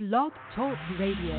Blog 0.00 0.30
Talk 0.54 0.78
Radio. 1.00 1.34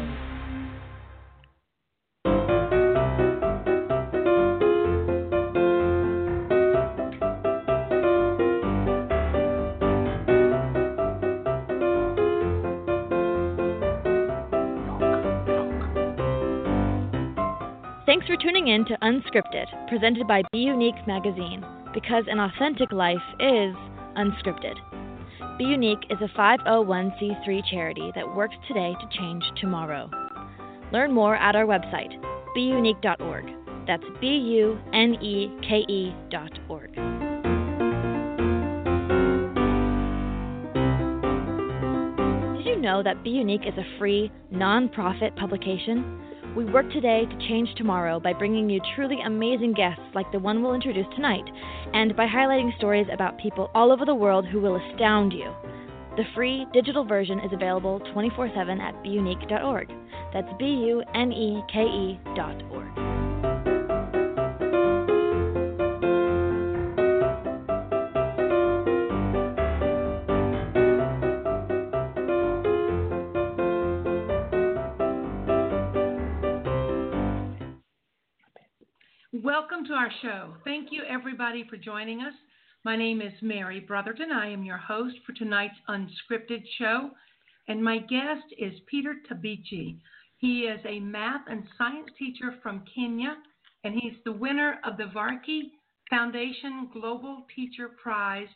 Thanks 18.06 18.28
for 18.28 18.36
tuning 18.36 18.68
in 18.68 18.84
to 18.84 18.98
Unscripted, 19.02 19.68
presented 19.88 20.28
by 20.28 20.42
Be 20.52 20.60
Unique 20.60 20.96
Magazine, 21.08 21.64
because 21.94 22.26
an 22.28 22.42
authentic 22.42 22.92
life 22.92 23.16
is 23.40 23.74
unscripted. 24.18 24.76
Be 25.60 25.66
Unique 25.66 26.06
is 26.10 26.18
a 26.22 26.40
501c3 26.40 27.62
charity 27.70 28.14
that 28.16 28.34
works 28.34 28.56
today 28.66 28.94
to 28.94 29.20
change 29.20 29.44
tomorrow. 29.60 30.10
Learn 30.94 31.12
more 31.12 31.36
at 31.36 31.54
our 31.54 31.66
website, 31.66 32.14
buneke.org. 32.56 33.46
That's 33.86 34.06
B 34.22 34.28
U 34.28 34.80
N 34.94 35.16
E 35.22 35.52
K 35.62 35.80
E 35.80 36.16
dot 36.30 36.58
org. 36.70 36.94
Did 42.56 42.66
you 42.66 42.78
know 42.80 43.04
that 43.04 43.22
Be 43.26 43.32
Unique 43.32 43.68
is 43.68 43.78
a 43.78 44.00
free, 44.00 44.32
non-profit 44.52 45.36
publication? 45.36 46.22
We 46.56 46.66
work 46.66 46.90
today 46.92 47.26
to 47.26 47.48
change 47.48 47.70
tomorrow 47.76 48.20
by 48.20 48.34
bringing 48.34 48.70
you 48.70 48.82
truly 48.96 49.18
amazing 49.24 49.74
guests 49.74 50.02
like 50.16 50.32
the 50.32 50.40
one 50.40 50.64
we'll 50.64 50.74
introduce 50.74 51.06
tonight, 51.16 51.44
and 51.94 52.16
by 52.16 52.26
highlighting 52.26 52.76
stories 52.78 53.06
about 53.14 53.38
people 53.38 53.70
all 53.76 53.92
over 53.92 54.04
the 54.04 54.16
world 54.16 54.48
who 54.48 54.60
will 54.60 54.76
astound 54.76 55.32
you. 55.32 55.54
The 56.18 56.24
free 56.34 56.66
digital 56.74 57.06
version 57.06 57.40
is 57.40 57.54
available 57.54 58.00
24 58.14 58.52
7 58.56 58.82
at 58.82 58.96
buneke.org. 59.04 59.90
That's 60.34 60.52
B 60.58 60.66
U 60.66 61.04
N 61.14 61.32
E 61.32 61.64
K 61.72 61.82
E 61.82 62.20
dot 62.36 62.62
org. 62.72 63.09
Our 80.00 80.12
show. 80.22 80.54
Thank 80.64 80.94
you, 80.94 81.02
everybody, 81.10 81.66
for 81.70 81.76
joining 81.76 82.22
us. 82.22 82.34
My 82.86 82.96
name 82.96 83.22
is 83.22 83.34
Mary 83.42 83.82
Brotherton. 83.82 84.32
I 84.32 84.50
am 84.50 84.64
your 84.64 84.78
host 84.78 85.18
for 85.26 85.34
tonight's 85.34 85.76
unscripted 85.90 86.64
show, 86.78 87.10
and 87.68 87.84
my 87.84 87.98
guest 87.98 88.46
is 88.58 88.72
Peter 88.90 89.16
Tabichi. 89.30 89.98
He 90.38 90.62
is 90.62 90.80
a 90.88 91.02
math 91.02 91.42
and 91.50 91.66
science 91.78 92.08
teacher 92.18 92.56
from 92.64 92.86
Kenya, 92.96 93.36
and 93.84 93.94
he's 93.94 94.14
the 94.24 94.32
winner 94.32 94.80
of 94.86 94.96
the 94.96 95.12
Varkey 95.14 95.64
Foundation 96.10 96.88
Global 96.94 97.46
Teacher 97.54 97.90
Prize 98.02 98.48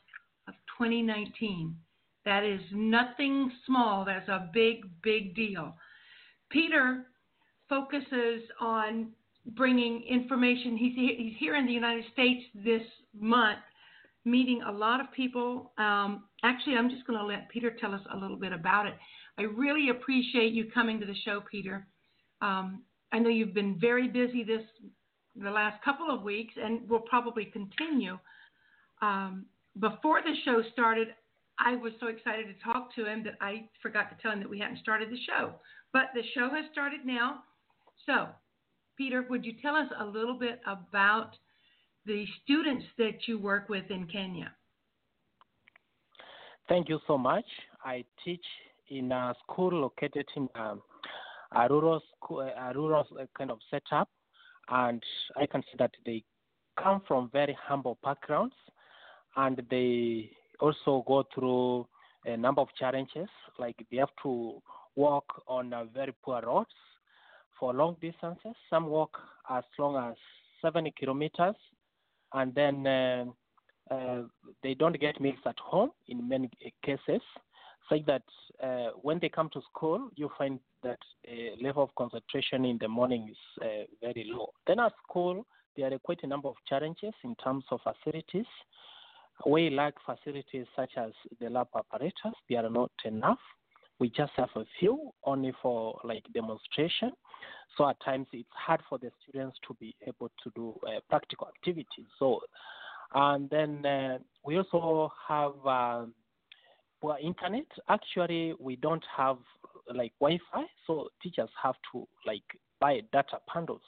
of 0.48 0.54
2019. 0.78 1.76
That 2.24 2.46
is 2.46 2.62
nothing 2.72 3.52
small, 3.66 4.06
that's 4.06 4.30
a 4.30 4.50
big, 4.54 4.86
big 5.02 5.36
deal. 5.36 5.76
Peter 6.50 7.08
focuses 7.68 8.44
on 8.62 9.08
bringing 9.46 10.04
information. 10.04 10.78
He's, 10.78 10.94
he's 10.96 11.34
here 11.38 11.56
in 11.56 11.66
the 11.66 11.72
United 11.72 12.06
States 12.14 12.44
this 12.56 12.82
month, 13.20 13.60
meeting 14.26 14.62
a 14.68 14.72
lot 14.72 15.02
of 15.02 15.12
people. 15.14 15.74
Um, 15.78 16.24
actually, 16.44 16.76
I'm 16.76 16.90
just 16.90 17.06
going 17.06 17.20
to 17.20 17.26
let 17.26 17.50
Peter 17.50 17.72
tell 17.80 17.94
us 17.94 18.02
a 18.14 18.18
little 18.18 18.38
bit 18.38 18.54
about 18.54 18.88
it. 18.88 18.96
I 19.38 19.44
really 19.44 19.90
appreciate 19.90 20.54
you 20.54 20.70
coming 20.72 21.00
to 21.00 21.06
the 21.06 21.16
show, 21.26 21.42
Peter. 21.50 21.88
Um, 22.42 22.84
I 23.12 23.20
know 23.20 23.30
you've 23.30 23.54
been 23.54 23.78
very 23.80 24.08
busy 24.08 24.44
this 24.44 24.64
the 25.36 25.50
last 25.50 25.84
couple 25.84 26.14
of 26.14 26.22
weeks, 26.22 26.54
and 26.64 26.88
will 26.88 27.00
probably 27.00 27.46
continue. 27.46 28.20
Um, 29.02 29.46
before 29.80 30.22
the 30.22 30.36
show 30.46 30.62
started, 30.72 31.08
I 31.60 31.76
was 31.76 31.94
so 32.00 32.08
excited 32.08 32.46
to 32.48 32.64
talk 32.64 32.94
to 32.96 33.06
him 33.06 33.24
that 33.24 33.34
I 33.42 33.68
forgot 33.82 34.10
to 34.10 34.22
tell 34.22 34.32
him 34.32 34.40
that 34.40 34.50
we 34.50 34.60
hadn't 34.60 34.80
started 34.80 35.10
the 35.10 35.18
show. 35.28 35.56
But 35.92 36.06
the 36.14 36.22
show 36.36 36.50
has 36.50 36.66
started 36.72 37.02
now. 37.04 37.40
So 38.06 38.28
Peter, 39.04 39.26
would 39.30 39.44
you 39.44 39.52
tell 39.62 39.76
us 39.76 39.88
a 40.00 40.06
little 40.06 40.40
bit 40.40 40.62
about 40.66 41.32
the 42.06 42.26
students 42.42 42.86
that 42.98 43.28
you 43.28 43.38
work 43.38 43.68
with 43.68 43.84
in 43.90 44.08
Kenya? 44.08 44.50
Thank 46.70 46.88
you 46.88 47.00
so 47.06 47.18
much. 47.18 47.44
I 47.84 48.06
teach 48.24 48.46
in 48.88 49.12
a 49.12 49.36
school 49.44 49.74
located 49.74 50.26
in 50.38 50.48
um, 50.56 50.82
a 51.54 51.68
rural 51.68 52.02
school, 52.16 52.40
a 52.40 52.72
rural 52.74 53.06
kind 53.38 53.52
of 53.52 53.60
setup, 53.70 54.08
and 54.70 55.04
I 55.36 55.48
can 55.48 55.64
see 55.64 55.76
that 55.80 55.92
they 56.06 56.24
come 56.82 57.02
from 57.06 57.30
very 57.34 57.58
humble 57.62 57.98
backgrounds, 58.06 58.56
and 59.36 59.62
they 59.70 60.32
also 60.62 61.04
go 61.06 61.26
through 61.36 61.88
a 62.26 62.38
number 62.38 62.62
of 62.62 62.70
challenges, 62.80 63.28
like 63.60 63.76
they 63.92 63.98
have 63.98 64.16
to 64.24 64.62
walk 64.96 65.26
on 65.46 65.74
uh, 65.74 65.84
very 65.94 66.14
poor 66.24 66.42
roads 66.42 66.72
for 67.64 67.74
long 67.74 67.96
distances. 68.02 68.56
Some 68.70 68.88
walk 68.88 69.18
as 69.50 69.64
long 69.80 69.96
as 69.96 70.18
70 70.62 70.94
kilometers, 71.00 71.56
and 72.34 72.54
then 72.54 72.86
uh, 72.86 73.24
uh, 73.90 74.24
they 74.62 74.74
don't 74.74 75.00
get 75.00 75.22
meals 75.22 75.40
at 75.46 75.58
home 75.60 75.92
in 76.10 76.28
many 76.28 76.50
cases, 76.84 77.22
such 77.88 78.06
that 78.06 78.24
uh, 78.62 78.90
when 79.02 79.18
they 79.22 79.30
come 79.30 79.50
to 79.54 79.62
school, 79.72 80.10
you 80.18 80.30
find 80.38 80.60
that 80.84 81.00
the 81.24 81.52
level 81.62 81.84
of 81.84 81.96
concentration 81.96 82.66
in 82.66 82.78
the 82.82 82.88
morning 82.90 83.30
is 83.32 83.62
uh, 83.62 83.86
very 84.02 84.26
low. 84.30 84.50
Then 84.68 84.82
at 84.82 84.92
school, 85.08 85.46
there 85.78 85.94
are 85.94 86.00
quite 86.00 86.20
a 86.24 86.28
number 86.28 86.50
of 86.50 86.56
challenges 86.68 87.14
in 87.24 87.34
terms 87.36 87.64
of 87.72 87.80
facilities. 87.82 88.50
We 89.46 89.70
lack 89.70 89.94
facilities 90.06 90.66
such 90.76 90.92
as 90.98 91.12
the 91.40 91.50
lab 91.50 91.68
apparatus, 91.74 92.36
they 92.50 92.58
are 92.58 92.70
not 92.70 92.92
enough. 93.06 93.40
We 94.04 94.10
just 94.10 94.34
have 94.36 94.50
a 94.58 94.66
few 94.82 95.14
only 95.24 95.54
for 95.62 95.98
like 96.04 96.26
demonstration. 96.34 97.14
So 97.78 97.88
at 97.88 97.96
times 98.04 98.28
it's 98.34 98.50
hard 98.54 98.82
for 98.90 98.98
the 98.98 99.10
students 99.22 99.58
to 99.66 99.74
be 99.80 99.96
able 100.06 100.30
to 100.44 100.52
do 100.58 100.78
uh, 100.86 101.00
practical 101.10 101.48
activities. 101.48 102.08
So, 102.20 102.42
and 103.16 103.50
then 103.50 103.86
uh, 103.86 104.18
we 104.46 104.58
also 104.58 105.10
have 105.26 105.54
uh, 105.66 106.06
poor 107.02 107.18
internet. 107.24 107.64
Actually, 107.88 108.54
we 108.60 108.76
don't 108.76 109.06
have 109.16 109.38
like 109.96 110.12
Wi-Fi, 110.20 110.66
so 110.86 111.08
teachers 111.22 111.50
have 111.64 111.76
to 111.94 112.06
like 112.28 112.44
buy 112.82 113.00
data 113.14 113.40
bundles. 113.54 113.88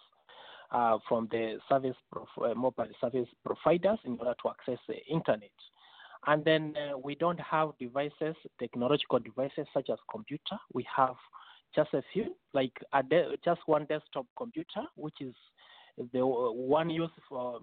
Uh, 0.71 0.97
from 1.09 1.27
the 1.31 1.59
service 1.69 1.95
prof- 2.11 2.27
uh, 2.43 2.55
mobile 2.55 2.87
service 2.99 3.27
providers 3.45 3.99
in 4.05 4.17
order 4.19 4.33
to 4.41 4.49
access 4.49 4.79
the 4.87 4.95
internet. 5.13 5.51
And 6.27 6.43
then 6.43 6.73
uh, 6.75 6.97
we 6.97 7.15
don't 7.15 7.39
have 7.39 7.71
devices, 7.79 8.35
technological 8.59 9.19
devices 9.19 9.67
such 9.73 9.89
as 9.89 9.97
computer. 10.09 10.57
We 10.73 10.85
have 10.95 11.15
just 11.75 11.93
a 11.93 12.01
few, 12.13 12.35
like 12.53 12.71
a 12.93 13.03
de- 13.03 13.35
just 13.43 13.61
one 13.65 13.85
desktop 13.85 14.25
computer, 14.37 14.83
which 14.95 15.15
is 15.21 15.33
the 16.13 16.25
one 16.25 16.89
used 16.89 17.13
for 17.29 17.59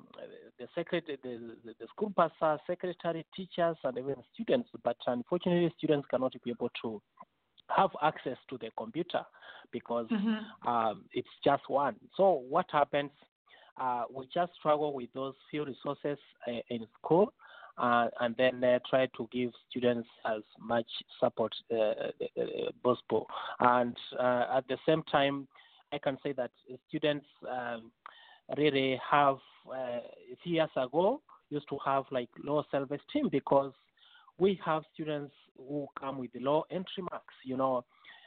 the 0.58 0.66
secretary, 0.74 1.18
the, 1.22 1.56
the, 1.64 1.74
the 1.80 1.86
school 1.88 2.12
pastor, 2.16 2.58
secretary, 2.66 3.26
teachers, 3.36 3.76
and 3.84 3.98
even 3.98 4.16
students. 4.32 4.70
But 4.84 4.96
unfortunately, 5.06 5.72
students 5.76 6.06
cannot 6.10 6.32
be 6.44 6.50
able 6.50 6.70
to 6.82 7.02
have 7.76 7.90
access 8.02 8.36
to 8.50 8.58
the 8.58 8.70
computer 8.76 9.22
because 9.70 10.06
mm-hmm. 10.08 10.68
um, 10.68 11.04
it's 11.12 11.28
just 11.44 11.62
one. 11.68 11.96
So 12.16 12.42
what 12.48 12.66
happens? 12.70 13.10
Uh, 13.80 14.04
we 14.14 14.28
just 14.32 14.52
struggle 14.58 14.92
with 14.92 15.08
those 15.14 15.34
few 15.50 15.64
resources 15.64 16.18
uh, 16.46 16.60
in 16.68 16.86
school, 16.98 17.32
uh, 17.78 18.08
and 18.20 18.34
then 18.36 18.62
uh, 18.62 18.78
try 18.88 19.06
to 19.16 19.28
give 19.32 19.50
students 19.70 20.08
as 20.26 20.42
much 20.60 20.86
support 21.18 21.52
uh, 21.72 22.10
possible. 22.82 23.26
And 23.60 23.96
at 24.20 24.66
the 24.68 24.76
same 24.86 25.02
time, 25.10 25.48
I 25.92 25.98
can 25.98 26.18
say 26.22 26.32
that 26.32 26.50
students 26.88 27.26
um, 27.50 27.90
really 28.56 29.00
have, 29.10 29.38
few 30.42 30.54
years 30.54 30.70
ago, 30.76 31.20
used 31.50 31.68
to 31.68 31.78
have 31.84 32.04
like 32.10 32.30
low 32.42 32.64
self-esteem 32.70 33.28
because 33.30 33.72
we 34.38 34.58
have 34.64 34.82
students 34.94 35.34
who 35.56 35.86
come 35.98 36.18
with 36.18 36.30
low 36.34 36.64
entry 36.70 37.04
marks, 37.10 37.34
you 37.44 37.56
know, 37.56 37.84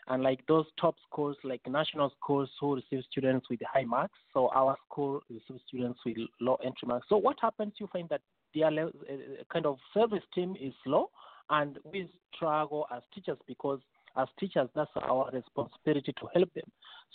and 0.08 0.22
like 0.22 0.40
those 0.48 0.66
top 0.80 0.96
schools, 1.10 1.36
like 1.44 1.62
national 1.68 2.12
schools 2.20 2.50
who 2.60 2.75
receive 2.75 3.04
students 3.10 3.50
with 3.50 3.60
high 3.72 3.84
marks. 3.84 4.18
So 4.34 4.50
our 4.54 4.78
school 4.88 5.22
receives 5.30 5.62
students 5.68 6.00
with 6.06 6.18
low 6.40 6.58
entry 6.64 6.88
marks. 6.88 7.08
So 7.10 7.18
what 7.18 7.38
happens? 7.42 7.74
You 7.80 7.88
find 7.92 8.08
that 8.10 8.22
their 8.56 8.68
uh, 8.68 9.44
kind 9.52 9.66
of 9.66 9.78
self-esteem 9.94 10.56
is 10.60 10.74
low, 10.86 11.10
and 11.50 11.78
we 11.84 12.10
struggle 12.34 12.88
as 12.96 13.04
teachers 13.13 13.38
because 13.48 13.80
as 14.18 14.28
teachers, 14.40 14.69
that's 14.74 14.90
our 14.96 15.30
responsibility 15.34 16.13
to 16.13 16.28
help 16.34 16.54
them. 16.54 16.63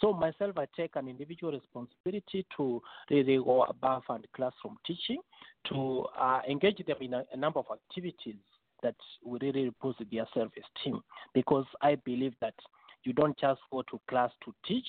So 0.00 0.12
myself, 0.12 0.58
I 0.58 0.66
take 0.76 0.96
an 0.96 1.08
individual 1.08 1.52
responsibility 1.52 2.46
to 2.56 2.82
really 3.10 3.38
go 3.38 3.64
above 3.64 4.02
and 4.08 4.26
classroom 4.36 4.76
teaching, 4.86 5.20
to 5.70 6.04
uh, 6.18 6.40
engage 6.48 6.84
them 6.86 6.96
in 7.00 7.14
a, 7.14 7.24
a 7.32 7.36
number 7.36 7.60
of 7.60 7.66
activities 7.72 8.36
that 8.82 8.96
will 9.24 9.38
really 9.40 9.72
boost 9.82 10.00
their 10.10 10.26
self-esteem. 10.34 11.00
Because 11.34 11.66
I 11.80 11.96
believe 12.04 12.34
that 12.40 12.54
you 13.04 13.12
don't 13.12 13.38
just 13.38 13.60
go 13.72 13.82
to 13.82 14.00
class 14.08 14.30
to 14.44 14.54
teach 14.66 14.88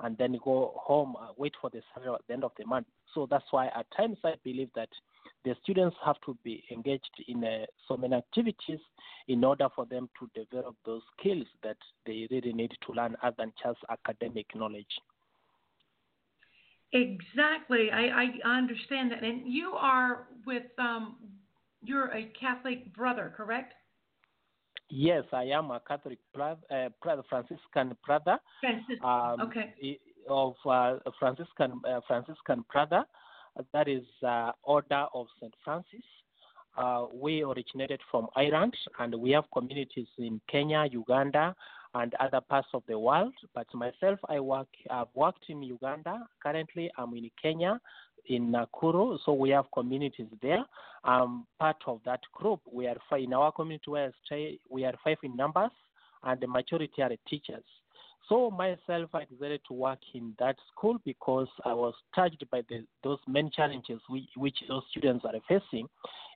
and 0.00 0.16
then 0.18 0.38
go 0.44 0.72
home, 0.76 1.14
uh, 1.20 1.28
wait 1.36 1.54
for 1.60 1.70
the 1.70 1.78
at 1.78 2.20
the 2.26 2.34
end 2.34 2.44
of 2.44 2.52
the 2.58 2.66
month. 2.66 2.86
So 3.14 3.28
that's 3.30 3.44
why 3.50 3.66
at 3.68 3.86
times 3.96 4.18
I 4.24 4.34
believe 4.42 4.70
that 4.74 4.88
the 5.44 5.54
students 5.62 5.96
have 6.04 6.16
to 6.24 6.36
be 6.44 6.62
engaged 6.70 7.24
in 7.28 7.44
uh, 7.44 7.66
so 7.88 7.96
many 7.96 8.14
activities 8.14 8.78
in 9.28 9.44
order 9.44 9.68
for 9.74 9.86
them 9.86 10.08
to 10.18 10.30
develop 10.40 10.76
those 10.84 11.02
skills 11.18 11.46
that 11.62 11.76
they 12.06 12.26
really 12.30 12.52
need 12.52 12.72
to 12.86 12.92
learn 12.92 13.16
other 13.22 13.34
than 13.38 13.52
just 13.62 13.78
academic 13.90 14.46
knowledge. 14.54 14.86
Exactly. 16.92 17.90
I, 17.90 18.30
I 18.44 18.56
understand 18.56 19.12
that. 19.12 19.24
And 19.24 19.52
you 19.52 19.72
are 19.72 20.28
with, 20.46 20.64
um, 20.78 21.16
you're 21.82 22.12
a 22.14 22.24
Catholic 22.38 22.94
brother, 22.94 23.32
correct? 23.36 23.74
Yes, 24.90 25.24
I 25.32 25.44
am 25.44 25.70
a 25.70 25.80
Catholic 25.88 26.18
brother, 26.34 26.60
uh, 26.70 26.90
brother 27.02 27.22
Franciscan 27.28 27.96
brother. 28.04 28.38
Francis- 28.60 28.98
um, 29.02 29.40
okay. 29.40 29.98
Of 30.28 30.54
uh, 30.64 30.98
Franciscan 31.18 31.80
uh, 31.88 32.00
Franciscan 32.06 32.64
brother, 32.70 33.04
that 33.72 33.88
is 33.88 34.04
uh, 34.26 34.52
Order 34.62 35.06
of 35.14 35.26
Saint 35.40 35.54
Francis. 35.64 36.04
Uh, 36.76 37.06
we 37.12 37.42
originated 37.42 38.00
from 38.10 38.28
Ireland, 38.34 38.74
and 38.98 39.14
we 39.14 39.30
have 39.32 39.44
communities 39.52 40.06
in 40.18 40.40
Kenya, 40.50 40.86
Uganda, 40.90 41.54
and 41.94 42.14
other 42.14 42.40
parts 42.40 42.68
of 42.72 42.82
the 42.88 42.98
world. 42.98 43.34
But 43.54 43.66
myself, 43.74 44.18
I 44.28 44.40
work. 44.40 44.68
I've 44.90 45.08
worked 45.14 45.44
in 45.48 45.62
Uganda. 45.62 46.26
Currently, 46.42 46.90
I'm 46.96 47.14
in 47.14 47.30
Kenya, 47.40 47.78
in 48.26 48.50
Nakuru. 48.50 49.18
So 49.24 49.34
we 49.34 49.50
have 49.50 49.66
communities 49.74 50.28
there. 50.40 50.64
I'm 51.04 51.46
part 51.58 51.76
of 51.86 52.00
that 52.06 52.20
group. 52.32 52.60
We 52.72 52.86
are 52.86 52.96
five 53.10 53.22
in 53.24 53.34
our 53.34 53.52
community. 53.52 53.90
We 54.70 54.84
are 54.84 54.94
five 55.04 55.18
in 55.22 55.36
numbers, 55.36 55.72
and 56.22 56.40
the 56.40 56.46
majority 56.46 57.02
are 57.02 57.10
teachers. 57.28 57.64
So 58.32 58.50
myself, 58.50 59.10
I 59.12 59.26
decided 59.30 59.60
to 59.68 59.74
work 59.74 59.98
in 60.14 60.32
that 60.38 60.56
school 60.72 60.96
because 61.04 61.48
I 61.66 61.74
was 61.74 61.92
touched 62.14 62.42
by 62.50 62.62
the, 62.66 62.82
those 63.04 63.18
many 63.28 63.50
challenges 63.50 64.00
which, 64.08 64.24
which 64.36 64.56
those 64.68 64.84
students 64.90 65.26
are 65.26 65.34
facing. 65.46 65.86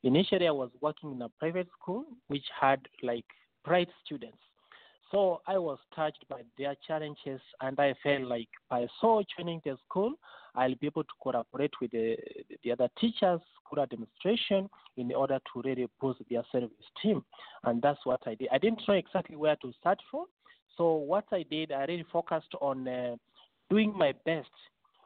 Initially, 0.02 0.46
I 0.46 0.50
was 0.50 0.68
working 0.82 1.12
in 1.12 1.22
a 1.22 1.30
private 1.40 1.68
school 1.80 2.04
which 2.28 2.44
had 2.60 2.80
like 3.02 3.24
bright 3.64 3.88
students. 4.04 4.36
So 5.10 5.40
I 5.46 5.56
was 5.56 5.78
touched 5.94 6.22
by 6.28 6.42
their 6.58 6.74
challenges, 6.86 7.40
and 7.62 7.80
I 7.80 7.94
felt 8.02 8.24
like 8.24 8.48
by 8.68 8.86
so 9.00 9.22
joining 9.34 9.62
the 9.64 9.78
school, 9.88 10.12
I'll 10.54 10.74
be 10.74 10.88
able 10.88 11.04
to 11.04 11.14
cooperate 11.18 11.72
with 11.80 11.92
the, 11.92 12.18
the 12.62 12.72
other 12.72 12.90
teachers, 13.00 13.40
school 13.64 13.82
administration, 13.82 14.68
in 14.98 15.14
order 15.14 15.38
to 15.38 15.62
really 15.62 15.88
boost 15.98 16.20
their 16.28 16.42
service 16.52 16.68
team. 17.02 17.24
And 17.64 17.80
that's 17.80 18.04
what 18.04 18.20
I 18.26 18.34
did. 18.34 18.48
I 18.52 18.58
didn't 18.58 18.82
know 18.86 18.94
exactly 18.94 19.36
where 19.36 19.56
to 19.56 19.72
start 19.80 19.98
from. 20.10 20.26
So 20.76 20.94
what 20.94 21.24
I 21.32 21.44
did, 21.50 21.72
I 21.72 21.84
really 21.84 22.06
focused 22.12 22.54
on 22.60 22.86
uh, 22.86 23.16
doing 23.70 23.96
my 23.96 24.12
best, 24.24 24.50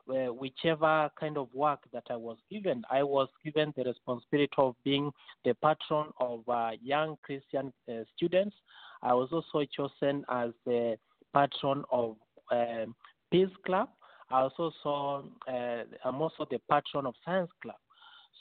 uh, 0.09 0.33
whichever 0.33 1.11
kind 1.19 1.37
of 1.37 1.49
work 1.55 1.81
that 1.93 2.05
I 2.11 2.17
was 2.17 2.37
given. 2.51 2.83
I 2.91 3.03
was 3.03 3.29
given 3.45 3.73
the 3.77 3.85
responsibility 3.85 4.53
of 4.59 4.75
being 4.85 5.13
the 5.45 5.55
patron 5.55 6.13
of 6.19 6.49
uh, 6.49 6.71
young 6.83 7.17
Christian 7.23 7.73
uh, 7.89 8.03
students. 8.17 8.57
I 9.03 9.15
was 9.15 9.29
also 9.33 9.65
chosen 9.77 10.25
as 10.29 10.51
the 10.67 10.97
patron 11.33 11.85
of 11.91 12.17
um, 12.51 12.95
Peace 13.31 13.49
Club. 13.65 13.89
I 14.31 14.43
also 14.43 14.73
saw, 14.83 15.23
uh, 15.49 15.83
I'm 16.05 16.21
also 16.21 16.47
the 16.51 16.61
patron 16.71 17.07
of 17.07 17.15
Science 17.25 17.51
Club. 17.63 17.77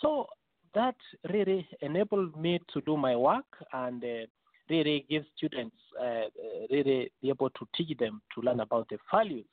So 0.01 0.27
that 0.75 0.95
really 1.31 1.67
enabled 1.81 2.39
me 2.39 2.59
to 2.73 2.81
do 2.81 2.97
my 2.97 3.15
work 3.15 3.45
and 3.73 4.03
uh, 4.03 4.25
really 4.69 5.05
give 5.09 5.23
students 5.35 5.75
uh, 6.01 6.23
really 6.69 7.11
be 7.21 7.29
able 7.29 7.49
to 7.51 7.67
teach 7.75 7.97
them 7.97 8.21
to 8.33 8.41
learn 8.41 8.59
about 8.59 8.87
the 8.89 8.97
values 9.11 9.45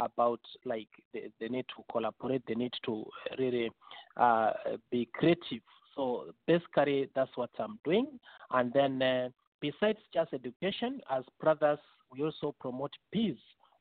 about 0.00 0.40
like 0.64 0.88
they, 1.12 1.30
they 1.40 1.48
need 1.48 1.66
to 1.76 1.82
collaborate 1.90 2.42
they 2.46 2.54
need 2.54 2.72
to 2.84 3.04
really 3.38 3.70
uh, 4.16 4.52
be 4.90 5.08
creative. 5.12 5.62
So 5.96 6.26
basically 6.46 7.08
that's 7.14 7.36
what 7.36 7.50
i'm 7.58 7.78
doing. 7.84 8.06
And 8.50 8.72
then 8.72 9.02
uh, 9.02 9.28
besides 9.60 9.98
just 10.12 10.32
education 10.32 11.00
as 11.10 11.24
brothers 11.40 11.78
we 12.12 12.22
also 12.24 12.54
promote 12.60 12.92
peace. 13.12 13.36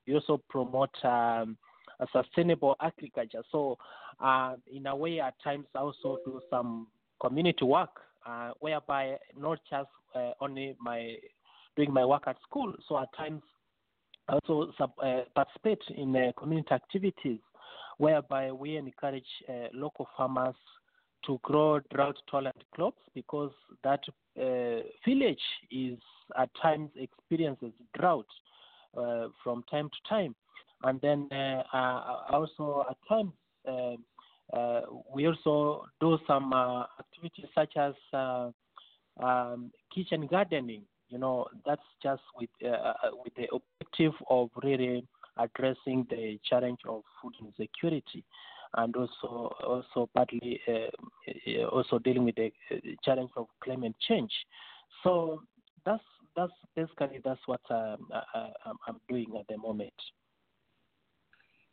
We 0.05 0.15
also 0.15 0.41
promote 0.49 0.93
um, 1.03 1.57
sustainable 2.11 2.75
agriculture. 2.81 3.43
So 3.51 3.77
uh, 4.19 4.55
in 4.73 4.87
a 4.87 4.95
way 4.95 5.19
at 5.19 5.35
times 5.43 5.65
i 5.75 5.79
also 5.79 6.17
do 6.25 6.41
some 6.49 6.87
community 7.21 7.65
work 7.65 8.01
uh, 8.27 8.51
whereby 8.59 9.17
not 9.39 9.59
just 9.69 9.89
uh, 10.15 10.31
only 10.41 10.75
my 10.81 11.15
doing 11.75 11.93
my 11.93 12.05
work 12.05 12.23
at 12.27 12.37
school. 12.47 12.73
So 12.87 12.97
at 12.99 13.09
times, 13.15 13.41
also 14.27 14.71
sub, 14.77 14.91
uh, 15.01 15.21
participate 15.35 15.81
in 15.95 16.15
uh, 16.15 16.31
community 16.37 16.71
activities 16.71 17.39
whereby 17.97 18.51
we 18.51 18.75
encourage 18.75 19.27
uh, 19.47 19.67
local 19.73 20.07
farmers 20.17 20.55
to 21.25 21.39
grow 21.43 21.79
drought-tolerant 21.93 22.63
crops 22.71 23.01
because 23.15 23.51
that 23.83 24.01
uh, 24.39 24.83
village 25.05 25.41
is 25.71 25.97
at 26.37 26.49
times 26.61 26.89
experiences 26.95 27.71
drought 27.97 28.27
from 29.43 29.63
time 29.69 29.89
to 29.89 30.09
time, 30.09 30.35
and 30.83 30.99
then 31.01 31.29
also 32.31 32.85
at 32.89 32.97
times. 33.07 33.31
Uh, 34.53 34.81
we 35.13 35.27
also 35.27 35.85
do 35.99 36.17
some 36.25 36.53
uh, 36.53 36.83
activities 36.99 37.47
such 37.53 37.75
as 37.75 37.93
uh, 38.13 38.49
um, 39.21 39.71
kitchen 39.93 40.27
gardening. 40.27 40.83
You 41.09 41.17
know, 41.17 41.47
that's 41.65 41.81
just 42.03 42.21
with 42.39 42.49
with 42.61 43.33
the 43.35 43.47
objective 43.53 44.13
of 44.29 44.49
really 44.61 45.05
addressing 45.37 46.05
the 46.09 46.39
challenge 46.49 46.79
of 46.87 47.01
food 47.21 47.33
insecurity, 47.41 48.25
and 48.75 48.95
also 48.95 49.55
also 49.65 50.09
partly 50.13 50.61
also 51.71 51.99
dealing 51.99 52.25
with 52.25 52.35
the 52.35 52.51
challenge 53.03 53.29
of 53.37 53.47
climate 53.63 53.95
change. 54.05 54.31
So 55.03 55.41
that's 55.85 56.03
that's 56.35 56.51
basically 56.75 57.21
that's 57.23 57.39
what 57.45 57.61
um, 57.69 58.09
I, 58.33 58.49
I'm 58.85 58.99
doing 59.07 59.27
at 59.39 59.47
the 59.47 59.57
moment. 59.57 59.93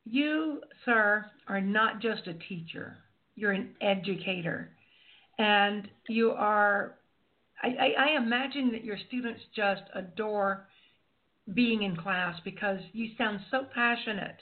You, 0.04 0.60
sir, 0.84 1.26
are 1.48 1.60
not 1.60 2.00
just 2.00 2.26
a 2.26 2.34
teacher, 2.34 2.96
you're 3.36 3.52
an 3.52 3.74
educator. 3.80 4.70
And 5.38 5.88
you 6.08 6.30
are, 6.30 6.96
I, 7.62 7.68
I, 7.68 8.10
I 8.10 8.16
imagine 8.16 8.70
that 8.72 8.84
your 8.84 8.98
students 9.08 9.40
just 9.56 9.82
adore 9.94 10.66
being 11.52 11.82
in 11.82 11.96
class 11.96 12.38
because 12.44 12.78
you 12.92 13.10
sound 13.18 13.40
so 13.50 13.66
passionate 13.74 14.36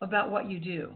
about 0.00 0.30
what 0.30 0.50
you 0.50 0.58
do. 0.58 0.92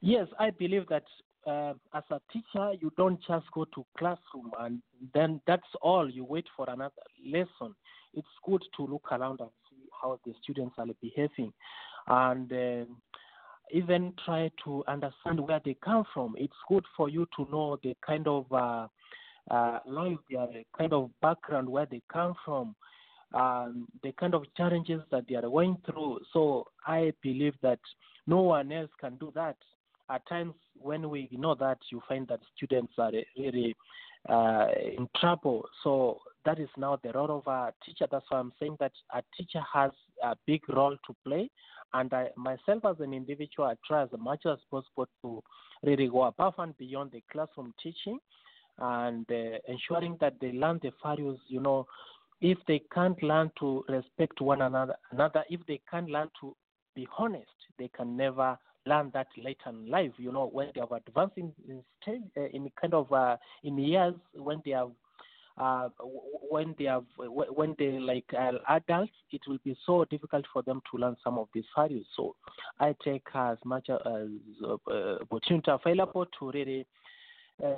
Yes, 0.00 0.28
I 0.38 0.50
believe 0.50 0.86
that 0.88 1.04
uh, 1.46 1.74
as 1.94 2.02
a 2.10 2.20
teacher, 2.32 2.72
you 2.80 2.92
don't 2.96 3.18
just 3.26 3.46
go 3.52 3.64
to 3.74 3.84
classroom 3.98 4.50
and 4.60 4.82
then 5.14 5.40
that's 5.46 5.62
all. 5.82 6.08
You 6.10 6.24
wait 6.24 6.46
for 6.56 6.68
another 6.68 6.92
lesson. 7.24 7.74
It's 8.14 8.26
good 8.44 8.62
to 8.76 8.86
look 8.86 9.10
around 9.12 9.40
and 9.40 9.50
see 9.70 9.88
how 10.00 10.18
the 10.24 10.32
students 10.42 10.74
are 10.78 10.86
behaving, 11.00 11.52
and 12.08 12.52
uh, 12.52 12.84
even 13.72 14.12
try 14.24 14.50
to 14.64 14.84
understand 14.86 15.40
where 15.40 15.60
they 15.64 15.76
come 15.84 16.04
from. 16.14 16.34
It's 16.38 16.54
good 16.68 16.84
for 16.96 17.08
you 17.08 17.26
to 17.36 17.48
know 17.50 17.78
the 17.82 17.96
kind 18.06 18.26
of 18.28 18.46
uh, 18.52 18.86
uh, 19.50 19.78
life, 19.86 20.18
kind 20.76 20.92
of 20.92 21.10
background, 21.20 21.68
where 21.68 21.86
they 21.86 22.02
come 22.12 22.34
from, 22.44 22.74
um, 23.34 23.88
the 24.02 24.12
kind 24.12 24.34
of 24.34 24.44
challenges 24.56 25.02
that 25.10 25.24
they 25.28 25.34
are 25.34 25.42
going 25.42 25.76
through. 25.84 26.20
So 26.32 26.66
I 26.86 27.12
believe 27.22 27.54
that 27.62 27.80
no 28.26 28.42
one 28.42 28.72
else 28.72 28.90
can 29.00 29.16
do 29.16 29.32
that. 29.34 29.56
At 30.08 30.26
times, 30.28 30.54
when 30.78 31.10
we 31.10 31.28
know 31.32 31.56
that, 31.56 31.78
you 31.90 32.00
find 32.08 32.28
that 32.28 32.40
students 32.54 32.92
are 32.98 33.10
really 33.36 33.74
uh, 34.28 34.66
in 34.96 35.08
trouble. 35.20 35.64
So 35.82 36.20
that 36.44 36.58
is 36.60 36.68
now 36.76 36.98
the 37.02 37.12
role 37.12 37.42
of 37.44 37.46
a 37.46 37.72
teacher. 37.84 38.06
That's 38.10 38.24
why 38.28 38.38
I'm 38.38 38.52
saying 38.60 38.76
that 38.78 38.92
a 39.12 39.22
teacher 39.36 39.60
has 39.72 39.90
a 40.22 40.36
big 40.46 40.62
role 40.68 40.96
to 41.06 41.16
play. 41.24 41.50
And 41.92 42.12
I, 42.12 42.28
myself 42.36 42.84
as 42.84 42.96
an 43.00 43.14
individual, 43.14 43.68
I 43.68 43.74
try 43.86 44.02
as 44.02 44.08
much 44.18 44.44
as 44.46 44.58
possible 44.70 45.08
to 45.22 45.42
really 45.82 46.08
go 46.08 46.24
above 46.24 46.54
and 46.58 46.76
beyond 46.78 47.12
the 47.12 47.22
classroom 47.30 47.72
teaching 47.82 48.18
and 48.78 49.26
uh, 49.30 49.58
ensuring 49.68 50.16
that 50.20 50.34
they 50.40 50.52
learn 50.52 50.80
the 50.82 50.92
values, 51.02 51.38
you 51.48 51.60
know, 51.60 51.86
if 52.40 52.58
they 52.68 52.82
can't 52.92 53.20
learn 53.22 53.50
to 53.58 53.84
respect 53.88 54.40
one 54.40 54.62
another, 54.62 54.94
another, 55.10 55.44
if 55.48 55.60
they 55.66 55.80
can't 55.90 56.10
learn 56.10 56.28
to 56.40 56.54
be 56.94 57.08
honest, 57.18 57.46
they 57.78 57.88
can 57.88 58.16
never 58.16 58.58
learn 58.84 59.10
that 59.14 59.28
later 59.42 59.70
in 59.70 59.90
life. 59.90 60.12
You 60.18 60.32
know, 60.32 60.48
when 60.52 60.70
they 60.74 60.80
have 60.80 60.92
advanced 60.92 61.38
in 61.38 61.52
in, 61.68 61.82
stage, 62.02 62.22
uh, 62.36 62.42
in 62.52 62.70
kind 62.80 62.94
of 62.94 63.10
uh, 63.12 63.36
in 63.64 63.78
years, 63.78 64.14
when 64.34 64.60
they 64.64 64.72
have 64.72 64.90
uh, 65.58 65.88
when 66.50 66.74
they 66.78 66.84
have 66.84 67.04
when 67.16 67.74
they 67.78 67.98
like 67.98 68.26
uh, 68.38 68.52
adults, 68.68 69.12
it 69.30 69.40
will 69.46 69.58
be 69.64 69.76
so 69.86 70.04
difficult 70.04 70.44
for 70.52 70.62
them 70.62 70.82
to 70.90 70.98
learn 70.98 71.16
some 71.24 71.38
of 71.38 71.48
these 71.54 71.64
values. 71.74 72.06
So 72.14 72.36
I 72.78 72.94
take 73.02 73.26
as 73.34 73.58
much 73.64 73.88
as 73.88 74.28
uh, 74.62 75.16
opportunity 75.22 75.70
available 75.70 76.26
to 76.38 76.50
really 76.50 76.86
uh, 77.64 77.74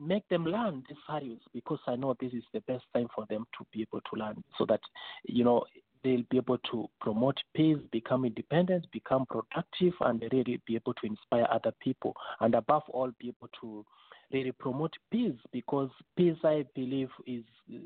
make 0.00 0.26
them 0.28 0.44
learn 0.44 0.82
these 0.88 0.98
values 1.08 1.40
because 1.52 1.80
I 1.86 1.96
know 1.96 2.16
this 2.18 2.32
is 2.32 2.44
the 2.54 2.60
best 2.60 2.84
time 2.94 3.08
for 3.14 3.26
them 3.28 3.46
to 3.58 3.66
be 3.72 3.82
able 3.82 4.00
to 4.00 4.16
learn 4.16 4.42
so 4.56 4.64
that, 4.66 4.80
you 5.24 5.44
know, 5.44 5.64
they'll 6.02 6.24
be 6.30 6.38
able 6.38 6.58
to 6.70 6.88
promote 7.00 7.36
peace, 7.54 7.76
become 7.92 8.24
independent, 8.24 8.86
become 8.92 9.26
productive, 9.26 9.92
and 10.00 10.24
really 10.32 10.60
be 10.66 10.76
able 10.76 10.94
to 10.94 11.06
inspire 11.06 11.46
other 11.50 11.72
people. 11.80 12.14
And 12.40 12.54
above 12.54 12.84
all, 12.88 13.10
be 13.18 13.28
able 13.28 13.50
to 13.60 13.84
really 14.32 14.52
promote 14.52 14.92
peace 15.10 15.38
because 15.52 15.90
peace, 16.16 16.36
I 16.44 16.64
believe, 16.74 17.08
is 17.26 17.44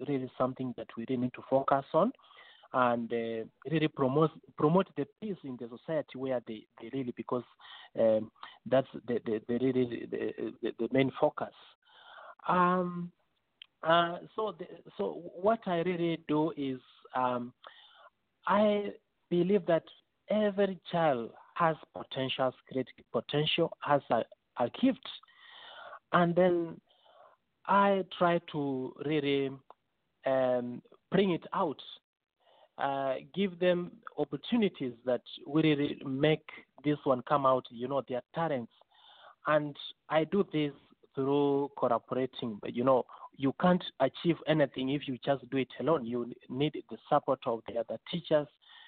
really 0.08 0.30
something 0.38 0.75
that 0.76 0.88
we 0.96 1.04
really 1.08 1.22
need 1.22 1.34
to 1.34 1.42
focus 1.49 1.84
on 1.94 2.12
and 2.75 3.12
uh, 3.12 3.44
really 3.70 3.88
promote 3.88 4.30
promote 4.56 4.88
the 4.96 5.06
peace 5.20 5.37
in 5.44 5.58
the 5.61 5.68
society 5.78 6.16
where 6.16 6.40
they, 6.46 6.66
they 6.80 6.90
really 6.92 7.12
because 7.16 7.44
um, 7.99 8.30
that's 8.66 8.88
the 9.06 9.20
the, 9.26 9.40
the 9.49 9.58
really 9.58 10.08
the, 10.11 10.72
the, 10.78 10.88
main 10.92 11.12
focus. 11.20 11.52
Um, 12.49 13.12
uh, 13.82 14.18
so 14.34 14.54
the, 14.58 14.66
so 14.96 15.22
what 15.40 15.61
I 15.66 15.80
really 15.80 16.20
do 16.28 16.52
is 16.56 16.80
um, 17.14 17.52
I 18.46 18.92
believe 19.28 19.66
that 19.66 19.84
every 20.30 20.78
child 20.90 21.30
has 21.54 21.76
potential, 21.94 22.52
great 22.72 22.88
potential, 23.12 23.70
has 23.80 24.00
a, 24.11 24.22
a 24.58 24.70
gift, 24.80 25.06
and 26.12 26.35
then 26.35 26.81
I 27.66 28.04
try 28.19 28.40
to 28.52 28.95
really 29.04 29.50
um, 30.26 30.83
bring 31.11 31.33
it 31.33 31.45
out 31.52 31.81
uh, 32.78 33.14
give 33.35 33.59
them 33.59 33.92
opportunities 34.19 34.92
that 35.04 35.21
really 35.47 36.00
make 36.04 36.45
this 36.85 36.97
one 37.04 37.23
come 37.28 37.47
out, 37.47 37.64
you 37.71 37.87
know, 37.87 38.02
their 38.09 38.23
talents. 38.35 38.73
And 39.47 39.76
I 40.09 40.25
do 40.25 40.45
this 40.52 40.73
through 41.14 41.71
cooperating. 41.76 42.59
But, 42.61 42.75
you 42.75 42.85
know, 42.85 43.04
you 43.37 43.54
can't 43.61 43.83
achieve 44.00 44.37
anything 44.49 44.90
if 44.90 45.07
you 45.07 45.19
just 45.25 45.49
do 45.50 45.59
it 45.59 45.69
alone. 45.81 46.07
You 46.07 46.33
need 46.49 46.73
the 46.90 46.97
support 47.09 47.40
of 47.47 47.61
the 47.69 47.78
other 47.78 47.99
teachers. 48.11 48.47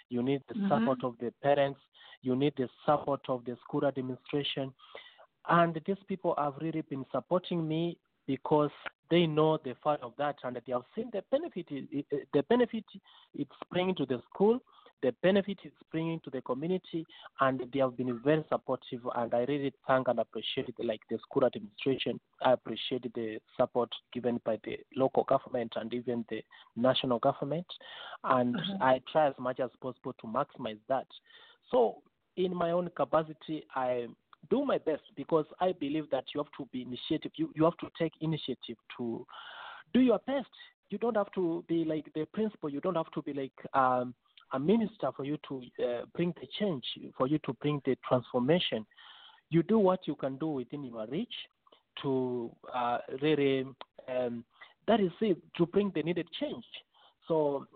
You 0.09 0.23
need 0.23 0.43
the 0.49 0.55
mm-hmm. 0.55 0.69
support 0.69 1.05
of 1.05 1.15
the 1.21 1.33
parents. 1.43 1.81
You 2.23 2.37
need 2.37 2.55
the 2.57 2.69
support 2.87 3.21
of 3.29 3.45
the 3.45 3.57
school 3.63 3.85
administration. 3.87 4.73
And 5.49 5.79
these 5.87 5.97
people 6.09 6.35
have 6.39 6.55
really 6.61 6.83
been 6.83 7.05
supporting 7.13 7.67
me 7.67 7.99
because 8.27 8.71
they 9.11 9.27
know 9.27 9.59
the 9.65 9.75
fact 9.85 10.03
of 10.03 10.13
that 10.19 10.37
and 10.45 10.57
they 10.57 10.73
have 10.73 10.83
seen 10.95 11.11
the 11.13 11.23
benefit 11.31 11.67
the 11.69 12.43
benefit 12.49 12.85
it's 13.35 13.51
bringing 13.71 13.95
to 13.95 14.07
the 14.07 14.19
school 14.33 14.59
the 15.05 15.15
benefit 15.23 15.59
it's 15.63 15.77
bringing 15.93 16.19
to 16.21 16.31
the 16.31 16.41
community 16.41 17.07
and 17.41 17.63
they 17.73 17.79
have 17.79 17.95
been 17.95 18.19
very 18.25 18.43
supportive. 18.49 19.01
And 19.15 19.35
i 19.35 19.45
really 19.47 19.73
thank 19.87 20.09
and 20.09 20.19
appreciate 20.19 20.71
it, 20.71 20.75
like 20.83 21.01
the 21.11 21.19
school 21.19 21.45
administration. 21.45 22.19
I 22.43 22.53
appreciate 22.53 23.13
the 23.15 23.39
support 23.55 23.91
given 24.15 24.41
by 24.47 24.59
the 24.65 24.79
local 24.97 25.25
government 25.25 25.75
and 25.77 25.93
even 25.93 26.25
the 26.31 26.43
national 26.75 27.19
government. 27.19 27.67
And 28.25 28.55
mm-hmm. 28.55 28.83
i 28.83 29.01
try 29.13 29.29
as 29.29 29.35
much 29.39 29.61
as 29.61 29.71
possible 29.83 30.15
to 30.21 30.27
maximize 30.27 30.79
that. 30.89 31.07
So 31.71 31.99
in 32.37 32.55
my 32.57 32.71
own 32.71 32.91
capacity 32.97 33.65
i 33.77 34.07
do 34.51 34.65
my 34.65 34.79
best 34.79 35.03
because 35.17 35.47
I 35.61 35.73
believe 35.73 36.11
that 36.11 36.25
you 36.35 36.41
have 36.41 36.53
to 36.59 36.69
be 36.73 36.83
initiative. 36.83 37.33
You 37.37 37.51
you 37.55 37.65
have 37.65 37.77
to 37.79 37.89
take 37.99 38.13
initiative 38.21 38.77
to 38.97 39.27
do 39.93 40.01
your 40.01 40.19
best. 40.27 40.49
You 40.91 40.99
don't 40.99 41.17
have 41.17 41.33
to 41.35 41.65
be 41.69 41.85
like 41.85 42.13
the 42.15 42.27
principal. 42.33 42.69
You 42.69 42.81
don't 42.81 42.97
have 42.97 43.11
to 43.13 43.23
be 43.23 43.33
like 43.33 43.75
um, 43.75 44.15
a 44.53 44.59
minister 44.59 45.11
for 45.17 45.25
you 45.25 45.39
to 45.49 45.63
uh, 45.83 46.03
bring 46.15 46.35
the 46.41 46.47
change, 46.59 46.85
for 47.17 47.27
you 47.27 47.39
to 47.39 47.53
bring 47.55 47.81
the 47.85 47.97
transformation. 48.07 48.87
You 49.51 49.63
do 49.63 49.79
what 49.79 50.07
you 50.07 50.15
can 50.15 50.37
do 50.37 50.49
within 50.49 50.85
your 50.85 51.07
reach 51.07 51.35
to 52.03 52.51
uh, 52.75 52.99
really, 53.23 53.67
um, 54.09 54.45
that 54.87 55.01
is 55.01 55.13
it, 55.21 55.39
to 55.57 55.67
bring 55.67 55.91
the 55.95 56.03
needed 56.03 56.29
change. 56.41 56.65
So 57.29 57.67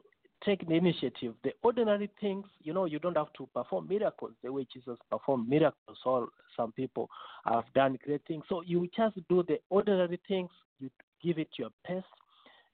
take 0.44 0.66
the 0.66 0.74
initiative. 0.74 1.34
The 1.42 1.52
ordinary 1.62 2.10
things, 2.20 2.46
you 2.62 2.72
know, 2.72 2.84
you 2.84 2.98
don't 2.98 3.16
have 3.16 3.32
to 3.38 3.48
perform 3.54 3.88
miracles 3.88 4.32
the 4.42 4.52
way 4.52 4.66
Jesus 4.72 4.98
performed 5.10 5.48
miracles. 5.48 5.98
Or 6.04 6.28
some 6.56 6.72
people 6.72 7.08
have 7.44 7.64
done 7.74 7.98
great 8.04 8.22
things. 8.26 8.44
So 8.48 8.62
you 8.62 8.88
just 8.96 9.16
do 9.28 9.42
the 9.46 9.58
ordinary 9.70 10.20
things. 10.28 10.50
You 10.78 10.90
give 11.22 11.38
it 11.38 11.48
your 11.58 11.70
best, 11.86 12.06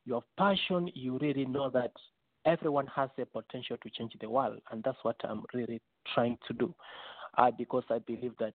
your 0.04 0.23
passion. 0.37 0.90
You 0.94 1.18
really 1.18 1.47
know 1.47 1.71
that 1.71 1.92
everyone 2.44 2.87
has 2.88 3.11
the 3.16 3.26
potential 3.26 3.76
to 3.83 3.90
change 3.90 4.12
the 4.21 4.28
world, 4.28 4.61
and 4.71 4.83
that's 4.83 4.99
what 5.02 5.16
I'm 5.25 5.44
really 5.52 5.80
trying 6.14 6.38
to 6.49 6.54
do. 6.54 6.75
Uh, 7.37 7.50
because 7.56 7.83
I 7.90 7.99
believe 7.99 8.35
that, 8.38 8.54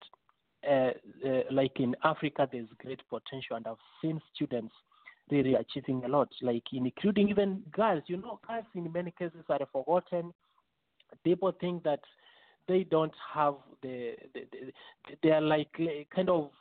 uh, 0.69 1.27
uh, 1.27 1.41
like 1.51 1.79
in 1.79 1.95
Africa, 2.03 2.47
there's 2.49 2.67
great 2.79 3.01
potential, 3.09 3.57
and 3.57 3.67
I've 3.67 3.75
seen 4.01 4.21
students 4.33 4.73
really 5.31 5.55
achieving 5.55 6.03
a 6.05 6.07
lot, 6.07 6.29
like 6.41 6.63
including 6.71 7.29
even 7.29 7.63
girls. 7.71 8.03
You 8.07 8.17
know, 8.17 8.39
girls 8.47 8.65
in 8.75 8.91
many 8.91 9.11
cases 9.17 9.43
are 9.49 9.59
forgotten. 9.71 10.33
People 11.23 11.51
think 11.59 11.83
that 11.83 12.01
they 12.67 12.83
don't 12.83 13.13
have 13.33 13.55
the, 13.81 14.13
the, 14.33 14.41
the 14.51 15.15
they 15.23 15.31
are 15.31 15.41
like 15.41 15.71
kind 16.13 16.29
of 16.29 16.51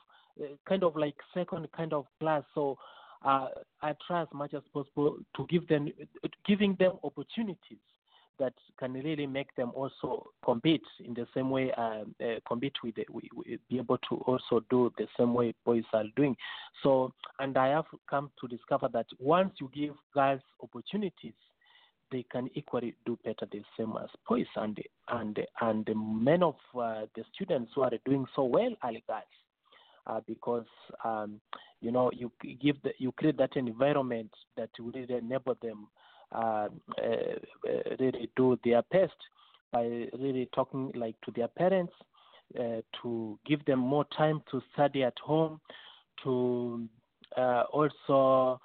kind 0.67 0.83
of 0.83 0.95
like 0.95 1.15
second 1.33 1.67
kind 1.75 1.93
of 1.93 2.05
class. 2.19 2.43
So 2.55 2.77
uh, 3.23 3.47
I 3.81 3.93
try 4.07 4.21
as 4.21 4.27
much 4.33 4.53
as 4.53 4.63
possible 4.73 5.17
to 5.35 5.45
give 5.49 5.67
them 5.67 5.89
giving 6.47 6.75
them 6.79 6.93
opportunities 7.03 7.79
that 8.39 8.53
can 8.79 8.93
really 8.93 9.27
make 9.27 9.53
them 9.55 9.71
also 9.75 10.27
compete 10.43 10.83
in 11.03 11.13
the 11.13 11.27
same 11.33 11.49
way, 11.49 11.71
uh, 11.77 12.03
uh, 12.23 12.39
compete 12.47 12.73
with, 12.83 12.95
the, 12.95 13.05
we, 13.11 13.29
we 13.35 13.59
be 13.69 13.77
able 13.77 13.97
to 14.09 14.15
also 14.25 14.63
do 14.69 14.91
the 14.97 15.07
same 15.17 15.33
way 15.33 15.53
boys 15.65 15.83
are 15.93 16.05
doing. 16.15 16.35
So, 16.81 17.13
and 17.39 17.57
I 17.57 17.67
have 17.67 17.85
come 18.09 18.31
to 18.41 18.47
discover 18.47 18.89
that 18.93 19.05
once 19.19 19.53
you 19.59 19.69
give 19.73 19.93
girls 20.13 20.41
opportunities, 20.63 21.33
they 22.11 22.25
can 22.31 22.49
equally 22.55 22.95
do 23.05 23.19
better 23.23 23.47
the 23.51 23.61
same 23.77 23.93
as 24.01 24.09
boys. 24.27 24.47
And 24.55 24.79
and 25.09 25.39
and 25.61 25.87
many 25.95 26.43
of 26.43 26.55
uh, 26.75 27.05
the 27.15 27.23
students 27.33 27.71
who 27.75 27.81
are 27.81 27.91
doing 28.05 28.25
so 28.35 28.43
well 28.45 28.73
are 28.81 28.91
girls. 29.07 29.23
Uh, 30.07 30.21
because 30.25 30.65
um, 31.03 31.39
you 31.81 31.91
know 31.91 32.09
you 32.11 32.31
give 32.59 32.81
the, 32.81 32.91
you 32.97 33.11
create 33.11 33.37
that 33.37 33.55
environment 33.55 34.31
that 34.57 34.69
will 34.79 34.91
really 34.91 35.13
enable 35.13 35.55
them 35.61 35.87
really 37.99 38.29
do 38.35 38.57
their 38.63 38.81
best 38.91 39.13
by 39.71 39.83
really 40.17 40.49
talking 40.53 40.91
like 40.95 41.15
to 41.21 41.31
their 41.35 41.47
parents 41.47 41.93
uh, 42.59 42.81
to 43.01 43.37
give 43.45 43.63
them 43.65 43.79
more 43.79 44.05
time 44.17 44.41
to 44.51 44.61
study 44.73 45.03
at 45.03 45.17
home, 45.23 45.59
to 46.23 46.87
also 47.71 48.59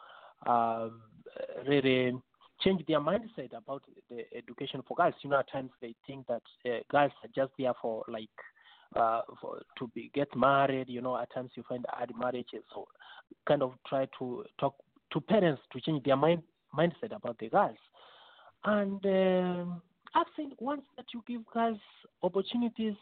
um, 0.47 1.03
really 1.67 2.13
change 2.63 2.85
their 2.87 3.01
mindset 3.01 3.55
about 3.57 3.83
the 4.11 4.25
education 4.37 4.83
for 4.87 4.97
girls. 4.97 5.15
You 5.23 5.31
know, 5.31 5.39
at 5.39 5.51
times 5.51 5.71
they 5.81 5.95
think 6.07 6.27
that 6.29 6.43
uh, 6.67 6.79
girls 6.91 7.13
are 7.23 7.31
just 7.35 7.53
there 7.59 7.73
for 7.81 8.05
like 8.09 8.29
uh, 8.97 9.21
for, 9.41 9.61
to 9.79 9.89
be 9.89 10.11
get 10.15 10.35
married. 10.35 10.89
You 10.89 11.03
know, 11.03 11.19
at 11.19 11.33
times 11.35 11.51
you 11.55 11.65
find 11.69 11.85
early 12.01 12.15
marriages. 12.19 12.63
So, 12.75 12.87
kind 13.47 13.63
of 13.63 13.73
try 13.87 14.09
to 14.19 14.45
talk 14.59 14.77
to 15.13 15.21
parents 15.21 15.61
to 15.73 15.81
change 15.81 16.05
their 16.05 16.17
mind 16.17 16.43
mindset 16.77 17.15
about 17.15 17.39
the 17.39 17.49
girls. 17.49 17.77
And 18.65 19.05
um, 19.05 19.83
I 20.15 20.25
think 20.37 20.61
once 20.61 20.83
that 20.97 21.07
you 21.13 21.23
give 21.27 21.45
girls 21.53 21.79
opportunities, 22.23 22.95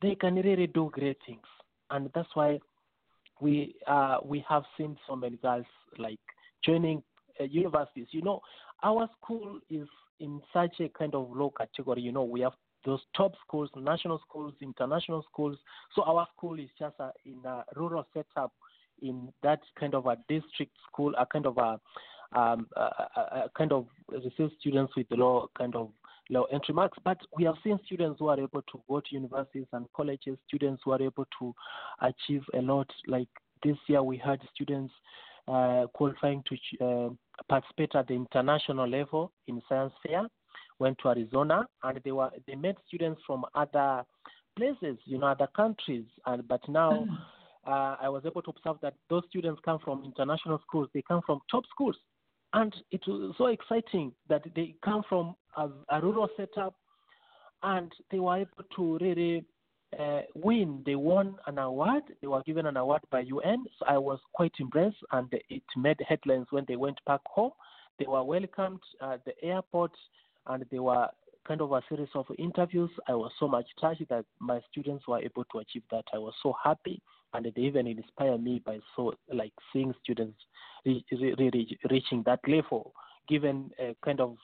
they 0.00 0.14
can 0.14 0.34
really 0.36 0.66
do 0.66 0.90
great 0.92 1.18
things. 1.26 1.46
And 1.90 2.10
that's 2.14 2.28
why 2.34 2.58
we 3.40 3.74
uh, 3.86 4.18
we 4.24 4.44
have 4.48 4.64
seen 4.76 4.96
so 5.06 5.16
many 5.16 5.36
girls 5.36 5.66
like 5.98 6.20
joining 6.64 7.02
uh, 7.40 7.44
universities. 7.44 8.06
You 8.10 8.22
know, 8.22 8.40
our 8.82 9.08
school 9.20 9.58
is 9.70 9.88
in 10.20 10.40
such 10.52 10.80
a 10.80 10.88
kind 10.88 11.14
of 11.14 11.30
low 11.34 11.52
category. 11.56 12.02
You 12.02 12.12
know, 12.12 12.24
we 12.24 12.40
have 12.40 12.52
those 12.84 13.00
top 13.16 13.32
schools, 13.46 13.70
national 13.76 14.20
schools, 14.28 14.54
international 14.60 15.24
schools. 15.30 15.56
So 15.94 16.02
our 16.02 16.26
school 16.36 16.58
is 16.58 16.68
just 16.78 16.96
in 17.24 17.38
a 17.44 17.64
rural 17.76 18.04
setup 18.12 18.52
in 19.00 19.32
that 19.42 19.60
kind 19.78 19.94
of 19.94 20.06
a 20.06 20.16
district 20.28 20.72
school, 20.88 21.12
a 21.18 21.26
kind 21.26 21.46
of 21.46 21.58
a 21.58 21.80
um, 22.34 22.66
uh, 22.76 22.90
uh, 23.16 23.48
kind 23.56 23.72
of 23.72 23.86
receive 24.08 24.50
students 24.58 24.94
with 24.96 25.06
low 25.10 25.50
kind 25.56 25.74
of 25.76 25.90
low 26.30 26.44
entry 26.44 26.74
marks. 26.74 26.98
But 27.04 27.18
we 27.36 27.44
have 27.44 27.56
seen 27.62 27.78
students 27.84 28.18
who 28.18 28.28
are 28.28 28.40
able 28.40 28.62
to 28.62 28.82
go 28.88 29.00
to 29.00 29.06
universities 29.10 29.66
and 29.72 29.86
colleges, 29.94 30.38
students 30.46 30.82
who 30.84 30.92
are 30.92 31.02
able 31.02 31.26
to 31.38 31.54
achieve 32.00 32.42
a 32.54 32.62
lot. 32.62 32.90
Like 33.06 33.28
this 33.62 33.76
year, 33.86 34.02
we 34.02 34.16
had 34.16 34.40
students 34.54 34.92
uh, 35.48 35.86
qualifying 35.92 36.42
to 36.48 36.84
uh, 36.84 37.08
participate 37.48 37.94
at 37.94 38.08
the 38.08 38.14
international 38.14 38.88
level 38.88 39.32
in 39.46 39.62
science 39.68 39.92
fair. 40.06 40.26
Went 40.78 40.98
to 41.02 41.10
Arizona, 41.10 41.66
and 41.84 42.00
they 42.04 42.12
were 42.12 42.30
they 42.46 42.54
met 42.56 42.76
students 42.88 43.20
from 43.26 43.44
other 43.54 44.04
places, 44.56 44.98
you 45.04 45.18
know, 45.18 45.26
other 45.26 45.48
countries. 45.54 46.04
And 46.26 46.46
but 46.48 46.66
now. 46.68 46.92
Mm. 46.92 47.18
Uh, 47.64 47.94
I 48.00 48.08
was 48.08 48.24
able 48.26 48.42
to 48.42 48.50
observe 48.50 48.78
that 48.82 48.94
those 49.08 49.22
students 49.28 49.60
come 49.64 49.78
from 49.84 50.02
international 50.04 50.60
schools. 50.66 50.88
They 50.92 51.02
come 51.02 51.20
from 51.24 51.38
top 51.48 51.62
schools. 51.70 51.94
And 52.54 52.74
it 52.90 53.00
was 53.06 53.34
so 53.38 53.46
exciting 53.46 54.12
that 54.28 54.42
they 54.54 54.74
come 54.84 55.02
from 55.08 55.34
a, 55.56 55.68
a 55.90 56.00
rural 56.00 56.28
setup 56.36 56.74
and 57.62 57.90
they 58.10 58.18
were 58.18 58.38
able 58.38 58.64
to 58.76 58.98
really 59.00 59.44
uh, 59.98 60.20
win. 60.34 60.82
They 60.84 60.94
won 60.94 61.36
an 61.46 61.58
award. 61.58 62.02
They 62.20 62.26
were 62.26 62.42
given 62.42 62.66
an 62.66 62.76
award 62.76 63.02
by 63.10 63.20
UN. 63.20 63.64
So 63.78 63.86
I 63.86 63.98
was 63.98 64.18
quite 64.32 64.52
impressed, 64.58 64.96
and 65.12 65.28
it 65.48 65.62
made 65.76 65.98
headlines 66.06 66.46
when 66.50 66.64
they 66.66 66.76
went 66.76 66.98
back 67.06 67.20
home. 67.26 67.52
They 67.98 68.06
were 68.06 68.24
welcomed 68.24 68.80
at 69.00 69.24
the 69.24 69.32
airport, 69.42 69.92
and 70.46 70.64
they 70.70 70.78
were 70.78 71.08
kind 71.46 71.60
of 71.60 71.72
a 71.72 71.82
series 71.88 72.08
of 72.14 72.26
interviews. 72.38 72.90
I 73.08 73.14
was 73.14 73.32
so 73.38 73.48
much 73.48 73.66
touched 73.80 74.08
that 74.08 74.24
my 74.40 74.60
students 74.70 75.06
were 75.06 75.20
able 75.20 75.44
to 75.52 75.58
achieve 75.58 75.82
that. 75.90 76.04
I 76.12 76.18
was 76.18 76.34
so 76.42 76.54
happy, 76.62 77.00
and 77.34 77.44
they 77.44 77.60
even 77.62 77.86
inspired 77.86 78.42
me 78.42 78.62
by 78.64 78.78
so 78.96 79.14
like 79.32 79.52
seeing 79.72 79.94
students 80.02 80.38
really 80.84 81.78
reaching 81.90 82.22
that 82.26 82.40
level, 82.46 82.92
given 83.28 83.70
a 83.78 83.96
kind 84.04 84.20
of 84.20 84.36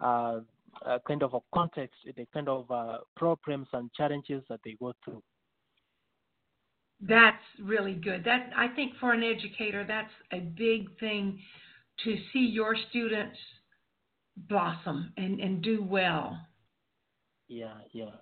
uh, 0.00 0.40
a 0.86 1.00
kind 1.06 1.22
of 1.22 1.34
a 1.34 1.40
context, 1.54 1.96
the 2.16 2.26
kind 2.32 2.48
of 2.48 2.70
uh, 2.70 2.98
problems 3.16 3.68
and 3.72 3.92
challenges 3.92 4.42
that 4.48 4.60
they 4.64 4.76
go 4.80 4.92
through. 5.04 5.22
That's 7.00 7.42
really 7.60 7.94
good. 7.94 8.24
That 8.24 8.50
I 8.56 8.68
think 8.68 8.92
for 9.00 9.12
an 9.12 9.22
educator, 9.22 9.84
that's 9.86 10.12
a 10.32 10.38
big 10.38 10.98
thing 10.98 11.40
to 12.04 12.16
see 12.32 12.40
your 12.40 12.76
students 12.90 13.38
blossom 14.48 15.12
and, 15.16 15.40
and 15.40 15.62
do 15.62 15.82
well. 15.82 16.38
Yeah, 17.48 17.74
yeah. 17.92 18.16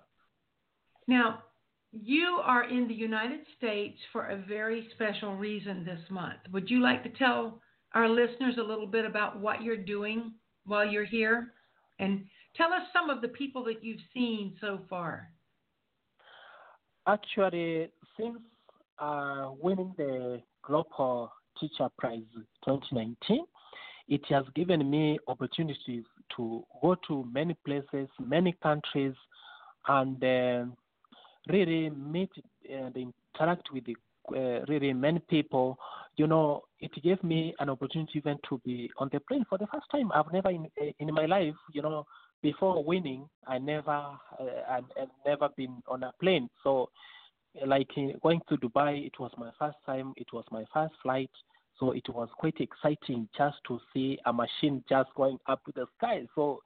Now, 1.07 1.43
you 1.91 2.39
are 2.43 2.69
in 2.69 2.87
the 2.87 2.93
United 2.93 3.41
States 3.57 3.97
for 4.11 4.27
a 4.27 4.37
very 4.37 4.87
special 4.95 5.35
reason 5.35 5.83
this 5.83 5.99
month. 6.09 6.39
Would 6.51 6.69
you 6.69 6.81
like 6.81 7.03
to 7.03 7.09
tell 7.09 7.59
our 7.93 8.07
listeners 8.07 8.55
a 8.57 8.63
little 8.63 8.87
bit 8.87 9.05
about 9.05 9.39
what 9.39 9.61
you're 9.61 9.75
doing 9.75 10.33
while 10.65 10.85
you're 10.85 11.05
here? 11.05 11.53
And 11.99 12.25
tell 12.55 12.71
us 12.71 12.83
some 12.93 13.09
of 13.09 13.21
the 13.21 13.27
people 13.27 13.63
that 13.65 13.83
you've 13.83 13.99
seen 14.13 14.55
so 14.61 14.79
far. 14.89 15.29
Actually, 17.07 17.89
since 18.17 18.39
uh, 18.99 19.49
winning 19.61 19.93
the 19.97 20.41
Global 20.63 21.31
Teacher 21.59 21.89
Prize 21.97 22.21
2019, 22.65 23.45
it 24.07 24.21
has 24.29 24.45
given 24.55 24.89
me 24.89 25.19
opportunities 25.27 26.03
to 26.37 26.63
go 26.81 26.95
to 27.07 27.25
many 27.31 27.55
places, 27.65 28.07
many 28.19 28.55
countries, 28.63 29.13
and 29.87 30.23
uh, 30.23 30.65
really 31.49 31.89
meet 31.89 32.31
and 32.69 32.95
interact 32.95 33.71
with 33.73 33.85
the, 33.85 33.95
uh, 34.35 34.65
really 34.67 34.93
many 34.93 35.19
people. 35.19 35.77
You 36.17 36.27
know, 36.27 36.63
it 36.79 36.91
gave 37.03 37.23
me 37.23 37.53
an 37.59 37.69
opportunity 37.69 38.13
even 38.15 38.37
to 38.49 38.61
be 38.65 38.91
on 38.97 39.09
the 39.11 39.19
plane 39.21 39.45
for 39.49 39.57
the 39.57 39.67
first 39.67 39.85
time. 39.91 40.11
I've 40.13 40.31
never 40.31 40.49
in 40.49 40.67
in 40.99 41.13
my 41.13 41.25
life, 41.25 41.55
you 41.73 41.81
know, 41.81 42.05
before 42.41 42.83
winning, 42.83 43.27
I 43.47 43.57
never 43.57 43.91
uh, 43.91 44.17
I, 44.69 44.77
I've 44.77 45.09
never 45.25 45.49
been 45.55 45.81
on 45.87 46.03
a 46.03 46.11
plane. 46.19 46.49
So, 46.63 46.89
like 47.65 47.89
going 48.21 48.41
to 48.49 48.57
Dubai, 48.57 49.05
it 49.05 49.19
was 49.19 49.31
my 49.37 49.51
first 49.57 49.77
time. 49.85 50.13
It 50.17 50.27
was 50.33 50.45
my 50.51 50.65
first 50.73 50.93
flight. 51.01 51.31
So 51.79 51.91
it 51.91 52.07
was 52.09 52.29
quite 52.37 52.59
exciting 52.59 53.27
just 53.35 53.57
to 53.67 53.79
see 53.91 54.19
a 54.25 54.31
machine 54.33 54.83
just 54.87 55.09
going 55.15 55.39
up 55.47 55.65
to 55.65 55.71
the 55.73 55.87
sky. 55.97 56.27
So 56.35 56.59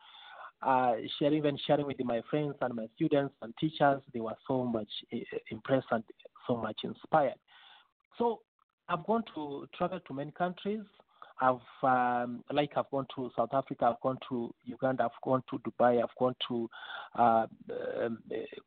uh, 0.65 0.95
sharing, 1.19 1.37
even 1.37 1.57
sharing 1.65 1.85
with 1.85 2.03
my 2.03 2.21
friends 2.29 2.55
and 2.61 2.73
my 2.73 2.87
students 2.95 3.35
and 3.41 3.53
teachers, 3.59 4.01
they 4.13 4.19
were 4.19 4.35
so 4.47 4.63
much 4.63 4.89
uh, 5.13 5.17
impressed 5.51 5.87
and 5.91 6.03
so 6.47 6.57
much 6.57 6.79
inspired. 6.83 7.35
So 8.17 8.41
I've 8.89 9.05
gone 9.05 9.23
to 9.35 9.67
travel 9.77 9.99
to 9.99 10.13
many 10.13 10.31
countries. 10.31 10.81
I've 11.41 11.59
um, 11.83 12.43
like 12.51 12.71
I've 12.77 12.89
gone 12.91 13.07
to 13.15 13.29
South 13.35 13.53
Africa, 13.53 13.85
I've 13.85 14.01
gone 14.01 14.17
to 14.29 14.53
Uganda, 14.63 15.03
I've 15.03 15.21
gone 15.21 15.43
to 15.49 15.59
Dubai, 15.59 16.01
I've 16.01 16.15
gone 16.17 16.35
to 16.47 16.69
uh, 17.19 17.45
um, 18.05 18.19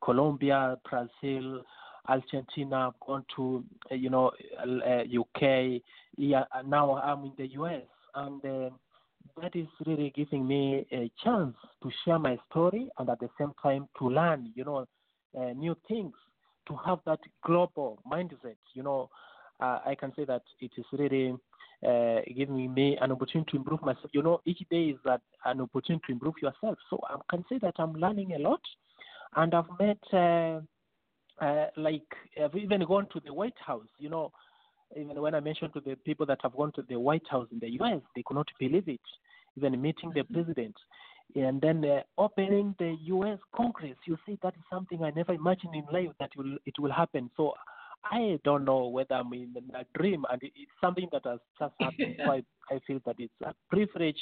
Colombia, 0.03 0.77
Brazil, 0.87 1.63
Argentina, 2.07 2.89
I've 2.89 2.99
gone 3.05 3.25
to 3.35 3.63
you 3.91 4.11
know 4.11 4.31
uh, 4.59 5.01
UK. 5.01 5.81
Yeah, 6.15 6.43
now 6.65 6.97
I'm 6.97 7.25
in 7.25 7.31
the 7.37 7.47
US, 7.53 7.81
and 8.13 8.45
uh, 8.45 8.69
that 9.41 9.55
is 9.55 9.67
really 9.85 10.11
giving 10.15 10.47
me 10.47 10.85
a 10.91 11.11
chance 11.23 11.55
to 11.83 11.91
share 12.03 12.19
my 12.19 12.37
story 12.49 12.89
and 12.97 13.09
at 13.09 13.19
the 13.19 13.29
same 13.39 13.51
time 13.61 13.87
to 13.97 14.09
learn, 14.09 14.51
you 14.55 14.63
know, 14.63 14.85
uh, 15.37 15.53
new 15.53 15.75
things, 15.87 16.13
to 16.67 16.75
have 16.85 16.99
that 17.05 17.19
global 17.45 17.99
mindset. 18.11 18.57
You 18.73 18.83
know, 18.83 19.09
uh, 19.59 19.79
I 19.85 19.95
can 19.99 20.13
say 20.15 20.25
that 20.25 20.43
it 20.59 20.71
is 20.77 20.85
really 20.91 21.35
uh, 21.85 22.21
giving 22.35 22.73
me 22.73 22.97
an 23.01 23.11
opportunity 23.11 23.51
to 23.51 23.57
improve 23.57 23.81
myself. 23.81 24.09
You 24.13 24.23
know, 24.23 24.41
each 24.45 24.61
day 24.69 24.85
is 24.85 24.97
that 25.05 25.21
an 25.45 25.61
opportunity 25.61 26.03
to 26.07 26.11
improve 26.13 26.35
yourself. 26.41 26.77
So 26.89 26.99
I 27.09 27.17
can 27.29 27.45
say 27.49 27.59
that 27.61 27.75
I'm 27.77 27.93
learning 27.93 28.33
a 28.33 28.39
lot, 28.39 28.61
and 29.35 29.53
I've 29.53 29.69
met 29.79 29.99
uh, 30.13 30.61
uh, 31.43 31.67
like 31.77 32.07
I've 32.41 32.55
even 32.55 32.83
gone 32.85 33.07
to 33.13 33.21
the 33.25 33.33
White 33.33 33.57
House. 33.65 33.87
You 33.97 34.09
know, 34.09 34.31
even 34.97 35.21
when 35.21 35.35
I 35.35 35.39
mentioned 35.39 35.73
to 35.73 35.81
the 35.81 35.95
people 35.95 36.25
that 36.27 36.39
have 36.41 36.55
gone 36.55 36.71
to 36.73 36.83
the 36.87 36.99
White 36.99 37.27
House 37.29 37.47
in 37.51 37.59
the 37.59 37.69
U.S., 37.71 38.01
they 38.15 38.23
could 38.25 38.35
not 38.35 38.47
believe 38.59 38.87
it. 38.87 39.01
Even 39.57 39.81
meeting 39.81 40.11
the 40.13 40.21
mm-hmm. 40.21 40.33
president, 40.33 40.75
and 41.35 41.59
then 41.59 41.83
uh, 41.83 42.01
opening 42.17 42.75
the 42.79 42.95
U.S. 43.05 43.39
Congress, 43.55 43.95
you 44.05 44.17
see 44.25 44.37
that 44.41 44.53
is 44.55 44.63
something 44.71 45.03
I 45.03 45.11
never 45.11 45.33
imagined 45.33 45.75
in 45.75 45.85
life 45.91 46.13
that 46.19 46.29
will 46.37 46.57
it 46.65 46.75
will 46.79 46.91
happen. 46.91 47.29
So 47.35 47.53
I 48.03 48.39
don't 48.43 48.65
know 48.65 48.87
whether 48.87 49.15
I'm 49.15 49.33
in 49.33 49.53
a 49.73 49.85
dream, 49.97 50.25
and 50.31 50.41
it's 50.41 50.71
something 50.81 51.07
that 51.11 51.25
has 51.25 51.39
just 51.59 51.73
happened. 51.79 52.15
so 52.25 52.31
I, 52.31 52.43
I 52.71 52.79
feel 52.87 52.99
that 53.05 53.15
it's 53.19 53.33
a 53.43 53.53
privilege. 53.69 54.19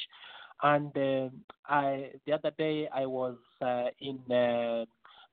And 0.64 0.98
uh, 0.98 1.30
I, 1.68 2.12
the 2.26 2.34
other 2.34 2.52
day, 2.58 2.90
I 2.94 3.06
was 3.06 3.36
uh, 3.62 3.86
in 4.02 4.20
uh, 4.32 4.86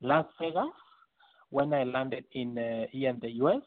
Las 0.03 0.27
Vegas 0.41 0.69
when 1.51 1.73
I 1.73 1.85
landed 1.85 2.25
in 2.33 2.59
uh, 2.59 2.87
here 2.91 3.11
in 3.11 3.19
the 3.21 3.31
U.S. 3.31 3.63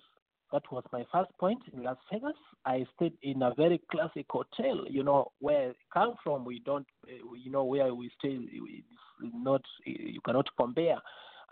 That 0.51 0.63
was 0.71 0.83
my 0.93 1.05
first 1.11 1.31
point 1.39 1.61
in 1.73 1.83
Las 1.83 1.97
Vegas. 2.11 2.37
I 2.65 2.85
stayed 2.95 3.13
in 3.21 3.41
a 3.41 3.53
very 3.53 3.81
classic 3.91 4.27
hotel. 4.29 4.85
You 4.89 5.03
know 5.03 5.31
where 5.39 5.71
I 5.71 5.73
come 5.93 6.15
from. 6.23 6.45
We 6.45 6.59
don't, 6.59 6.87
uh, 7.05 7.33
you 7.35 7.51
know, 7.51 7.65
where 7.65 7.93
we 7.93 8.09
stay. 8.17 8.37
It's 8.39 8.87
not 9.33 9.61
you 9.85 10.21
cannot 10.25 10.47
compare. 10.57 11.01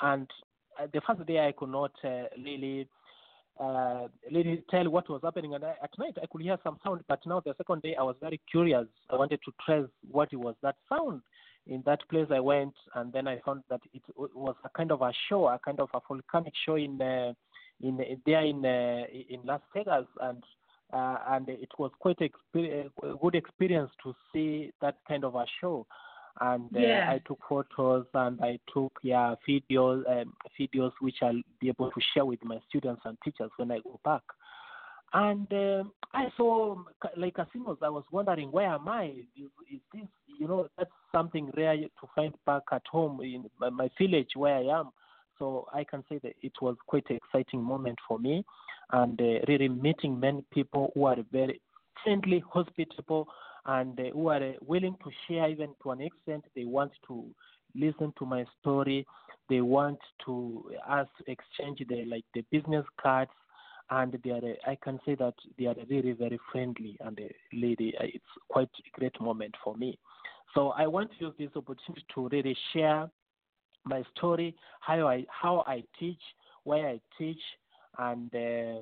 And 0.01 0.29
uh, 0.81 0.87
the 0.93 1.01
first 1.05 1.25
day 1.25 1.45
I 1.45 1.51
could 1.51 1.69
not 1.69 1.91
uh, 2.05 2.23
really 2.41 2.87
uh, 3.59 4.07
really 4.31 4.63
tell 4.69 4.89
what 4.89 5.09
was 5.09 5.21
happening. 5.23 5.55
And 5.55 5.65
I, 5.65 5.73
at 5.83 5.97
night 5.99 6.17
I 6.21 6.25
could 6.31 6.41
hear 6.41 6.57
some 6.63 6.77
sound, 6.83 7.01
but 7.09 7.19
now 7.25 7.41
the 7.45 7.53
second 7.57 7.81
day 7.81 7.95
I 7.99 8.03
was 8.03 8.15
very 8.21 8.39
curious. 8.49 8.87
I 9.09 9.15
wanted 9.15 9.39
to 9.45 9.51
trace 9.65 9.89
what 10.09 10.29
it 10.31 10.37
was 10.37 10.55
that 10.61 10.75
sound. 10.87 11.21
In 11.67 11.81
that 11.85 12.07
place 12.09 12.27
I 12.31 12.39
went, 12.39 12.75
and 12.93 13.11
then 13.11 13.27
I 13.27 13.39
found 13.39 13.63
that 13.69 13.81
it, 13.93 14.03
it 14.07 14.35
was 14.35 14.55
a 14.63 14.69
kind 14.69 14.91
of 14.91 15.01
a 15.01 15.11
show, 15.27 15.47
a 15.47 15.59
kind 15.59 15.79
of 15.79 15.89
a 15.93 15.99
volcanic 16.07 16.53
show 16.65 16.75
in 16.75 17.01
uh, 17.01 17.33
in 17.81 17.97
there 18.25 18.43
in 18.43 18.65
uh, 18.65 19.05
in 19.29 19.41
Las 19.43 19.61
Vegas, 19.73 20.05
and 20.21 20.43
uh, 20.93 21.17
and 21.29 21.49
it 21.49 21.69
was 21.77 21.91
quite 21.99 22.21
a 22.21 22.31
good 22.53 23.35
experience 23.35 23.91
to 24.03 24.13
see 24.31 24.71
that 24.81 24.97
kind 25.07 25.23
of 25.23 25.35
a 25.35 25.45
show 25.59 25.85
and 26.41 26.69
uh, 26.75 26.79
yeah. 26.79 27.11
I 27.11 27.21
took 27.25 27.39
photos 27.47 28.05
and 28.13 28.39
I 28.41 28.59
took 28.73 28.91
yeah 29.03 29.35
videos 29.47 30.03
um, 30.09 30.33
videos 30.59 30.91
which 30.99 31.15
I'll 31.21 31.41
be 31.59 31.69
able 31.69 31.91
to 31.91 32.01
share 32.13 32.25
with 32.25 32.43
my 32.43 32.59
students 32.67 33.01
and 33.05 33.17
teachers 33.23 33.51
when 33.57 33.71
I 33.71 33.79
go 33.79 33.99
back. 34.03 34.21
And 35.13 35.47
um, 35.53 35.91
I 36.13 36.27
saw 36.35 36.75
like 37.15 37.35
casinos. 37.35 37.77
I 37.81 37.89
was 37.89 38.03
wondering 38.11 38.51
where 38.51 38.67
am 38.67 38.87
I? 38.87 39.05
Is, 39.37 39.49
is, 39.71 39.79
this 39.93 40.07
you 40.39 40.47
know 40.47 40.67
that's 40.77 40.91
something 41.13 41.51
rare 41.55 41.77
to 41.77 42.09
find 42.15 42.33
back 42.45 42.63
at 42.71 42.83
home 42.91 43.21
in 43.21 43.45
my 43.59 43.89
village 43.97 44.31
where 44.35 44.55
I 44.55 44.79
am. 44.79 44.89
So 45.39 45.67
I 45.73 45.83
can 45.83 46.03
say 46.09 46.19
that 46.23 46.33
it 46.41 46.53
was 46.61 46.75
quite 46.87 47.05
an 47.09 47.17
exciting 47.17 47.61
moment 47.61 47.97
for 48.07 48.19
me, 48.19 48.45
and 48.91 49.19
uh, 49.19 49.39
really 49.47 49.67
meeting 49.67 50.19
many 50.19 50.43
people 50.51 50.91
who 50.93 51.05
are 51.05 51.17
very 51.31 51.61
friendly, 52.03 52.43
hospitable, 52.51 53.27
and 53.65 53.99
uh, 53.99 54.03
who 54.13 54.27
are 54.27 54.43
uh, 54.43 54.53
willing 54.61 54.95
to 55.03 55.11
share 55.27 55.49
even 55.49 55.69
to 55.83 55.91
an 55.91 56.01
extent. 56.01 56.45
They 56.55 56.65
want 56.65 56.91
to 57.07 57.25
listen 57.73 58.13
to 58.19 58.25
my 58.25 58.45
story. 58.59 59.05
They 59.49 59.61
want 59.61 59.99
to 60.25 60.71
us 60.87 61.07
exchange 61.27 61.81
the 61.87 62.05
like 62.05 62.25
the 62.33 62.43
business 62.51 62.85
cards, 63.01 63.31
and 63.89 64.17
they 64.23 64.31
are. 64.31 64.37
Uh, 64.37 64.71
I 64.71 64.77
can 64.81 64.99
say 65.05 65.15
that 65.15 65.35
they 65.57 65.65
are 65.65 65.75
really 65.89 66.13
very 66.13 66.39
friendly 66.51 66.97
and 67.01 67.19
lady. 67.53 67.93
It's 67.99 68.23
quite 68.49 68.69
a 68.79 68.99
great 68.99 69.19
moment 69.19 69.55
for 69.63 69.75
me. 69.75 69.97
So 70.53 70.69
I 70.69 70.87
want 70.87 71.11
to 71.11 71.25
use 71.25 71.33
this 71.37 71.49
opportunity 71.55 72.05
to 72.13 72.29
really 72.29 72.55
share 72.71 73.09
my 73.85 74.03
story, 74.15 74.55
how 74.81 75.07
I 75.07 75.25
how 75.29 75.63
I 75.67 75.83
teach, 75.99 76.21
where 76.63 76.87
I 76.87 76.99
teach, 77.17 77.41
and 77.97 78.33
uh, 78.35 78.81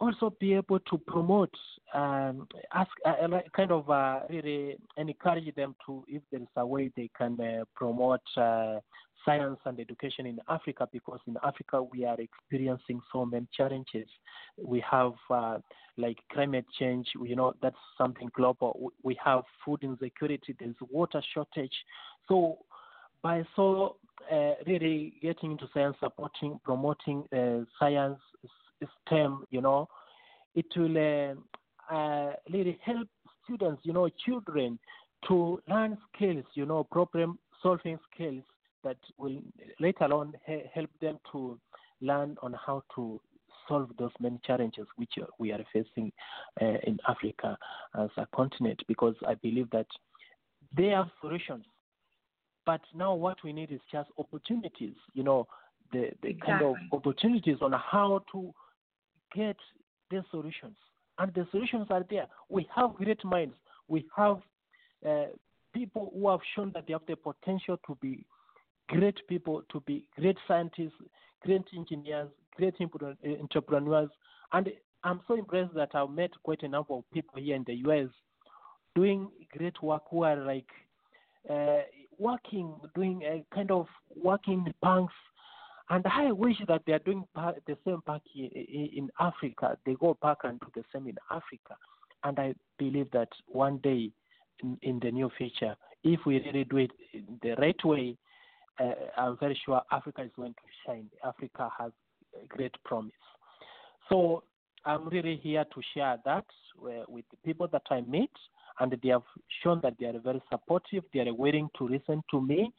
also 0.00 0.34
be 0.38 0.54
able 0.54 0.78
to 0.80 0.98
promote, 0.98 1.54
um, 1.94 2.46
ask, 2.72 2.90
uh, 3.04 3.14
uh 3.24 3.40
kind 3.54 3.72
of 3.72 3.88
uh, 3.90 4.20
really 4.30 4.76
encourage 4.96 5.54
them 5.54 5.74
to, 5.86 6.04
if 6.08 6.22
there 6.30 6.40
is 6.40 6.46
a 6.56 6.66
way 6.66 6.90
they 6.96 7.10
can 7.16 7.38
uh, 7.40 7.64
promote 7.74 8.20
uh, 8.36 8.78
science 9.24 9.58
and 9.64 9.80
education 9.80 10.26
in 10.26 10.38
Africa, 10.48 10.88
because 10.92 11.20
in 11.26 11.36
Africa 11.42 11.82
we 11.82 12.04
are 12.04 12.16
experiencing 12.20 13.00
so 13.12 13.26
many 13.26 13.46
challenges. 13.56 14.08
We 14.62 14.82
have 14.88 15.14
uh, 15.30 15.58
like 15.96 16.18
climate 16.32 16.66
change, 16.78 17.08
you 17.20 17.34
know, 17.34 17.54
that's 17.60 17.76
something 17.96 18.30
global. 18.34 18.92
We 19.02 19.18
have 19.24 19.42
food 19.64 19.80
insecurity, 19.82 20.54
there's 20.58 20.76
water 20.90 21.20
shortage. 21.34 21.74
So 22.28 22.58
by 23.22 23.44
so 23.56 23.96
uh, 24.32 24.52
really 24.66 25.14
getting 25.22 25.52
into 25.52 25.68
science, 25.72 25.96
supporting, 26.00 26.60
promoting 26.64 27.24
uh, 27.32 27.64
science, 27.78 28.18
STEM, 29.06 29.44
you 29.50 29.60
know, 29.60 29.88
it 30.54 30.66
will 30.76 30.96
uh, 31.90 31.94
uh, 31.94 32.32
really 32.52 32.78
help 32.84 33.08
students, 33.44 33.80
you 33.84 33.92
know, 33.92 34.08
children 34.24 34.78
to 35.26 35.60
learn 35.68 35.98
skills, 36.14 36.44
you 36.54 36.66
know, 36.66 36.84
problem 36.84 37.38
solving 37.62 37.98
skills 38.12 38.42
that 38.84 38.96
will 39.18 39.40
later 39.80 40.04
on 40.12 40.32
help 40.72 40.90
them 41.00 41.18
to 41.32 41.58
learn 42.00 42.36
on 42.42 42.54
how 42.64 42.82
to 42.94 43.20
solve 43.68 43.90
those 43.98 44.12
many 44.20 44.38
challenges 44.46 44.86
which 44.96 45.14
we 45.38 45.52
are 45.52 45.64
facing 45.72 46.10
uh, 46.62 46.76
in 46.84 46.98
Africa 47.08 47.58
as 47.98 48.08
a 48.16 48.26
continent 48.34 48.80
because 48.86 49.14
I 49.26 49.34
believe 49.34 49.68
that 49.70 49.86
they 50.76 50.86
have 50.86 51.08
solutions. 51.20 51.64
But 52.68 52.82
now 52.94 53.14
what 53.14 53.38
we 53.42 53.54
need 53.54 53.72
is 53.72 53.80
just 53.90 54.10
opportunities, 54.18 54.92
you 55.14 55.22
know, 55.22 55.46
the, 55.90 56.10
the 56.20 56.28
exactly. 56.28 56.52
kind 56.52 56.64
of 56.64 56.76
opportunities 56.92 57.56
on 57.62 57.72
how 57.72 58.22
to 58.32 58.52
get 59.34 59.56
the 60.10 60.22
solutions. 60.30 60.76
And 61.18 61.32
the 61.32 61.48
solutions 61.50 61.86
are 61.88 62.04
there. 62.10 62.26
We 62.50 62.68
have 62.76 62.96
great 62.96 63.24
minds. 63.24 63.54
We 63.88 64.04
have 64.14 64.42
uh, 65.08 65.28
people 65.72 66.12
who 66.14 66.28
have 66.28 66.40
shown 66.54 66.72
that 66.74 66.86
they 66.86 66.92
have 66.92 67.06
the 67.08 67.16
potential 67.16 67.78
to 67.86 67.96
be 68.02 68.26
great 68.88 69.26
people, 69.28 69.62
to 69.72 69.80
be 69.86 70.04
great 70.20 70.36
scientists, 70.46 70.92
great 71.46 71.64
engineers, 71.74 72.28
great 72.54 72.74
entrepreneurs. 73.40 74.10
And 74.52 74.68
I'm 75.04 75.20
so 75.26 75.38
impressed 75.38 75.72
that 75.72 75.94
I've 75.94 76.10
met 76.10 76.32
quite 76.42 76.62
a 76.64 76.68
number 76.68 76.92
of 76.92 77.04
people 77.14 77.40
here 77.40 77.56
in 77.56 77.64
the 77.66 77.76
US 77.86 78.10
doing 78.94 79.30
great 79.56 79.82
work 79.82 80.02
who 80.10 80.24
are 80.24 80.36
like 80.36 80.68
uh, 81.48 81.78
working, 82.18 82.74
doing 82.94 83.22
a 83.22 83.44
kind 83.54 83.70
of 83.70 83.86
working 84.20 84.72
banks. 84.82 85.14
And 85.90 86.04
I 86.06 86.32
wish 86.32 86.56
that 86.68 86.82
they 86.86 86.92
are 86.92 86.98
doing 86.98 87.24
the 87.34 87.76
same 87.86 88.02
back 88.06 88.20
in 88.34 89.08
Africa. 89.18 89.78
They 89.86 89.94
go 89.94 90.18
back 90.20 90.38
and 90.44 90.60
do 90.60 90.66
the 90.74 90.84
same 90.92 91.08
in 91.08 91.16
Africa. 91.30 91.76
And 92.24 92.38
I 92.38 92.54
believe 92.78 93.10
that 93.12 93.28
one 93.46 93.78
day 93.78 94.10
in, 94.62 94.78
in 94.82 95.00
the 95.00 95.10
near 95.10 95.28
future, 95.38 95.76
if 96.04 96.20
we 96.26 96.40
really 96.40 96.64
do 96.64 96.76
it 96.78 96.90
the 97.42 97.54
right 97.58 97.84
way, 97.84 98.16
uh, 98.78 98.92
I'm 99.16 99.36
very 99.38 99.58
sure 99.64 99.80
Africa 99.90 100.22
is 100.22 100.30
going 100.36 100.52
to 100.52 100.60
shine. 100.86 101.08
Africa 101.24 101.70
has 101.78 101.92
great 102.48 102.74
promise. 102.84 103.12
So 104.08 104.44
I'm 104.84 105.08
really 105.08 105.40
here 105.42 105.64
to 105.64 105.80
share 105.94 106.18
that 106.24 106.44
uh, 106.82 107.04
with 107.08 107.24
the 107.30 107.36
people 107.44 107.68
that 107.72 107.82
I 107.90 108.02
meet, 108.02 108.30
and 108.80 108.96
they 109.02 109.08
have 109.08 109.22
shown 109.62 109.80
that 109.82 109.94
they 109.98 110.06
are 110.06 110.18
very 110.18 110.42
supportive. 110.50 111.04
They 111.12 111.20
are 111.20 111.34
willing 111.34 111.68
to 111.78 111.88
listen 111.88 112.22
to 112.30 112.40
me, 112.40 112.72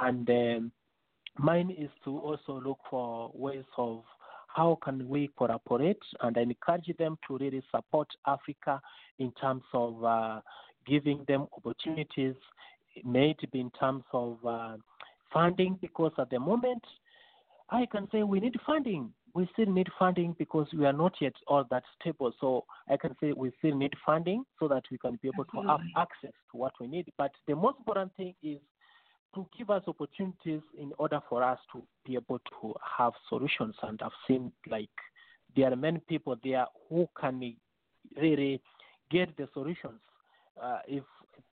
and 0.00 0.28
um, 0.28 0.72
mine 1.38 1.70
is 1.70 1.90
to 2.04 2.18
also 2.18 2.60
look 2.60 2.78
for 2.90 3.30
ways 3.34 3.64
of 3.76 4.02
how 4.48 4.78
can 4.82 5.06
we 5.06 5.30
collaborate 5.36 6.00
and 6.22 6.36
I 6.38 6.40
encourage 6.40 6.90
them 6.98 7.18
to 7.28 7.36
really 7.36 7.62
support 7.70 8.08
Africa 8.26 8.80
in 9.18 9.30
terms 9.32 9.62
of 9.74 10.02
uh, 10.02 10.40
giving 10.86 11.24
them 11.28 11.46
opportunities, 11.54 12.34
maybe 13.04 13.36
in 13.52 13.70
terms 13.78 14.04
of 14.14 14.38
uh, 14.46 14.76
funding, 15.30 15.78
because 15.82 16.12
at 16.18 16.30
the 16.30 16.40
moment 16.40 16.82
I 17.68 17.86
can 17.86 18.08
say 18.10 18.22
we 18.22 18.40
need 18.40 18.54
funding 18.64 19.12
we 19.36 19.46
still 19.52 19.66
need 19.66 19.88
funding 19.98 20.34
because 20.38 20.66
we 20.72 20.86
are 20.86 20.94
not 20.94 21.12
yet 21.20 21.34
all 21.46 21.62
that 21.70 21.82
stable. 22.00 22.32
So 22.40 22.64
I 22.88 22.96
can 22.96 23.14
say 23.20 23.34
we 23.36 23.52
still 23.58 23.76
need 23.76 23.92
funding 24.04 24.44
so 24.58 24.66
that 24.68 24.84
we 24.90 24.96
can 24.96 25.18
be 25.20 25.28
able 25.28 25.44
Absolutely. 25.44 25.68
to 25.68 25.72
have 25.72 25.80
access 26.08 26.36
to 26.50 26.56
what 26.56 26.72
we 26.80 26.86
need. 26.86 27.12
But 27.18 27.32
the 27.46 27.54
most 27.54 27.76
important 27.78 28.16
thing 28.16 28.34
is 28.42 28.60
to 29.34 29.46
give 29.56 29.68
us 29.68 29.82
opportunities 29.86 30.62
in 30.78 30.92
order 30.96 31.20
for 31.28 31.42
us 31.42 31.58
to 31.72 31.82
be 32.06 32.14
able 32.14 32.38
to 32.38 32.74
have 32.98 33.12
solutions. 33.28 33.74
And 33.82 34.00
I've 34.00 34.10
seen 34.26 34.50
like 34.70 34.88
there 35.54 35.70
are 35.70 35.76
many 35.76 35.98
people 36.08 36.36
there 36.42 36.64
who 36.88 37.06
can 37.20 37.54
really 38.18 38.62
get 39.10 39.36
the 39.36 39.50
solutions 39.52 40.00
uh, 40.62 40.78
if 40.88 41.04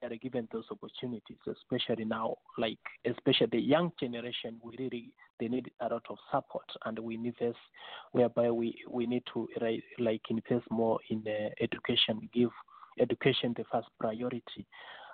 they 0.01 0.07
are 0.07 0.15
given 0.15 0.47
those 0.53 0.65
opportunities, 0.71 1.37
especially 1.45 2.05
now, 2.05 2.37
like 2.57 2.79
especially 3.05 3.47
the 3.51 3.59
young 3.59 3.91
generation, 3.99 4.55
we 4.63 4.77
really 4.79 5.11
they 5.43 5.49
need 5.49 5.69
a 5.81 5.89
lot 5.89 6.05
of 6.09 6.17
support, 6.31 6.65
and 6.85 6.97
we 6.99 7.15
invest 7.15 7.57
whereby 8.13 8.49
we 8.49 8.75
we 8.89 9.05
need 9.05 9.23
to 9.33 9.47
like 9.99 10.21
invest 10.29 10.69
more 10.71 10.99
in 11.09 11.23
uh, 11.27 11.49
education, 11.59 12.29
give 12.33 12.49
education 12.99 13.53
the 13.57 13.65
first 13.71 13.87
priority. 13.99 14.65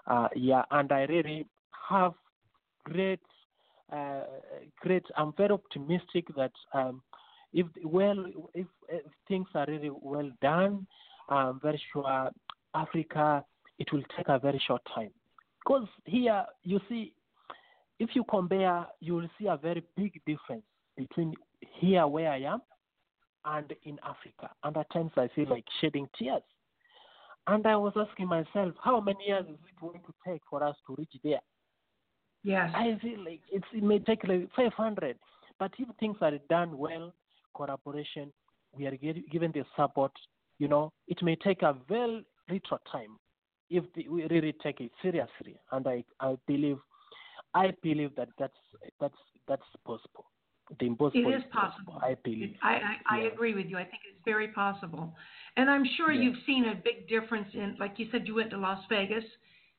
Uh, 0.06 0.28
yeah, 0.36 0.64
and 0.72 0.92
I 0.92 1.06
really 1.06 1.48
have 1.90 2.14
great, 2.84 3.20
uh, 3.92 4.22
great. 4.82 5.06
I'm 5.18 5.34
very 5.36 5.52
optimistic 5.52 6.28
that 6.36 6.52
um, 6.74 7.02
if 7.54 7.66
well, 7.84 8.24
if, 8.54 8.68
if 8.90 9.02
things 9.28 9.48
are 9.56 9.66
really 9.68 9.92
well 9.92 10.30
done, 10.42 10.86
I'm 11.30 11.60
very 11.60 11.82
sure 11.92 12.30
Africa 12.76 13.44
it 13.80 13.92
will 13.92 14.04
take 14.16 14.28
a 14.28 14.38
very 14.38 14.62
short 14.68 14.82
time. 14.94 15.12
Because 15.64 15.88
here, 16.06 16.46
you 16.64 16.80
see, 16.88 17.14
if 18.00 18.10
you 18.14 18.24
compare, 18.24 18.88
you 19.00 19.16
will 19.16 19.30
see 19.38 19.48
a 19.48 19.58
very 19.58 19.84
big 19.96 20.14
difference 20.26 20.64
between 20.98 21.34
here 21.80 22.08
where 22.08 22.32
I 22.32 22.42
am 22.42 22.62
and 23.46 23.74
in 23.84 23.98
Africa. 24.04 24.50
And 24.64 24.76
at 24.78 24.92
times 24.92 25.12
I 25.18 25.30
feel 25.36 25.50
like 25.50 25.66
shedding 25.80 26.08
tears. 26.18 26.42
And 27.48 27.66
I 27.66 27.76
was 27.76 27.94
asking 27.96 28.28
myself, 28.28 28.74
how 28.84 29.00
many 29.00 29.26
years 29.28 29.46
is 29.48 29.56
it 29.56 29.82
going 29.82 30.02
to 30.06 30.14
take 30.28 30.42
for 30.50 30.64
us 30.64 30.76
to 30.88 30.96
reach 30.98 31.14
there? 31.24 31.40
Yes. 32.44 32.70
I 32.74 32.98
feel 33.02 33.24
like 33.24 33.42
it 33.52 33.64
may 33.84 34.00
take 34.00 34.28
like 34.28 34.50
500. 34.56 35.18
But 35.58 35.72
if 35.78 35.88
things 36.00 36.18
are 36.22 36.38
done 36.50 36.78
well, 36.78 37.14
collaboration, 37.56 38.32
we 38.78 38.86
are 38.86 38.96
given 39.32 39.52
the 39.52 39.64
support, 39.76 40.12
you 40.58 40.68
know, 40.68 40.94
it 41.08 41.22
may 41.24 41.36
take 41.36 41.64
a 41.64 41.76
very 41.88 42.24
little 42.50 42.80
time 42.92 43.18
if 43.70 43.84
the, 43.94 44.08
we 44.08 44.26
really 44.28 44.54
take 44.64 44.82
it 44.82 44.92
seriously, 45.02 45.60
and 45.72 45.88
I, 45.88 46.04
I 46.20 46.36
believe, 46.48 46.78
I 47.54 47.74
believe 47.82 48.16
that 48.16 48.30
that's 48.38 48.54
that's 49.00 49.16
that's 49.48 49.64
possible. 49.86 50.26
The 50.80 50.86
impossible 50.86 51.34
it 51.34 51.38
is, 51.38 51.44
possible. 51.52 51.94
possible. 51.94 52.02
I 52.04 52.16
believe. 52.24 52.56
I 52.62 52.74
I, 53.10 53.18
I 53.18 53.20
agree 53.34 53.56
with 53.56 53.68
you. 53.68 53.78
I 53.78 53.84
think 53.84 54.02
it's 54.08 54.24
very 54.24 54.50
possible, 54.50 55.16
and 55.58 55.70
I'm 55.70 55.84
sure 55.98 56.12
yeah. 56.12 56.22
you've 56.22 56.38
seen 56.46 56.66
a 56.66 56.76
big 56.76 57.08
difference 57.08 57.48
in, 57.54 57.76
like 57.80 57.94
you 57.98 58.08
said, 58.12 58.28
you 58.28 58.36
went 58.36 58.52
to 58.52 58.58
Las 58.58 58.84
Vegas, 58.88 59.24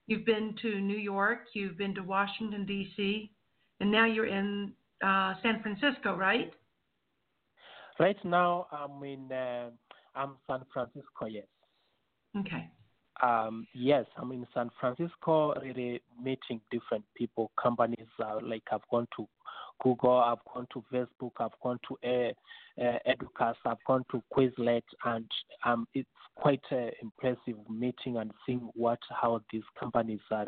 you've 0.07 0.27
been 0.27 0.57
to 0.63 0.81
New 0.81 0.99
York, 0.99 1.43
you've 1.55 1.79
been 1.79 1.95
to 1.95 2.03
Washington 2.03 2.67
D.C., 2.67 3.31
and 3.79 3.91
now 3.91 4.05
you're 4.05 4.27
in 4.27 4.73
uh, 5.05 5.35
San 5.43 5.63
Francisco, 5.63 6.17
right? 6.17 6.53
Right 8.01 8.23
now, 8.25 8.67
I'm 8.73 9.03
in 9.05 9.31
uh, 9.31 9.71
I'm 10.17 10.37
San 10.47 10.63
Francisco. 10.73 11.27
Yes. 11.29 11.47
Okay. 12.37 12.69
Um, 13.23 13.67
yes, 13.75 14.07
I'm 14.17 14.33
in 14.33 14.47
San 14.55 14.71
Francisco, 14.81 15.55
really 15.61 16.01
meeting 16.23 16.61
different 16.71 17.05
people, 17.15 17.51
companies. 17.63 18.07
Uh, 18.19 18.39
like 18.43 18.63
I've 18.73 18.87
gone 18.91 19.07
to 19.17 19.29
Google, 19.83 20.19
I've 20.19 20.39
gone 20.53 20.67
to 20.73 20.85
Facebook, 20.93 21.33
I've 21.39 21.59
gone 21.63 21.79
to 21.89 22.09
uh, 22.09 22.83
uh, 22.83 22.99
Educast, 23.09 23.57
I've 23.67 23.85
gone 23.87 24.05
to 24.11 24.23
Quizlet, 24.35 24.83
and 25.05 25.27
um, 25.65 25.87
it's 25.95 26.09
quite 26.37 26.63
an 26.71 26.91
impressive 27.03 27.57
meeting 27.69 28.17
and 28.17 28.33
seeing 28.47 28.71
what 28.75 28.99
how 29.11 29.41
these 29.53 29.63
companies 29.79 30.21
are 30.31 30.47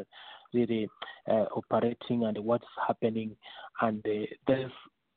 really 0.54 0.88
uh, 1.30 1.46
operating 1.54 2.24
and 2.24 2.38
what's 2.38 2.64
happening. 2.86 3.36
And 3.80 4.04
uh, 4.06 4.26
there's 4.46 4.72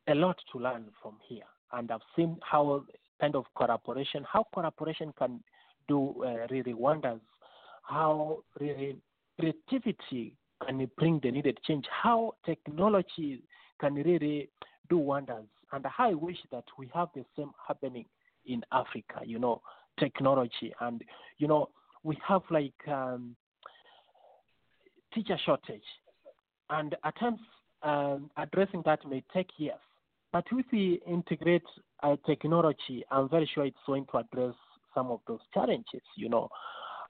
a 0.07 0.15
lot 0.15 0.37
to 0.51 0.59
learn 0.59 0.85
from 1.01 1.17
here. 1.27 1.43
And 1.73 1.91
I've 1.91 2.01
seen 2.15 2.37
how 2.41 2.83
kind 3.19 3.35
of 3.35 3.45
collaboration, 3.57 4.25
how 4.31 4.45
collaboration 4.53 5.13
can 5.17 5.41
do 5.87 6.23
uh, 6.23 6.47
really 6.49 6.73
wonders 6.73 7.19
how 7.87 8.39
creativity 8.57 10.33
can 10.65 10.89
bring 10.97 11.19
the 11.21 11.31
needed 11.31 11.59
change, 11.65 11.85
how 11.89 12.33
technology 12.45 13.41
can 13.79 13.95
really 13.95 14.49
do 14.89 14.97
wonders. 14.97 15.45
And 15.71 15.85
I 15.97 16.13
wish 16.13 16.37
that 16.51 16.63
we 16.77 16.89
have 16.93 17.09
the 17.15 17.25
same 17.37 17.51
happening 17.67 18.05
in 18.45 18.63
Africa, 18.71 19.21
you 19.25 19.39
know, 19.39 19.61
technology. 19.99 20.73
And, 20.79 21.03
you 21.37 21.47
know, 21.47 21.69
we 22.03 22.17
have 22.27 22.41
like 22.49 22.73
um, 22.87 23.35
teacher 25.13 25.37
shortage. 25.45 25.81
And 26.69 26.95
at 27.03 27.19
times, 27.19 27.39
um, 27.83 28.31
addressing 28.37 28.81
that 28.85 29.07
may 29.07 29.23
take 29.33 29.49
years. 29.57 29.75
But 30.31 30.45
if 30.51 30.65
we 30.71 31.01
integrate 31.07 31.63
uh, 32.03 32.15
technology, 32.25 33.03
I'm 33.11 33.29
very 33.29 33.49
sure 33.53 33.65
it's 33.65 33.77
going 33.85 34.05
to 34.11 34.17
address 34.17 34.55
some 34.93 35.11
of 35.11 35.19
those 35.27 35.39
challenges, 35.53 36.01
you 36.15 36.29
know 36.29 36.49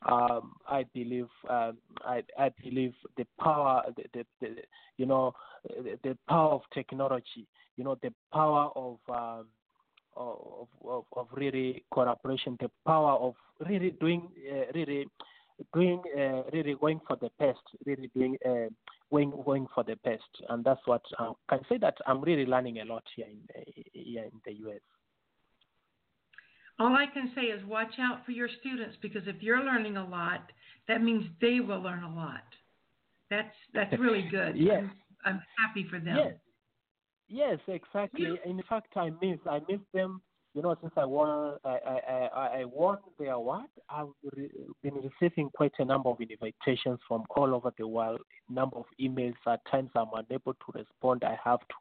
um, 0.09 0.53
I 0.67 0.85
believe 0.93 1.27
um, 1.49 1.77
I, 2.01 2.23
I 2.37 2.51
believe 2.63 2.93
the 3.17 3.25
power, 3.39 3.83
the, 3.95 4.03
the, 4.13 4.25
the, 4.39 4.55
you 4.97 5.05
know, 5.05 5.33
the, 6.03 6.17
power 6.29 6.51
of 6.51 6.61
technology, 6.73 7.47
you 7.75 7.83
know, 7.83 7.97
the 8.01 8.13
power 8.31 8.69
of 8.75 8.97
um, 9.09 9.47
of, 10.15 10.67
of, 10.85 11.03
of 11.13 11.27
really 11.33 11.83
cooperation 11.91 12.57
the 12.61 12.71
power 12.85 13.13
of 13.13 13.35
really 13.67 13.91
doing 13.91 14.29
uh, 14.49 14.71
really 14.73 15.07
doing 15.73 16.01
uh, 16.17 16.43
really 16.53 16.75
going 16.79 17.01
for 17.07 17.17
the 17.17 17.29
best, 17.39 17.59
really 17.85 18.09
doing 18.15 18.37
uh, 18.45 18.69
going 19.11 19.31
going 19.43 19.67
for 19.73 19.83
the 19.83 19.95
best, 20.03 20.23
and 20.49 20.63
that's 20.63 20.81
what 20.85 21.01
I 21.19 21.31
can 21.49 21.61
say 21.67 21.77
that 21.79 21.95
I'm 22.05 22.21
really 22.21 22.45
learning 22.45 22.79
a 22.79 22.85
lot 22.85 23.03
here 23.15 23.27
in 23.27 23.39
here 23.93 24.23
in 24.23 24.39
the 24.45 24.53
U.S. 24.61 24.81
All 26.79 26.93
I 26.95 27.05
can 27.13 27.31
say 27.35 27.43
is 27.43 27.63
watch 27.65 27.93
out 27.99 28.25
for 28.25 28.31
your 28.31 28.49
students 28.59 28.97
because 29.01 29.23
if 29.27 29.41
you're 29.41 29.63
learning 29.63 29.97
a 29.97 30.07
lot, 30.07 30.51
that 30.87 31.01
means 31.01 31.25
they 31.41 31.59
will 31.59 31.81
learn 31.81 32.03
a 32.03 32.13
lot. 32.13 32.43
That's 33.29 33.53
that's 33.73 33.93
really 33.99 34.27
good. 34.29 34.57
yes. 34.57 34.83
I'm, 34.83 34.91
I'm 35.25 35.41
happy 35.57 35.87
for 35.89 35.99
them. 35.99 36.17
Yes. 36.17 36.33
Yes, 37.27 37.57
exactly. 37.67 38.39
In 38.45 38.61
fact, 38.69 38.95
I 38.95 39.09
miss 39.21 39.39
I 39.49 39.59
miss 39.67 39.79
them. 39.93 40.21
You 40.53 40.61
know, 40.61 40.75
since 40.79 40.93
I 40.95 41.05
won 41.05 41.57
I 41.63 41.69
I 41.69 41.99
I, 42.09 42.47
I 42.59 42.65
won 42.65 42.99
the 43.17 43.29
award, 43.29 43.65
I've 43.89 44.07
re- 44.35 44.51
been 44.83 44.93
receiving 44.95 45.49
quite 45.55 45.73
a 45.79 45.85
number 45.85 46.09
of 46.09 46.17
invitations 46.21 46.99
from 47.07 47.23
all 47.35 47.55
over 47.55 47.73
the 47.77 47.87
world. 47.87 48.21
Number 48.49 48.77
of 48.77 48.85
emails. 49.01 49.33
At 49.47 49.61
times, 49.71 49.89
I'm 49.95 50.07
unable 50.13 50.53
to 50.53 50.71
respond. 50.73 51.23
I 51.23 51.37
have 51.43 51.59
to 51.59 51.75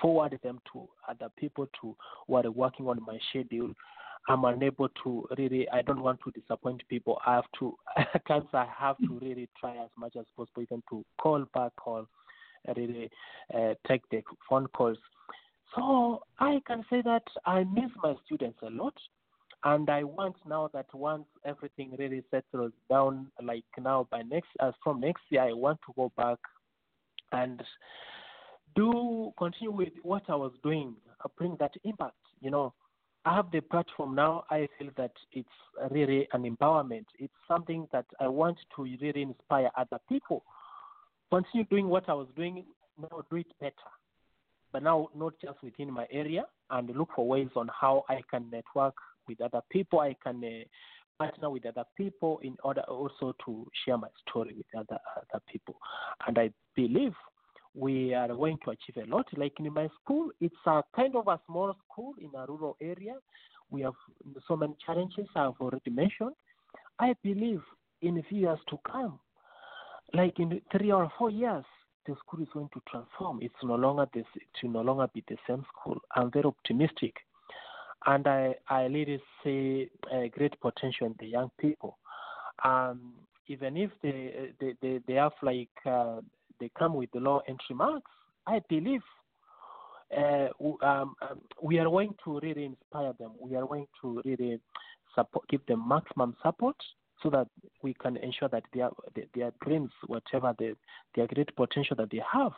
forward 0.00 0.38
them 0.42 0.58
to 0.72 0.88
other 1.08 1.30
people 1.38 1.66
to 1.80 1.96
who 2.26 2.34
are 2.34 2.50
working 2.50 2.86
on 2.86 2.98
my 3.06 3.18
schedule. 3.30 3.72
I'm 4.28 4.44
unable 4.44 4.88
to 5.04 5.26
really. 5.38 5.68
I 5.70 5.82
don't 5.82 6.02
want 6.02 6.20
to 6.24 6.40
disappoint 6.40 6.82
people. 6.88 7.20
I 7.26 7.36
have 7.36 7.44
to. 7.58 7.74
At 7.96 8.26
times, 8.26 8.48
I 8.52 8.66
have 8.78 8.98
to 8.98 9.18
really 9.20 9.48
try 9.58 9.76
as 9.76 9.90
much 9.98 10.14
as 10.16 10.26
possible, 10.36 10.62
even 10.62 10.82
to 10.90 11.04
call 11.20 11.44
back 11.54 11.72
or 11.86 12.06
really 12.76 13.10
uh, 13.54 13.74
take 13.88 14.02
the 14.10 14.22
phone 14.48 14.66
calls. 14.68 14.98
So 15.74 16.22
I 16.38 16.60
can 16.66 16.84
say 16.90 17.02
that 17.02 17.22
I 17.46 17.64
miss 17.64 17.90
my 18.02 18.14
students 18.26 18.58
a 18.62 18.70
lot. 18.70 18.94
And 19.62 19.90
I 19.90 20.04
want 20.04 20.36
now 20.48 20.70
that 20.72 20.86
once 20.94 21.26
everything 21.44 21.94
really 21.98 22.22
settles 22.30 22.72
down, 22.88 23.30
like 23.42 23.64
now 23.78 24.08
by 24.10 24.22
next, 24.22 24.48
as 24.60 24.72
from 24.82 25.00
next 25.00 25.22
year, 25.28 25.42
I 25.42 25.52
want 25.52 25.78
to 25.86 25.92
go 25.96 26.10
back 26.16 26.38
and 27.32 27.62
do 28.74 29.32
continue 29.36 29.70
with 29.70 29.92
what 30.02 30.22
I 30.28 30.34
was 30.34 30.52
doing, 30.62 30.94
uh, 31.22 31.28
bring 31.36 31.56
that 31.60 31.72
impact. 31.84 32.16
You 32.40 32.50
know, 32.50 32.72
I 33.24 33.34
have 33.34 33.50
the 33.50 33.60
platform 33.60 34.14
now. 34.14 34.44
I 34.50 34.66
feel 34.78 34.90
that 34.96 35.12
it's 35.32 35.48
really 35.90 36.26
an 36.32 36.44
empowerment. 36.44 37.04
It's 37.18 37.32
something 37.46 37.86
that 37.92 38.06
I 38.18 38.28
want 38.28 38.58
to 38.76 38.82
really 38.82 39.22
inspire 39.22 39.70
other 39.76 39.98
people. 40.08 40.42
Continue 41.30 41.66
doing 41.66 41.88
what 41.88 42.08
I 42.08 42.14
was 42.14 42.28
doing, 42.34 42.64
now 43.00 43.22
do 43.30 43.36
it 43.36 43.46
better. 43.60 43.74
But 44.72 44.84
now, 44.84 45.08
not 45.14 45.34
just 45.40 45.62
within 45.62 45.92
my 45.92 46.06
area, 46.10 46.44
and 46.70 46.88
look 46.96 47.10
for 47.14 47.26
ways 47.26 47.48
on 47.56 47.68
how 47.78 48.04
I 48.08 48.22
can 48.30 48.48
network 48.50 48.94
with 49.28 49.40
other 49.40 49.60
people. 49.70 50.00
I 50.00 50.16
can 50.22 50.42
uh, 50.44 50.64
partner 51.18 51.50
with 51.50 51.66
other 51.66 51.84
people 51.96 52.40
in 52.42 52.56
order 52.64 52.82
also 52.82 53.34
to 53.44 53.66
share 53.84 53.98
my 53.98 54.08
story 54.28 54.54
with 54.56 54.66
other 54.76 54.98
other 55.16 55.42
people. 55.50 55.76
And 56.26 56.38
I 56.38 56.50
believe 56.74 57.14
we 57.74 58.14
are 58.14 58.28
going 58.28 58.58
to 58.64 58.70
achieve 58.70 58.96
a 59.04 59.06
lot. 59.10 59.26
Like 59.36 59.54
in 59.58 59.72
my 59.72 59.88
school, 60.02 60.30
it's 60.40 60.54
a 60.66 60.82
kind 60.94 61.14
of 61.16 61.28
a 61.28 61.40
small 61.46 61.74
school 61.84 62.14
in 62.20 62.30
a 62.34 62.46
rural 62.46 62.76
area. 62.80 63.14
We 63.70 63.82
have 63.82 63.94
so 64.48 64.56
many 64.56 64.74
challenges 64.84 65.26
I've 65.36 65.60
already 65.60 65.90
mentioned. 65.90 66.32
I 66.98 67.14
believe 67.22 67.62
in 68.02 68.18
a 68.18 68.22
few 68.24 68.40
years 68.40 68.58
to 68.68 68.78
come, 68.90 69.20
like 70.12 70.38
in 70.38 70.60
three 70.72 70.90
or 70.90 71.10
four 71.16 71.30
years, 71.30 71.64
the 72.06 72.16
school 72.16 72.42
is 72.42 72.48
going 72.52 72.68
to 72.74 72.82
transform. 72.90 73.38
It's 73.42 73.54
no 73.62 73.74
longer 73.76 74.06
this. 74.12 74.24
Will 74.62 74.70
no 74.70 74.80
longer 74.80 75.08
be 75.12 75.22
the 75.28 75.36
same 75.46 75.64
school. 75.72 75.98
I'm 76.16 76.30
very 76.30 76.46
optimistic, 76.46 77.14
and 78.06 78.26
I 78.26 78.54
I 78.68 78.84
really 78.84 79.22
see 79.44 79.90
a 80.12 80.28
great 80.28 80.58
potential 80.60 81.06
in 81.06 81.14
the 81.20 81.26
young 81.26 81.50
people. 81.58 81.98
Um, 82.64 83.12
even 83.46 83.76
if 83.76 83.90
they 84.02 84.52
they 84.60 84.74
they, 84.82 85.00
they 85.06 85.14
have 85.14 85.32
like 85.42 85.68
uh, 85.86 86.20
they 86.60 86.70
come 86.78 86.94
with 86.94 87.10
the 87.12 87.20
low 87.20 87.40
entry 87.48 87.74
marks, 87.74 88.10
I 88.46 88.60
believe 88.68 89.02
uh, 90.16 90.48
um, 90.82 91.14
um, 91.22 91.40
we 91.62 91.78
are 91.78 91.84
going 91.84 92.14
to 92.24 92.40
really 92.40 92.64
inspire 92.64 93.12
them. 93.18 93.32
We 93.40 93.56
are 93.56 93.66
going 93.66 93.86
to 94.02 94.20
really 94.24 94.60
support, 95.14 95.46
give 95.48 95.64
them 95.66 95.86
maximum 95.86 96.36
support 96.42 96.76
so 97.22 97.30
that 97.30 97.46
we 97.82 97.94
can 97.94 98.16
ensure 98.16 98.48
that 98.48 98.64
their 98.74 98.90
their 99.34 99.52
dreams, 99.64 99.90
whatever 100.06 100.54
the 100.58 100.74
their 101.14 101.26
great 101.26 101.54
potential 101.54 101.96
that 101.96 102.10
they 102.10 102.22
have, 102.32 102.52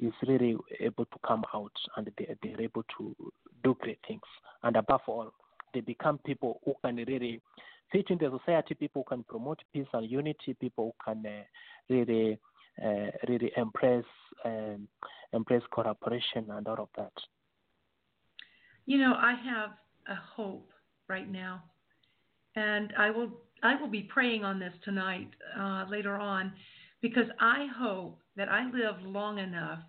is 0.00 0.12
really 0.26 0.56
able 0.80 1.06
to 1.06 1.18
come 1.26 1.44
out 1.54 1.72
and 1.96 2.10
they 2.18 2.36
they're 2.42 2.60
able 2.60 2.84
to 2.98 3.16
do 3.64 3.76
great 3.80 3.98
things. 4.06 4.22
And 4.62 4.76
above 4.76 5.00
all, 5.06 5.32
they 5.74 5.80
become 5.80 6.18
people 6.18 6.60
who 6.64 6.74
can 6.84 6.96
really 6.96 7.40
fit 7.90 8.10
in 8.10 8.18
the 8.18 8.30
society, 8.38 8.74
people 8.74 9.04
who 9.04 9.16
can 9.16 9.24
promote 9.24 9.60
peace 9.72 9.86
and 9.92 10.08
unity, 10.08 10.54
people 10.54 10.94
who 11.04 11.12
can 11.12 11.26
uh, 11.26 11.42
really 11.88 12.38
really 13.28 13.52
embrace 13.56 14.04
um, 14.44 14.88
embrace 15.32 15.62
cooperation 15.70 16.50
and 16.50 16.66
all 16.66 16.80
of 16.80 16.88
that. 16.96 17.12
You 18.86 18.98
know, 18.98 19.14
I 19.14 19.34
have 19.44 19.70
a 20.08 20.14
hope 20.36 20.70
right 21.08 21.30
now, 21.30 21.62
and 22.56 22.92
I 22.98 23.10
will 23.10 23.30
I 23.62 23.80
will 23.80 23.88
be 23.88 24.02
praying 24.02 24.44
on 24.44 24.58
this 24.58 24.72
tonight 24.84 25.28
uh, 25.58 25.84
later 25.88 26.16
on, 26.16 26.52
because 27.00 27.26
I 27.40 27.66
hope 27.78 28.20
that 28.36 28.48
I 28.48 28.64
live 28.70 28.96
long 29.04 29.38
enough 29.38 29.80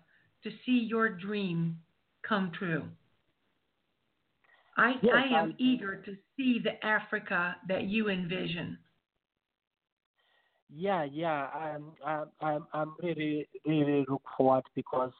to 0.44 0.50
see 0.64 0.86
your 0.88 1.08
dream 1.08 1.78
come 2.26 2.52
true. 2.56 2.84
I, 4.76 4.94
Yes, 5.02 5.14
I 5.14 5.24
am 5.38 5.50
I- 5.50 5.54
eager 5.62 5.96
to 6.02 6.16
see 6.36 6.60
the 6.62 6.84
Africa 6.84 7.56
that 7.68 7.84
you 7.84 8.10
envision. 8.10 8.78
Yeah, 10.76 11.04
yeah, 11.04 11.48
I'm, 11.48 11.84
I'm, 12.40 12.66
I'm, 12.72 12.94
really, 13.00 13.46
really 13.64 14.04
look 14.08 14.22
forward 14.36 14.64
because 14.74 15.12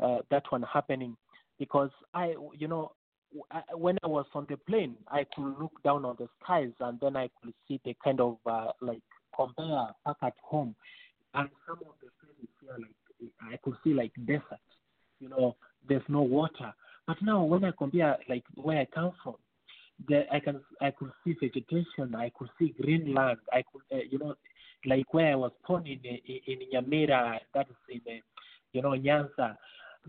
uh, 0.00 0.18
that 0.30 0.42
one 0.50 0.62
happening. 0.62 1.16
Because 1.58 1.90
I, 2.12 2.34
you 2.58 2.66
know, 2.66 2.92
when 3.74 3.98
I 4.02 4.06
was 4.08 4.26
on 4.34 4.46
the 4.48 4.56
plane, 4.56 4.96
I 5.08 5.24
could 5.34 5.54
look 5.60 5.72
down 5.84 6.04
on 6.04 6.16
the 6.18 6.28
skies 6.42 6.72
and 6.80 6.98
then 7.00 7.16
I 7.16 7.28
could 7.42 7.54
see 7.68 7.80
the 7.84 7.94
kind 8.02 8.20
of 8.20 8.38
uh, 8.46 8.72
like 8.80 9.02
compare 9.34 9.88
back 10.04 10.16
at 10.22 10.34
home, 10.42 10.74
and 11.34 11.48
some 11.66 11.78
of 11.78 11.94
the 12.00 12.08
places 12.20 12.48
here, 12.60 12.76
like 12.78 13.30
I 13.52 13.56
could 13.62 13.74
see 13.84 13.94
like 13.94 14.12
desert. 14.26 14.60
You 15.20 15.28
know, 15.28 15.56
there's 15.88 16.02
no 16.08 16.22
water. 16.22 16.72
But 17.06 17.16
now 17.22 17.44
when 17.44 17.64
I 17.64 17.70
compare 17.76 18.18
like 18.28 18.44
where 18.54 18.80
I 18.80 18.86
come 18.86 19.12
from, 19.22 19.36
the, 20.08 20.24
I 20.32 20.40
can 20.40 20.60
I 20.80 20.90
could 20.90 21.12
see 21.24 21.36
vegetation. 21.40 22.14
I 22.14 22.30
could 22.36 22.48
see 22.58 22.74
green 22.80 23.14
land. 23.14 23.38
I 23.52 23.62
could 23.72 23.96
uh, 23.96 24.02
you 24.10 24.18
know 24.18 24.34
like 24.86 25.12
where 25.12 25.32
I 25.32 25.34
was 25.34 25.52
born 25.66 25.86
in 25.86 26.00
in, 26.04 26.40
in 26.46 26.58
Nyamira, 26.72 27.38
that 27.54 27.66
is 27.68 28.00
in 28.06 28.20
you 28.72 28.82
know 28.82 28.90
Nyanza. 28.90 29.56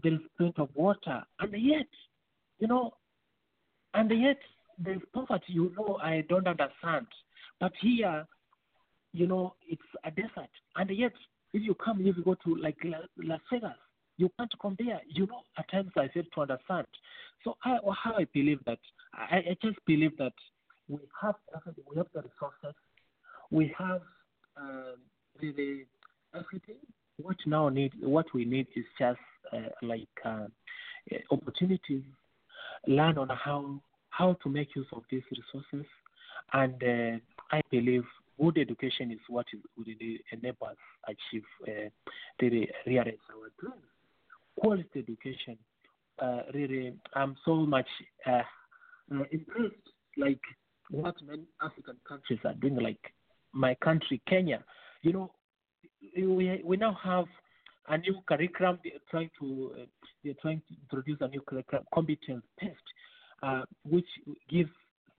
There 0.03 0.13
is 0.13 0.19
plenty 0.37 0.61
of 0.61 0.69
water, 0.75 1.23
and 1.39 1.53
yet 1.53 1.87
you 2.59 2.67
know, 2.67 2.93
and 3.93 4.09
yet 4.09 4.37
there's 4.77 5.01
poverty. 5.13 5.45
You 5.49 5.73
know, 5.77 5.97
I 6.01 6.23
don't 6.29 6.47
understand. 6.47 7.07
But 7.59 7.71
here, 7.81 8.25
you 9.13 9.27
know, 9.27 9.55
it's 9.67 9.81
a 10.03 10.11
desert, 10.11 10.51
and 10.75 10.89
yet 10.91 11.13
if 11.53 11.63
you 11.63 11.73
come, 11.75 12.05
if 12.05 12.17
you 12.17 12.23
go 12.23 12.35
to 12.35 12.55
like 12.55 12.77
Las 12.83 13.39
Vegas, 13.51 13.71
you 14.17 14.29
can't 14.37 14.51
compare. 14.59 15.01
You 15.07 15.27
know, 15.27 15.41
at 15.57 15.69
times 15.71 15.91
I 15.95 16.07
fail 16.09 16.23
to 16.35 16.41
understand. 16.41 16.87
So 17.43 17.57
I, 17.63 17.77
how 18.03 18.15
I 18.17 18.27
believe 18.33 18.59
that 18.65 18.79
I, 19.13 19.37
I 19.37 19.57
just 19.61 19.77
believe 19.85 20.17
that 20.17 20.33
we 20.87 20.99
have 21.21 21.35
we 21.89 21.97
have 21.97 22.07
the 22.13 22.21
resources, 22.21 22.75
we 23.51 23.73
have 23.77 24.01
really 25.41 25.85
everything. 26.35 26.77
What 27.17 27.37
now 27.45 27.69
need 27.69 27.93
what 28.01 28.27
we 28.33 28.45
need 28.45 28.67
is 28.75 28.85
just 28.99 29.19
uh, 29.51 29.69
like 29.81 30.07
uh, 30.25 30.29
uh, 30.29 31.17
opportunities, 31.31 32.03
learn 32.85 33.17
on 33.17 33.29
how 33.29 33.81
how 34.09 34.33
to 34.43 34.49
make 34.49 34.75
use 34.75 34.87
of 34.93 35.03
these 35.09 35.23
resources, 35.31 35.87
and 36.53 36.83
uh, 36.83 37.17
I 37.51 37.61
believe 37.71 38.03
good 38.39 38.57
education 38.57 39.11
is 39.11 39.19
what 39.27 39.45
would 39.77 39.87
enable 40.31 40.67
us 40.67 40.75
achieve 41.07 41.43
uh, 41.67 41.89
really 42.41 42.69
realize 42.85 43.17
our 43.33 43.49
dreams. 43.59 43.85
Quality 44.59 44.99
education, 44.99 45.57
uh, 46.19 46.41
really, 46.53 46.93
I'm 47.13 47.35
so 47.45 47.55
much 47.55 47.87
uh, 48.25 48.41
uh, 49.13 49.23
impressed. 49.31 49.75
Like 50.17 50.41
what 50.89 51.15
many 51.25 51.43
African 51.61 51.97
countries 52.07 52.39
are 52.43 52.55
doing, 52.55 52.75
like 52.75 52.99
my 53.53 53.75
country, 53.75 54.21
Kenya. 54.27 54.63
You 55.01 55.13
know, 55.13 55.31
we 56.15 56.61
we 56.63 56.77
now 56.77 56.97
have 57.03 57.25
a 57.87 57.97
new 57.97 58.19
curriculum. 58.27 58.79
They're 58.83 58.93
trying 59.09 59.29
to 59.39 59.71
uh, 59.75 59.85
they're 60.23 60.33
trying 60.41 60.61
to 60.67 60.75
introduce 60.83 61.21
a 61.21 61.27
new 61.27 61.41
curriculum, 61.41 61.85
competence 61.93 62.43
test, 62.59 62.75
uh, 63.43 63.63
which 63.83 64.07
gives 64.49 64.69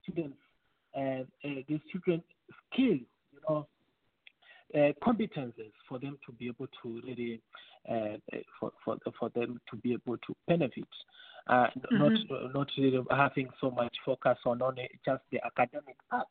students 0.02 0.38
uh, 0.96 1.00
uh, 1.00 1.62
these 1.68 1.80
children 1.92 2.22
skills, 2.72 3.00
you 3.32 3.40
know, 3.48 3.66
uh, 4.74 4.92
competences 5.02 5.72
for 5.88 5.98
them 5.98 6.18
to 6.26 6.32
be 6.32 6.46
able 6.46 6.66
to 6.82 7.00
really 7.06 7.40
uh, 7.88 8.16
for, 8.58 8.72
for 8.84 8.96
for 9.18 9.30
them 9.30 9.60
to 9.70 9.76
be 9.76 9.92
able 9.92 10.16
to 10.18 10.34
benefit. 10.46 10.84
Uh, 11.46 11.66
Not 11.90 12.12
uh, 12.12 12.48
not 12.52 12.68
really 12.76 13.02
having 13.10 13.48
so 13.58 13.70
much 13.70 13.94
focus 14.04 14.36
on 14.44 14.60
only 14.60 14.86
just 15.06 15.22
the 15.32 15.40
academic 15.46 15.96
part. 16.10 16.28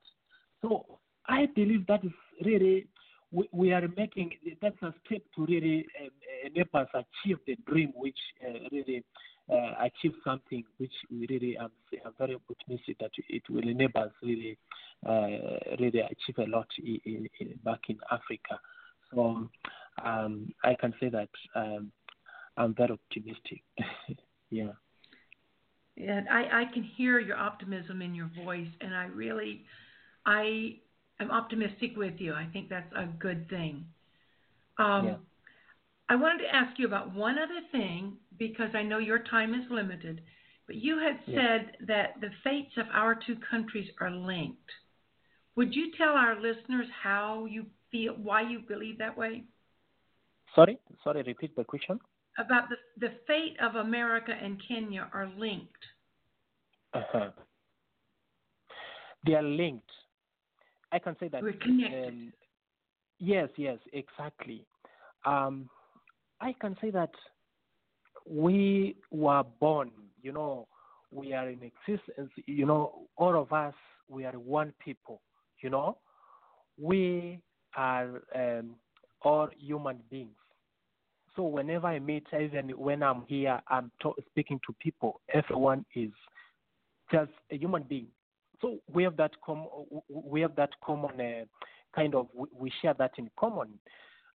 So 0.61 0.99
I 1.27 1.47
believe 1.55 1.85
that 1.87 2.03
is 2.03 2.11
really 2.43 2.87
we, 3.31 3.49
we 3.51 3.73
are 3.73 3.87
making 3.95 4.31
that's 4.61 4.81
a 4.81 4.93
step 5.05 5.21
to 5.35 5.45
really 5.45 5.85
um, 6.01 6.09
enable 6.45 6.79
us 6.79 6.87
achieve 6.93 7.37
the 7.45 7.57
dream, 7.67 7.91
which 7.95 8.17
uh, 8.45 8.67
really 8.71 9.03
uh, 9.51 9.85
achieve 9.85 10.13
something 10.23 10.63
which 10.77 10.93
we 11.11 11.27
really 11.29 11.57
am, 11.57 11.71
am 12.05 12.13
very 12.17 12.35
optimistic 12.35 12.97
that 12.99 13.11
it 13.29 13.43
will 13.49 13.67
enable 13.67 14.01
us 14.01 14.11
really 14.21 14.57
uh, 15.07 15.27
really 15.79 15.99
achieve 15.99 16.37
a 16.39 16.49
lot 16.49 16.67
in, 16.83 17.27
in, 17.39 17.59
back 17.63 17.81
in 17.89 17.97
Africa. 18.11 18.59
So 19.13 19.49
um, 20.03 20.53
I 20.63 20.75
can 20.75 20.93
say 20.99 21.09
that 21.09 21.29
um, 21.55 21.91
I'm 22.57 22.73
very 22.73 22.91
optimistic. 22.91 23.61
yeah. 24.49 24.71
Yeah, 25.95 26.21
I, 26.29 26.61
I 26.61 26.65
can 26.73 26.83
hear 26.83 27.19
your 27.19 27.37
optimism 27.37 28.03
in 28.03 28.13
your 28.13 28.29
voice, 28.43 28.67
and 28.81 28.93
I 28.93 29.05
really, 29.05 29.65
I 30.27 30.75
am 31.19 31.31
optimistic 31.31 31.95
with 31.95 32.15
you. 32.19 32.33
I 32.33 32.47
think 32.51 32.69
that's 32.69 32.91
a 32.95 33.05
good 33.05 33.49
thing. 33.49 33.85
Um, 34.77 35.05
yeah. 35.05 35.15
I 36.09 36.15
wanted 36.15 36.43
to 36.43 36.55
ask 36.55 36.77
you 36.79 36.85
about 36.85 37.13
one 37.13 37.37
other 37.37 37.61
thing 37.71 38.13
because 38.37 38.69
I 38.73 38.83
know 38.83 38.99
your 38.99 39.19
time 39.19 39.53
is 39.53 39.69
limited, 39.69 40.21
but 40.67 40.75
you 40.75 40.99
had 40.99 41.19
yeah. 41.25 41.41
said 41.41 41.87
that 41.87 42.21
the 42.21 42.29
fates 42.43 42.71
of 42.77 42.85
our 42.93 43.15
two 43.15 43.35
countries 43.49 43.89
are 43.99 44.11
linked. 44.11 44.71
Would 45.55 45.75
you 45.75 45.91
tell 45.97 46.09
our 46.09 46.35
listeners 46.35 46.87
how 47.03 47.45
you 47.45 47.65
feel, 47.91 48.13
why 48.13 48.47
you 48.47 48.59
believe 48.67 48.99
that 48.99 49.17
way? 49.17 49.43
Sorry, 50.55 50.79
sorry, 51.03 51.23
repeat 51.23 51.55
the 51.55 51.63
question. 51.63 51.99
About 52.37 52.69
the, 52.69 52.75
the 52.99 53.13
fate 53.25 53.57
of 53.61 53.75
America 53.75 54.31
and 54.31 54.61
Kenya 54.67 55.09
are 55.11 55.29
linked. 55.37 55.83
Uh-huh. 56.93 57.31
They 59.25 59.33
are 59.33 59.43
linked. 59.43 59.89
I 60.91 60.99
can 60.99 61.15
say 61.19 61.27
that. 61.29 61.41
We're 61.43 61.53
connected. 61.53 62.09
Um, 62.09 62.33
yes, 63.19 63.49
yes, 63.57 63.77
exactly. 63.93 64.65
Um, 65.25 65.69
I 66.39 66.53
can 66.59 66.77
say 66.81 66.91
that 66.91 67.11
we 68.29 68.95
were 69.11 69.43
born, 69.59 69.91
you 70.21 70.31
know, 70.31 70.67
we 71.11 71.33
are 71.33 71.49
in 71.49 71.59
existence, 71.63 72.31
you 72.45 72.65
know, 72.65 73.07
all 73.15 73.39
of 73.39 73.53
us, 73.53 73.73
we 74.09 74.25
are 74.25 74.33
one 74.33 74.73
people, 74.83 75.21
you 75.61 75.69
know. 75.69 75.97
We 76.79 77.39
are 77.75 78.21
um, 78.35 78.75
all 79.21 79.49
human 79.57 79.99
beings. 80.09 80.35
So 81.35 81.43
whenever 81.43 81.87
I 81.87 81.99
meet, 81.99 82.25
even 82.33 82.69
when 82.77 83.03
I'm 83.03 83.23
here, 83.27 83.61
I'm 83.67 83.91
to- 84.01 84.15
speaking 84.29 84.59
to 84.67 84.73
people. 84.79 85.21
Everyone 85.33 85.85
is 85.95 86.11
just 87.11 87.31
a 87.51 87.57
human 87.57 87.83
being. 87.83 88.07
So 88.61 88.79
we 88.91 89.03
have 89.03 89.17
that 89.17 89.31
com- 89.45 89.67
we 90.09 90.41
have 90.41 90.55
that 90.55 90.71
common 90.83 91.19
uh, 91.19 91.45
kind 91.95 92.15
of 92.15 92.27
we 92.57 92.71
share 92.81 92.93
that 92.95 93.11
in 93.17 93.29
common. 93.39 93.69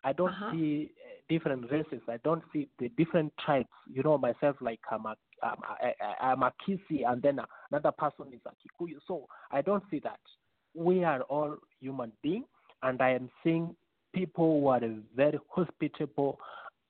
I 0.04 0.12
don't 0.12 0.30
uh-huh. 0.30 0.52
see 0.52 0.90
uh, 1.04 1.20
different 1.28 1.70
races. 1.70 2.00
I 2.08 2.18
don't 2.24 2.42
see 2.52 2.68
the 2.78 2.88
different 2.90 3.32
tribes. 3.44 3.68
You 3.92 4.02
know 4.02 4.18
myself, 4.18 4.56
like 4.60 4.80
I'm 4.90 5.06
a 5.06 5.16
I'm 5.42 5.58
a, 5.80 6.24
I'm 6.24 6.42
a 6.42 6.52
Kisii, 6.66 7.02
and 7.06 7.20
then 7.22 7.40
another 7.70 7.92
person 7.92 8.26
is 8.32 8.40
a 8.46 8.50
Kikuyu. 8.50 8.96
So 9.06 9.26
I 9.50 9.62
don't 9.62 9.82
see 9.90 10.00
that. 10.00 10.20
We 10.74 11.04
are 11.04 11.22
all 11.22 11.56
human 11.80 12.12
beings, 12.22 12.46
and 12.82 13.00
I 13.02 13.10
am 13.10 13.28
seeing 13.42 13.74
people 14.12 14.60
who 14.60 14.68
are 14.68 14.80
very 15.16 15.38
hospitable, 15.48 16.38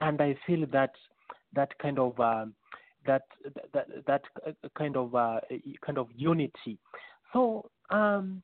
and 0.01 0.21
I 0.21 0.37
feel 0.47 0.67
that 0.73 0.93
that 1.55 1.77
kind 1.79 1.99
of 1.99 2.19
um, 2.21 2.55
that 3.07 3.23
that 3.73 3.87
that 4.07 4.23
kind 4.77 4.97
of 4.97 5.15
uh, 5.15 5.41
kind 5.85 5.99
of 5.99 6.09
unity. 6.17 6.79
So 7.33 7.71
um, 7.91 8.43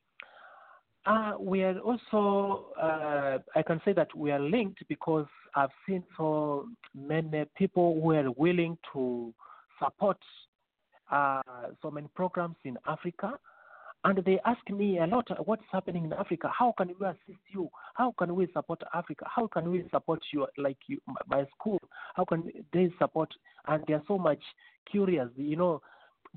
uh, 1.06 1.34
we 1.38 1.62
are 1.62 1.78
also 1.78 2.66
uh, 2.80 3.38
I 3.54 3.62
can 3.62 3.80
say 3.84 3.92
that 3.94 4.14
we 4.14 4.30
are 4.30 4.40
linked 4.40 4.86
because 4.88 5.26
I've 5.54 5.70
seen 5.86 6.04
so 6.16 6.68
many 6.94 7.44
people 7.56 8.00
who 8.02 8.12
are 8.12 8.30
willing 8.32 8.76
to 8.92 9.32
support 9.82 10.18
uh, 11.10 11.42
so 11.82 11.90
many 11.90 12.08
programs 12.14 12.56
in 12.64 12.76
Africa 12.86 13.38
and 14.04 14.24
they 14.24 14.38
ask 14.44 14.60
me 14.70 14.98
a 14.98 15.06
lot 15.06 15.26
what's 15.46 15.64
happening 15.72 16.04
in 16.04 16.12
Africa. 16.12 16.50
How 16.56 16.72
can 16.78 16.88
we 17.00 17.06
assist 17.06 17.42
you? 17.48 17.68
How 17.94 18.14
can 18.16 18.34
we 18.34 18.46
support 18.52 18.80
Africa? 18.94 19.24
How 19.28 19.48
can 19.48 19.70
we 19.70 19.84
support 19.90 20.20
you, 20.32 20.46
like 20.56 20.76
you, 20.86 21.00
my 21.26 21.44
school? 21.56 21.80
How 22.14 22.24
can 22.24 22.50
they 22.72 22.90
support? 22.98 23.32
And 23.66 23.82
they're 23.88 24.02
so 24.06 24.16
much 24.16 24.40
curious. 24.90 25.28
You 25.36 25.56
know, 25.56 25.82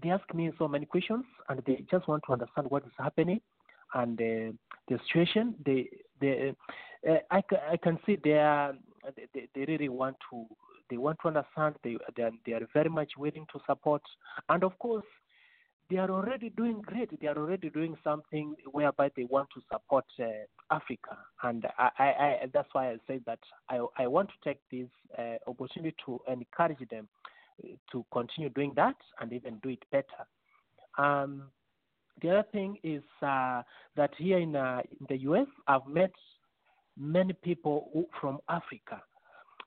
they 0.01 0.09
ask 0.09 0.33
me 0.33 0.51
so 0.57 0.67
many 0.67 0.85
questions, 0.85 1.25
and 1.49 1.61
they 1.65 1.83
just 1.89 2.07
want 2.07 2.23
to 2.27 2.33
understand 2.33 2.69
what 2.69 2.83
is 2.85 2.91
happening 2.97 3.41
and 3.93 4.19
uh, 4.19 4.51
the 4.87 4.99
situation. 5.07 5.55
They, 5.65 5.89
they, 6.19 6.53
uh, 7.07 7.15
I, 7.29 7.43
I 7.71 7.77
can 7.77 7.99
see 8.05 8.17
they 8.23 8.33
are, 8.33 8.73
they, 9.33 9.47
they 9.53 9.65
really 9.65 9.89
want 9.89 10.17
to, 10.29 10.45
they 10.89 10.97
want 10.97 11.17
to 11.21 11.29
understand. 11.29 11.75
They, 11.83 11.97
they 12.15 12.23
are, 12.23 12.31
they 12.45 12.53
are 12.53 12.67
very 12.73 12.89
much 12.89 13.11
willing 13.17 13.45
to 13.53 13.59
support, 13.67 14.01
and 14.49 14.63
of 14.63 14.77
course 14.79 15.05
they 15.89 15.97
are 15.97 16.09
already 16.09 16.49
doing 16.51 16.81
great. 16.81 17.09
They 17.19 17.27
are 17.27 17.37
already 17.37 17.69
doing 17.69 17.95
something 18.03 18.55
whereby 18.71 19.11
they 19.15 19.25
want 19.25 19.49
to 19.55 19.61
support 19.71 20.05
uh, 20.19 20.25
Africa, 20.73 21.17
and 21.43 21.65
I, 21.77 21.89
I, 21.99 22.05
I, 22.05 22.39
that's 22.53 22.69
why 22.71 22.91
I 22.91 22.97
say 23.07 23.19
that 23.25 23.39
I, 23.69 23.85
I 23.97 24.07
want 24.07 24.29
to 24.29 24.49
take 24.49 24.59
this 24.71 24.87
uh, 25.17 25.49
opportunity 25.49 25.95
to 26.05 26.19
encourage 26.31 26.87
them 26.89 27.07
uh, 27.20 27.20
to 27.91 28.05
continue 28.11 28.49
doing 28.49 28.73
that 28.75 28.95
and 29.19 29.33
even 29.33 29.59
do 29.63 29.69
it 29.69 29.83
better. 29.91 30.05
Um, 30.97 31.43
the 32.21 32.29
other 32.29 32.47
thing 32.51 32.77
is 32.83 33.03
uh, 33.21 33.63
that 33.95 34.11
here 34.17 34.37
in, 34.39 34.55
uh, 34.55 34.81
in 34.99 35.05
the 35.09 35.17
U.S., 35.21 35.47
I've 35.67 35.87
met 35.87 36.11
many 36.97 37.33
people 37.33 37.89
who, 37.93 38.05
from 38.19 38.39
Africa 38.49 39.01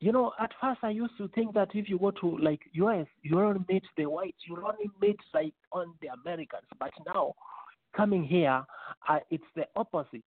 you 0.00 0.12
know, 0.12 0.32
at 0.38 0.50
first 0.60 0.80
I 0.82 0.90
used 0.90 1.16
to 1.18 1.28
think 1.28 1.54
that 1.54 1.68
if 1.74 1.88
you 1.88 1.98
go 1.98 2.10
to 2.10 2.38
like 2.38 2.60
US, 2.72 3.06
you 3.22 3.40
only 3.40 3.64
meet 3.68 3.84
the 3.96 4.04
whites, 4.06 4.36
you 4.46 4.56
only 4.56 4.90
meet 5.00 5.18
like 5.32 5.54
on 5.72 5.94
the 6.02 6.08
Americans. 6.08 6.66
But 6.78 6.90
now, 7.06 7.34
coming 7.96 8.24
here, 8.24 8.62
uh, 9.08 9.18
it's 9.30 9.44
the 9.56 9.64
opposite. 9.76 10.24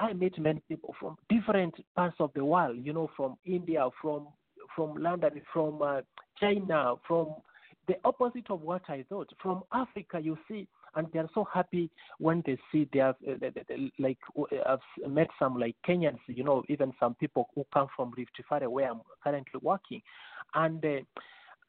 I 0.00 0.12
meet 0.12 0.38
many 0.38 0.62
people 0.68 0.94
from 0.98 1.16
different 1.28 1.74
parts 1.94 2.16
of 2.20 2.30
the 2.34 2.44
world. 2.44 2.76
You 2.80 2.92
know, 2.92 3.10
from 3.16 3.36
India, 3.44 3.88
from 4.00 4.28
from 4.78 4.94
London, 4.96 5.42
from 5.52 5.82
uh, 5.82 6.02
China, 6.38 6.94
from 7.06 7.34
the 7.88 7.96
opposite 8.04 8.48
of 8.48 8.62
what 8.62 8.82
I 8.88 9.04
thought. 9.08 9.28
From 9.42 9.64
Africa, 9.72 10.20
you 10.22 10.38
see 10.46 10.68
and 10.94 11.08
they 11.12 11.18
are 11.18 11.28
so 11.34 11.46
happy 11.52 11.90
when 12.18 12.42
they 12.46 12.56
see 12.70 12.88
they 12.92 13.00
have 13.00 13.16
uh, 13.28 13.34
like 13.98 14.18
I've 14.64 15.10
met 15.10 15.26
some 15.36 15.58
like 15.58 15.74
Kenyans, 15.86 16.20
you 16.28 16.44
know, 16.44 16.62
even 16.68 16.92
some 17.00 17.14
people 17.16 17.48
who 17.54 17.66
come 17.74 17.88
from 17.96 18.12
Rift 18.16 18.40
Valley 18.48 18.68
where 18.68 18.90
I'm 18.90 19.00
currently 19.22 19.60
working, 19.62 20.00
and. 20.54 20.84
Uh, 20.84 21.00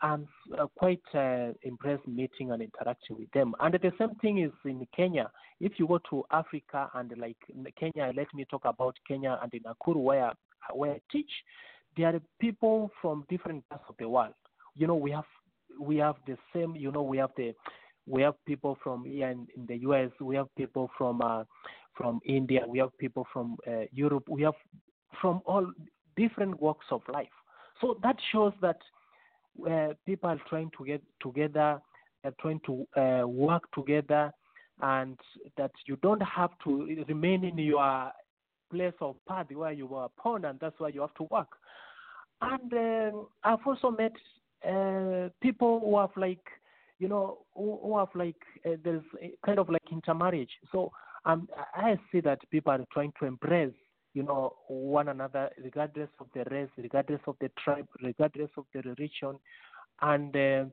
I'm 0.01 0.29
uh, 0.57 0.67
quite 0.77 1.01
uh, 1.13 1.49
impressed 1.63 2.07
meeting 2.07 2.51
and 2.51 2.61
interacting 2.61 3.17
with 3.17 3.29
them. 3.31 3.53
And 3.59 3.73
the 3.73 3.91
same 3.99 4.15
thing 4.21 4.39
is 4.39 4.51
in 4.63 4.87
Kenya. 4.95 5.29
If 5.59 5.73
you 5.75 5.89
go 5.89 5.99
to 6.09 6.23
Africa 6.31 6.89
and 6.93 7.13
like 7.17 7.35
Kenya, 7.77 8.13
let 8.15 8.27
me 8.33 8.45
talk 8.49 8.61
about 8.63 8.95
Kenya 9.05 9.37
and 9.43 9.53
in 9.53 9.63
Nakuru 9.63 9.97
where 9.97 10.31
where 10.73 10.93
I 10.93 11.01
teach. 11.11 11.29
There 11.97 12.07
are 12.07 12.21
people 12.39 12.91
from 13.01 13.25
different 13.29 13.67
parts 13.69 13.85
of 13.89 13.95
the 13.99 14.07
world. 14.07 14.33
You 14.75 14.87
know, 14.87 14.95
we 14.95 15.11
have 15.11 15.25
we 15.79 15.97
have 15.97 16.15
the 16.27 16.37
same. 16.53 16.75
You 16.75 16.91
know, 16.91 17.01
we 17.01 17.17
have 17.17 17.31
the 17.37 17.53
we 18.09 18.23
have 18.23 18.33
people 18.45 18.77
from 18.83 19.05
here 19.05 19.29
in, 19.29 19.47
in 19.55 19.65
the 19.67 19.77
US, 19.89 20.09
we 20.19 20.35
have 20.35 20.47
people 20.55 20.89
from 20.97 21.21
uh, 21.21 21.43
from 21.95 22.19
India, 22.25 22.61
we 22.67 22.79
have 22.79 22.97
people 22.97 23.27
from 23.31 23.57
uh, 23.67 23.81
Europe, 23.91 24.23
we 24.27 24.41
have 24.41 24.55
from 25.21 25.41
all 25.45 25.69
different 26.15 26.59
walks 26.61 26.85
of 26.91 27.01
life. 27.11 27.35
So 27.81 27.97
that 28.03 28.15
shows 28.31 28.53
that 28.61 28.77
uh, 29.69 29.93
people 30.05 30.29
are 30.29 30.41
trying 30.49 30.71
to 30.77 30.85
get 30.85 31.01
together, 31.21 31.79
are 32.23 32.33
trying 32.39 32.61
to 32.65 32.87
uh, 32.99 33.27
work 33.27 33.63
together, 33.73 34.31
and 34.81 35.19
that 35.57 35.71
you 35.85 35.97
don't 36.01 36.21
have 36.21 36.51
to 36.63 37.03
remain 37.07 37.43
in 37.43 37.57
your 37.57 38.11
place 38.71 38.93
of 39.01 39.15
birth 39.27 39.47
where 39.51 39.71
you 39.71 39.87
were 39.87 40.07
born, 40.23 40.45
and 40.45 40.59
that's 40.59 40.79
why 40.79 40.89
you 40.89 41.01
have 41.01 41.13
to 41.15 41.23
work. 41.31 41.49
And 42.41 42.73
uh, 42.73 43.19
I've 43.43 43.65
also 43.65 43.91
met 43.91 44.13
uh, 44.67 45.29
people 45.41 45.81
who 45.81 45.97
have 45.99 46.11
like 46.15 46.45
you 46.99 47.07
know, 47.07 47.39
who, 47.55 47.79
who 47.81 47.97
have 47.97 48.09
like 48.13 48.35
uh, 48.65 48.75
there's 48.83 49.03
kind 49.45 49.57
of 49.57 49.69
like 49.69 49.81
intermarriage. 49.91 50.51
So 50.71 50.91
um, 51.25 51.47
I 51.73 51.97
see 52.11 52.19
that 52.21 52.39
people 52.51 52.73
are 52.73 52.85
trying 52.91 53.13
to 53.19 53.25
embrace, 53.25 53.73
you 54.13 54.23
know, 54.23 54.55
one 54.67 55.07
another 55.07 55.49
regardless 55.63 56.09
of 56.19 56.27
the 56.35 56.43
race, 56.51 56.69
regardless 56.77 57.21
of 57.25 57.35
the 57.41 57.49
tribe, 57.63 57.87
regardless 58.03 58.49
of 58.57 58.65
the 58.73 58.81
religion, 58.81 59.39
and 60.01 60.35
uh, 60.35 60.65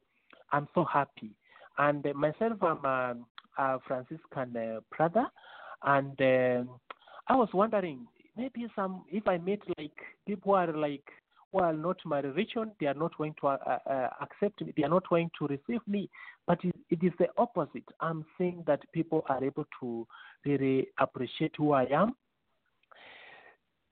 I'm 0.52 0.68
so 0.74 0.84
happy. 0.84 1.30
And 1.78 2.06
uh, 2.06 2.12
myself, 2.14 2.62
I'm 2.62 2.84
a, 2.84 3.16
a 3.58 3.78
Franciscan 3.86 4.56
uh, 4.56 4.80
brother, 4.96 5.26
and 5.84 6.20
um, 6.20 6.80
I 7.28 7.36
was 7.36 7.48
wondering 7.52 8.06
maybe 8.36 8.66
some 8.76 9.04
if 9.10 9.26
I 9.28 9.38
meet 9.38 9.62
like 9.78 9.96
people 10.26 10.54
are 10.54 10.72
like 10.72 11.04
while 11.52 11.74
not 11.74 11.96
my 12.04 12.20
religion, 12.20 12.72
they 12.80 12.86
are 12.86 12.94
not 12.94 13.16
going 13.16 13.34
to 13.40 13.46
uh, 13.48 13.78
uh, 13.88 14.08
accept 14.20 14.60
me, 14.60 14.72
they 14.76 14.82
are 14.84 14.90
not 14.90 15.08
going 15.08 15.30
to 15.38 15.46
receive 15.46 15.80
me. 15.86 16.10
But 16.46 16.58
it, 16.64 16.74
it 16.90 17.02
is 17.02 17.12
the 17.18 17.28
opposite. 17.38 17.84
I'm 18.00 18.24
saying 18.36 18.64
that 18.66 18.80
people 18.92 19.24
are 19.28 19.42
able 19.42 19.66
to 19.80 20.06
really 20.44 20.88
appreciate 20.98 21.52
who 21.56 21.72
I 21.72 21.84
am. 21.84 22.14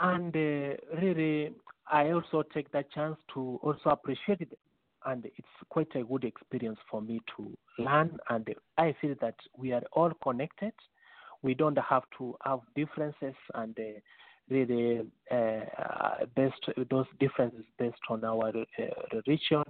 and 0.01 0.35
uh, 0.35 0.77
really, 1.01 1.53
I 1.91 2.11
also 2.11 2.43
take 2.53 2.71
that 2.73 2.91
chance 2.93 3.17
to 3.35 3.59
also 3.63 3.91
appreciate 3.91 4.41
it. 4.41 4.59
And 5.07 5.27
it's 5.27 5.49
quite 5.69 5.95
a 5.95 6.03
good 6.03 6.25
experience 6.25 6.79
for 6.91 7.03
me 7.03 7.21
to 7.37 7.57
learn. 7.79 8.19
And 8.31 8.49
I 8.79 8.95
feel 9.01 9.15
that 9.21 9.37
we 9.57 9.73
are 9.73 9.83
all 9.93 10.13
connected. 10.23 10.73
We 11.45 11.53
don't 11.53 11.79
have 11.79 12.05
to 12.19 12.35
have 12.43 12.61
differences 12.75 13.35
and 13.55 13.79
uh, 13.79 14.01
really 14.49 15.03
uh, 15.31 16.25
based 16.35 16.71
those 16.91 17.05
differences 17.21 17.67
based 17.79 18.01
on 18.09 18.25
our 18.25 18.49
uh, 18.49 18.83
religion, 19.13 19.63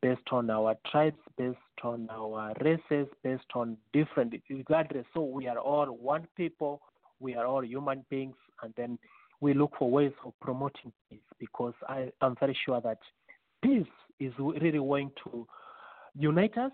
based 0.00 0.28
on 0.32 0.48
our 0.48 0.74
tribes, 0.90 1.18
based 1.36 1.58
on 1.82 2.08
our 2.10 2.54
races, 2.62 3.06
based 3.22 3.44
on 3.54 3.76
different 3.92 4.34
regardless. 4.48 5.04
So 5.12 5.22
we 5.22 5.48
are 5.48 5.58
all 5.58 5.86
one 5.86 6.26
people. 6.34 6.80
We 7.20 7.34
are 7.34 7.44
all 7.44 7.62
human 7.62 8.06
beings, 8.08 8.36
and 8.62 8.72
then 8.78 8.98
we 9.42 9.52
look 9.52 9.72
for 9.78 9.90
ways 9.90 10.12
of 10.24 10.32
promoting 10.40 10.92
peace 11.10 11.20
because 11.38 11.74
I 11.90 12.10
am 12.22 12.36
very 12.40 12.56
sure 12.64 12.80
that 12.80 12.98
peace 13.62 13.92
is 14.18 14.32
really 14.38 14.78
going 14.78 15.10
to 15.24 15.46
unite 16.16 16.56
us. 16.56 16.72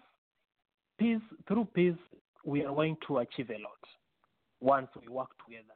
Peace 0.96 1.22
through 1.48 1.66
peace, 1.74 1.98
we 2.44 2.64
are 2.64 2.72
going 2.72 2.96
to 3.08 3.18
achieve 3.18 3.50
a 3.50 3.54
lot 3.54 3.80
once 4.60 4.88
we 5.00 5.08
work 5.08 5.30
together. 5.44 5.74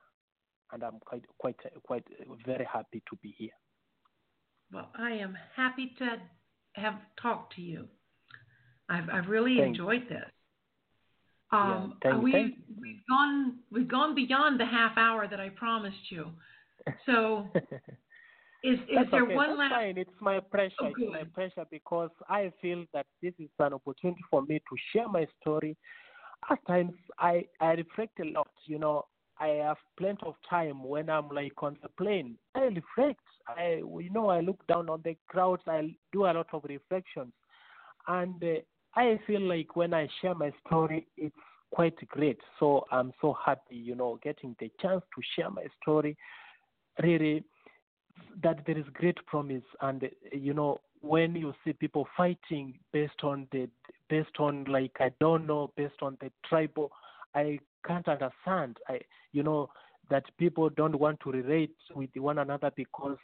And 0.72 0.82
I'm 0.82 0.98
quite, 1.00 1.24
quite, 1.38 1.56
quite 1.84 2.04
very 2.44 2.66
happy 2.70 3.02
to 3.10 3.16
be 3.22 3.34
here. 3.38 3.50
Well, 4.72 4.90
I 4.98 5.12
am 5.12 5.36
happy 5.56 5.94
to 5.98 6.16
have 6.74 6.94
talked 7.20 7.54
to 7.56 7.62
you. 7.62 7.88
I've, 8.88 9.08
I've 9.10 9.28
really 9.28 9.56
Thank 9.56 9.68
enjoyed 9.68 10.08
this. 10.08 10.30
Um, 11.50 11.96
yeah, 12.04 12.10
thank, 12.10 12.22
we 12.22 12.32
thank 12.32 12.54
we've 12.78 13.00
gone 13.08 13.56
we've 13.72 13.88
gone 13.88 14.14
beyond 14.14 14.60
the 14.60 14.66
half 14.66 14.98
hour 14.98 15.26
that 15.26 15.40
I 15.40 15.48
promised 15.48 16.10
you. 16.10 16.26
So 17.06 17.46
is 18.62 18.78
is 18.80 18.86
That's 18.94 19.10
there 19.10 19.22
okay. 19.22 19.34
one 19.34 19.58
last? 19.58 19.72
fine. 19.72 19.96
It's 19.96 20.10
my 20.20 20.40
pressure. 20.40 20.74
Oh, 20.82 20.92
it's 20.96 21.10
my 21.10 21.24
pressure 21.24 21.66
because 21.70 22.10
I 22.28 22.52
feel 22.60 22.84
that 22.92 23.06
this 23.22 23.32
is 23.38 23.48
an 23.58 23.72
opportunity 23.72 24.20
for 24.30 24.42
me 24.42 24.58
to 24.58 24.76
share 24.92 25.08
my 25.08 25.26
story. 25.40 25.74
At 26.50 26.64
times, 26.66 26.94
I 27.18 27.44
I 27.60 27.72
reflect 27.72 28.20
a 28.20 28.24
lot. 28.24 28.50
You 28.66 28.78
know, 28.78 29.06
I 29.38 29.48
have 29.66 29.76
plenty 29.96 30.22
of 30.26 30.34
time 30.48 30.82
when 30.84 31.10
I'm 31.10 31.28
like 31.28 31.62
on 31.62 31.76
the 31.82 31.88
plane. 31.90 32.36
I 32.54 32.60
reflect. 32.64 33.20
I 33.48 33.82
you 34.00 34.10
know 34.10 34.28
I 34.28 34.40
look 34.40 34.66
down 34.66 34.88
on 34.88 35.02
the 35.04 35.16
crowds. 35.28 35.62
I 35.66 35.94
do 36.12 36.24
a 36.24 36.32
lot 36.32 36.48
of 36.52 36.64
reflections, 36.64 37.32
and 38.06 38.42
uh, 38.42 38.60
I 38.94 39.18
feel 39.26 39.40
like 39.42 39.76
when 39.76 39.94
I 39.94 40.08
share 40.20 40.34
my 40.34 40.52
story, 40.66 41.06
it's 41.16 41.36
quite 41.72 41.96
great. 42.08 42.40
So 42.58 42.84
I'm 42.90 43.12
so 43.20 43.36
happy, 43.44 43.76
you 43.76 43.94
know, 43.94 44.18
getting 44.22 44.56
the 44.58 44.70
chance 44.80 45.02
to 45.14 45.22
share 45.36 45.50
my 45.50 45.66
story. 45.82 46.16
Really, 47.02 47.44
that 48.42 48.64
there 48.66 48.78
is 48.78 48.86
great 48.94 49.18
promise, 49.26 49.62
and 49.80 50.04
uh, 50.04 50.08
you 50.32 50.54
know, 50.54 50.80
when 51.00 51.34
you 51.36 51.52
see 51.64 51.72
people 51.72 52.06
fighting 52.16 52.78
based 52.92 53.22
on 53.22 53.46
the 53.52 53.68
based 54.08 54.38
on 54.38 54.64
like 54.64 54.92
I 55.00 55.10
don't 55.20 55.46
know, 55.46 55.72
based 55.76 56.02
on 56.02 56.16
the 56.20 56.30
tribal, 56.48 56.90
I 57.34 57.58
can't 57.86 58.08
understand. 58.08 58.78
I 58.88 59.00
you 59.32 59.42
know 59.42 59.70
that 60.10 60.24
people 60.38 60.70
don't 60.70 60.98
want 60.98 61.20
to 61.20 61.30
relate 61.30 61.76
with 61.94 62.10
one 62.16 62.38
another 62.38 62.70
because 62.74 63.18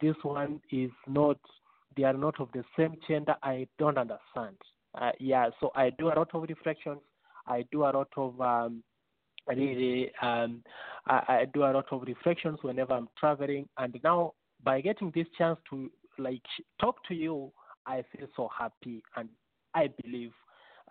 this 0.00 0.16
one 0.22 0.60
is 0.70 0.90
not 1.06 1.38
they 1.96 2.04
are 2.04 2.12
not 2.12 2.40
of 2.40 2.48
the 2.52 2.64
same 2.76 2.96
gender. 3.08 3.34
I 3.42 3.66
don't 3.78 3.98
understand. 3.98 4.56
Uh, 4.94 5.10
yeah, 5.18 5.50
so 5.60 5.70
I 5.74 5.90
do 5.90 6.08
a 6.08 6.14
lot 6.14 6.28
of 6.32 6.42
reflections. 6.48 7.00
I 7.46 7.64
do 7.72 7.82
a 7.82 7.90
lot 7.90 8.08
of 8.16 8.40
um, 8.40 8.82
really 9.48 10.12
um, 10.22 10.62
I, 11.06 11.22
I 11.28 11.46
do 11.52 11.64
a 11.64 11.72
lot 11.72 11.86
of 11.90 12.02
reflections 12.02 12.58
whenever 12.62 12.92
I'm 12.92 13.08
traveling, 13.18 13.68
and 13.78 13.98
now 14.04 14.34
by 14.62 14.80
getting 14.80 15.12
this 15.14 15.26
chance 15.36 15.58
to 15.70 15.90
like 16.18 16.42
talk 16.80 16.96
to 17.08 17.14
you, 17.14 17.52
I 17.86 18.04
feel 18.12 18.28
so 18.36 18.48
happy, 18.56 19.02
and 19.16 19.28
I 19.74 19.88
believe 20.02 20.32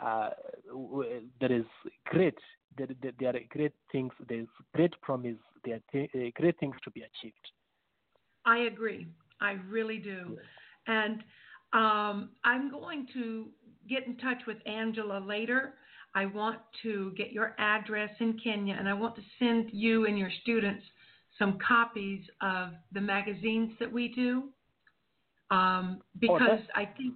uh, 0.04 0.30
w- 0.72 1.22
there 1.40 1.52
is 1.52 1.66
great 2.06 2.38
there, 2.78 2.88
there, 3.02 3.12
there 3.20 3.36
are 3.36 3.40
great 3.50 3.74
things. 3.92 4.12
There's 4.28 4.48
great 4.76 4.94
promise. 5.02 5.38
There 5.66 5.76
are 5.76 5.82
th- 5.92 6.10
uh, 6.16 6.30
great 6.36 6.60
things 6.60 6.76
to 6.84 6.92
be 6.92 7.02
achieved. 7.02 7.36
I 8.46 8.60
agree. 8.60 9.08
I 9.42 9.58
really 9.68 9.98
do. 9.98 10.38
And 10.88 11.24
um, 11.74 12.30
I'm 12.46 12.72
going 12.72 13.08
to 13.14 13.48
get 13.90 14.08
in 14.08 14.18
touch 14.18 14.42
with 14.48 14.58
Angela 14.66 15.20
later. 15.20 15.74
I 16.16 16.26
want 16.26 16.60
to 16.84 17.12
get 17.18 17.32
your 17.32 17.56
address 17.60 18.10
in 18.20 18.40
Kenya 18.44 18.76
and 18.78 18.88
I 18.88 18.94
want 18.94 19.16
to 19.16 19.22
send 19.38 19.70
you 19.72 20.06
and 20.06 20.18
your 20.18 20.32
students 20.42 20.84
some 21.38 21.60
copies 21.66 22.22
of 22.42 22.70
the 22.94 23.02
magazines 23.02 23.72
that 23.80 23.92
we 23.92 24.08
do. 24.08 24.46
Um, 25.50 26.02
because 26.20 26.42
that's- 26.42 26.68
I 26.76 26.86
think 26.86 27.16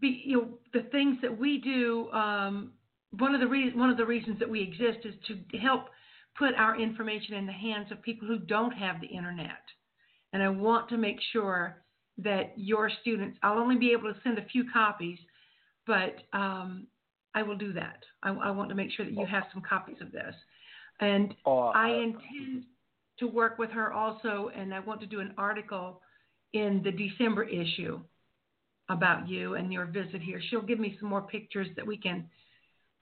be, 0.00 0.22
you 0.24 0.36
know 0.36 0.58
the 0.72 0.82
things 0.90 1.18
that 1.22 1.36
we 1.36 1.58
do. 1.58 2.10
Um, 2.12 2.72
one 3.18 3.34
of 3.34 3.40
the 3.40 3.46
re- 3.48 3.72
one 3.74 3.90
of 3.90 3.96
the 3.96 4.06
reasons 4.06 4.38
that 4.38 4.48
we 4.48 4.60
exist 4.60 5.04
is 5.04 5.14
to 5.26 5.58
help 5.58 5.88
put 6.36 6.54
our 6.54 6.78
information 6.78 7.34
in 7.34 7.46
the 7.46 7.52
hands 7.52 7.90
of 7.90 8.00
people 8.02 8.26
who 8.26 8.38
don't 8.38 8.72
have 8.72 9.00
the 9.00 9.06
internet. 9.06 9.62
And 10.32 10.42
I 10.42 10.48
want 10.48 10.88
to 10.90 10.96
make 10.96 11.20
sure 11.32 11.82
that 12.18 12.52
your 12.56 12.90
students. 13.00 13.38
I'll 13.42 13.58
only 13.58 13.76
be 13.76 13.92
able 13.92 14.12
to 14.12 14.20
send 14.22 14.38
a 14.38 14.44
few 14.44 14.64
copies, 14.70 15.18
but 15.86 16.16
um, 16.32 16.86
I 17.34 17.42
will 17.42 17.56
do 17.56 17.72
that. 17.72 18.04
I, 18.22 18.30
I 18.30 18.50
want 18.50 18.68
to 18.68 18.74
make 18.74 18.90
sure 18.92 19.04
that 19.06 19.14
you 19.14 19.26
have 19.26 19.44
some 19.52 19.62
copies 19.62 19.96
of 20.00 20.12
this. 20.12 20.34
And 21.00 21.34
Or 21.44 21.76
I 21.76 21.90
uh, 21.90 22.02
intend 22.02 22.64
to 23.18 23.26
work 23.26 23.58
with 23.58 23.70
her 23.70 23.92
also, 23.92 24.50
and 24.54 24.74
I 24.74 24.80
want 24.80 25.00
to 25.00 25.06
do 25.06 25.20
an 25.20 25.34
article 25.38 26.00
in 26.52 26.82
the 26.82 26.90
December 26.90 27.44
issue 27.44 28.00
about 28.88 29.28
you 29.28 29.54
and 29.54 29.72
your 29.72 29.86
visit 29.86 30.20
here. 30.20 30.40
She'll 30.50 30.62
give 30.62 30.80
me 30.80 30.96
some 30.98 31.08
more 31.08 31.22
pictures 31.22 31.68
that 31.76 31.86
we 31.86 31.96
can 31.96 32.28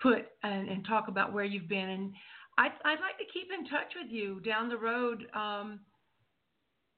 put 0.00 0.26
and, 0.42 0.68
and 0.68 0.86
talk 0.86 1.08
about 1.08 1.32
where 1.32 1.44
you've 1.44 1.68
been. 1.68 1.88
And 1.88 2.12
I'd, 2.58 2.72
I'd 2.84 3.00
like 3.00 3.18
to 3.18 3.24
keep 3.32 3.48
in 3.56 3.64
touch 3.68 3.92
with 4.00 4.12
you 4.12 4.40
down 4.40 4.68
the 4.68 4.76
road. 4.76 5.26
Um, 5.34 5.80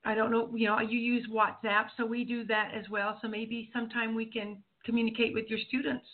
I 0.05 0.15
don't 0.15 0.31
know, 0.31 0.51
you 0.55 0.67
know, 0.67 0.81
you 0.81 0.99
use 0.99 1.27
WhatsApp, 1.31 1.87
so 1.97 2.07
we 2.07 2.25
do 2.25 2.45
that 2.47 2.73
as 2.77 2.89
well. 2.89 3.19
So 3.23 3.29
maybe 3.29 3.71
sometime 3.73 4.15
we 4.15 4.27
can 4.27 4.63
communicate 4.85 5.35
with 5.35 5.47
your 5.49 5.59
students. 5.69 6.07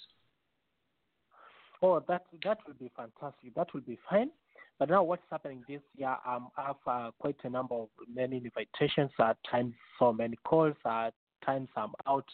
Oh, 1.82 2.02
that 2.08 2.24
that 2.44 2.58
will 2.66 2.74
be 2.74 2.90
fantastic. 2.96 3.54
That 3.54 3.72
would 3.74 3.86
be 3.86 3.98
fine. 4.08 4.30
But 4.78 4.90
now, 4.90 5.02
what's 5.02 5.22
happening 5.30 5.64
this 5.66 5.80
year? 5.96 6.16
Um, 6.26 6.48
I 6.56 6.66
have 6.66 6.76
uh, 6.86 7.10
quite 7.18 7.36
a 7.44 7.50
number 7.50 7.74
of 7.74 7.88
many 8.12 8.36
invitations. 8.36 9.10
At 9.18 9.38
times, 9.50 9.74
so 9.98 10.12
many 10.12 10.36
calls. 10.44 10.76
At 10.84 11.14
times, 11.44 11.68
I'm 11.76 11.92
out. 12.06 12.26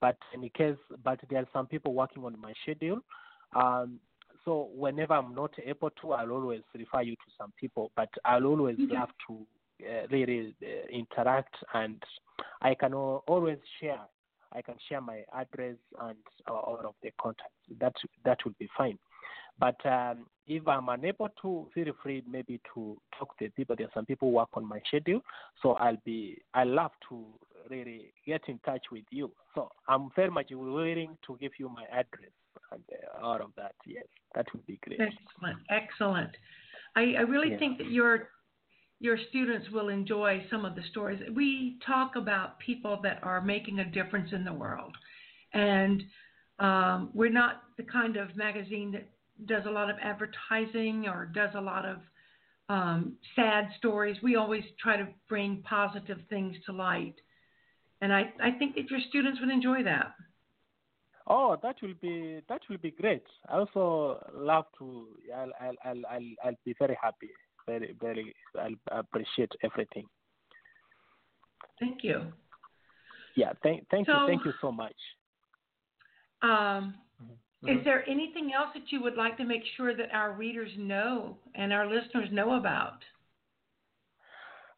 But 0.00 0.16
in 0.34 0.48
case, 0.50 0.76
but 1.04 1.20
there 1.28 1.40
are 1.40 1.48
some 1.52 1.66
people 1.66 1.94
working 1.94 2.24
on 2.24 2.40
my 2.40 2.52
schedule. 2.62 3.00
Um, 3.54 4.00
so 4.44 4.70
whenever 4.74 5.12
I'm 5.14 5.34
not 5.34 5.52
able 5.64 5.90
to, 6.00 6.12
I'll 6.12 6.32
always 6.32 6.62
refer 6.74 7.02
you 7.02 7.12
to 7.12 7.30
some 7.38 7.52
people. 7.60 7.92
But 7.94 8.08
I'll 8.24 8.46
always 8.46 8.78
Okay. 8.82 8.94
love 8.94 9.10
to 9.28 9.46
uh, 9.86 10.06
really 10.10 10.54
uh, 10.62 10.88
interact, 10.90 11.54
and 11.74 12.02
I 12.62 12.74
can 12.74 12.94
al- 12.94 13.22
always 13.28 13.58
share. 13.80 14.00
I 14.54 14.62
can 14.62 14.74
share 14.88 15.00
my 15.00 15.22
address 15.32 15.76
and 16.00 16.16
uh, 16.48 16.52
all 16.52 16.80
of 16.84 16.94
the 17.02 17.10
contacts. 17.20 17.52
That 17.80 17.94
that 18.24 18.38
would 18.44 18.56
be 18.58 18.68
fine. 18.76 18.98
But 19.58 19.84
um, 19.86 20.26
if 20.46 20.66
I'm 20.66 20.88
unable 20.88 21.28
to, 21.42 21.68
feel 21.74 21.92
free 22.02 22.22
maybe 22.28 22.60
to 22.74 22.96
talk 23.18 23.36
to 23.38 23.50
people. 23.50 23.76
There 23.76 23.86
are 23.86 23.94
some 23.94 24.06
people 24.06 24.28
who 24.28 24.34
work 24.36 24.48
on 24.54 24.66
my 24.66 24.80
schedule, 24.86 25.20
so 25.62 25.72
I'll 25.74 25.98
be. 26.04 26.38
I 26.54 26.64
love 26.64 26.90
to 27.08 27.24
really 27.70 28.12
get 28.26 28.42
in 28.48 28.58
touch 28.64 28.84
with 28.90 29.04
you. 29.10 29.30
So 29.54 29.68
I'm 29.88 30.08
very 30.16 30.30
much 30.30 30.48
willing 30.50 31.16
to 31.26 31.36
give 31.40 31.52
you 31.58 31.68
my 31.68 31.84
address 31.92 32.32
and 32.72 32.82
uh, 32.92 33.24
all 33.24 33.40
of 33.40 33.50
that. 33.56 33.74
Yes, 33.86 34.04
that 34.34 34.46
would 34.52 34.66
be 34.66 34.78
great. 34.82 35.00
Excellent, 35.00 35.58
excellent. 35.70 36.30
I, 36.96 37.14
I 37.18 37.22
really 37.22 37.50
Yeah. 37.52 37.58
think 37.58 37.78
that 37.78 37.90
your 37.90 38.28
your 39.02 39.18
students 39.30 39.68
will 39.72 39.88
enjoy 39.88 40.46
some 40.48 40.64
of 40.64 40.76
the 40.76 40.82
stories. 40.92 41.20
We 41.34 41.76
talk 41.84 42.14
about 42.14 42.60
people 42.60 43.00
that 43.02 43.18
are 43.24 43.40
making 43.40 43.80
a 43.80 43.84
difference 43.84 44.30
in 44.32 44.44
the 44.44 44.52
world, 44.52 44.96
and 45.52 46.04
um, 46.60 47.10
we're 47.12 47.28
not 47.32 47.62
the 47.76 47.82
kind 47.82 48.16
of 48.16 48.36
magazine 48.36 48.92
that 48.92 49.08
does 49.46 49.64
a 49.66 49.70
lot 49.70 49.90
of 49.90 49.96
advertising 50.00 51.06
or 51.08 51.26
does 51.26 51.50
a 51.56 51.60
lot 51.60 51.84
of 51.84 51.96
um, 52.68 53.14
sad 53.34 53.70
stories. 53.76 54.16
We 54.22 54.36
always 54.36 54.62
try 54.80 54.96
to 54.96 55.08
bring 55.28 55.64
positive 55.68 56.18
things 56.30 56.54
to 56.66 56.72
light, 56.72 57.16
and 58.02 58.12
I, 58.12 58.32
I 58.40 58.52
think 58.52 58.76
that 58.76 58.88
your 58.88 59.00
students 59.08 59.40
would 59.40 59.50
enjoy 59.50 59.82
that. 59.82 60.14
Oh, 61.26 61.56
that 61.60 61.74
will 61.82 61.94
be 62.00 62.40
that 62.48 62.60
will 62.70 62.78
be 62.78 62.92
great. 62.92 63.24
I 63.48 63.56
also 63.56 64.24
love 64.32 64.66
to. 64.78 65.08
I'll 65.36 65.50
I'll 65.60 65.76
I'll 65.84 66.02
I'll, 66.08 66.30
I'll 66.44 66.60
be 66.64 66.76
very 66.78 66.96
happy. 67.02 67.30
Very 67.66 67.94
very. 68.00 68.34
I'll 68.58 68.98
appreciate 68.98 69.52
everything. 69.62 70.06
Thank 71.80 72.04
you. 72.04 72.32
Yeah. 73.34 73.52
Thank 73.62 73.88
thank 73.90 74.06
So- 74.06 74.20
you 74.20 74.26
thank 74.26 74.44
you 74.44 74.52
so 74.60 74.72
much. 74.72 74.96
Um, 76.42 76.94
Mhm. 77.64 77.78
Is 77.78 77.84
there 77.84 78.08
anything 78.08 78.52
else 78.52 78.72
that 78.74 78.90
you 78.90 79.00
would 79.02 79.14
like 79.16 79.36
to 79.36 79.44
make 79.44 79.64
sure 79.76 79.94
that 79.94 80.12
our 80.12 80.32
readers 80.32 80.76
know 80.76 81.38
and 81.54 81.72
our 81.72 81.86
listeners 81.86 82.30
know 82.32 82.54
about? 82.54 83.04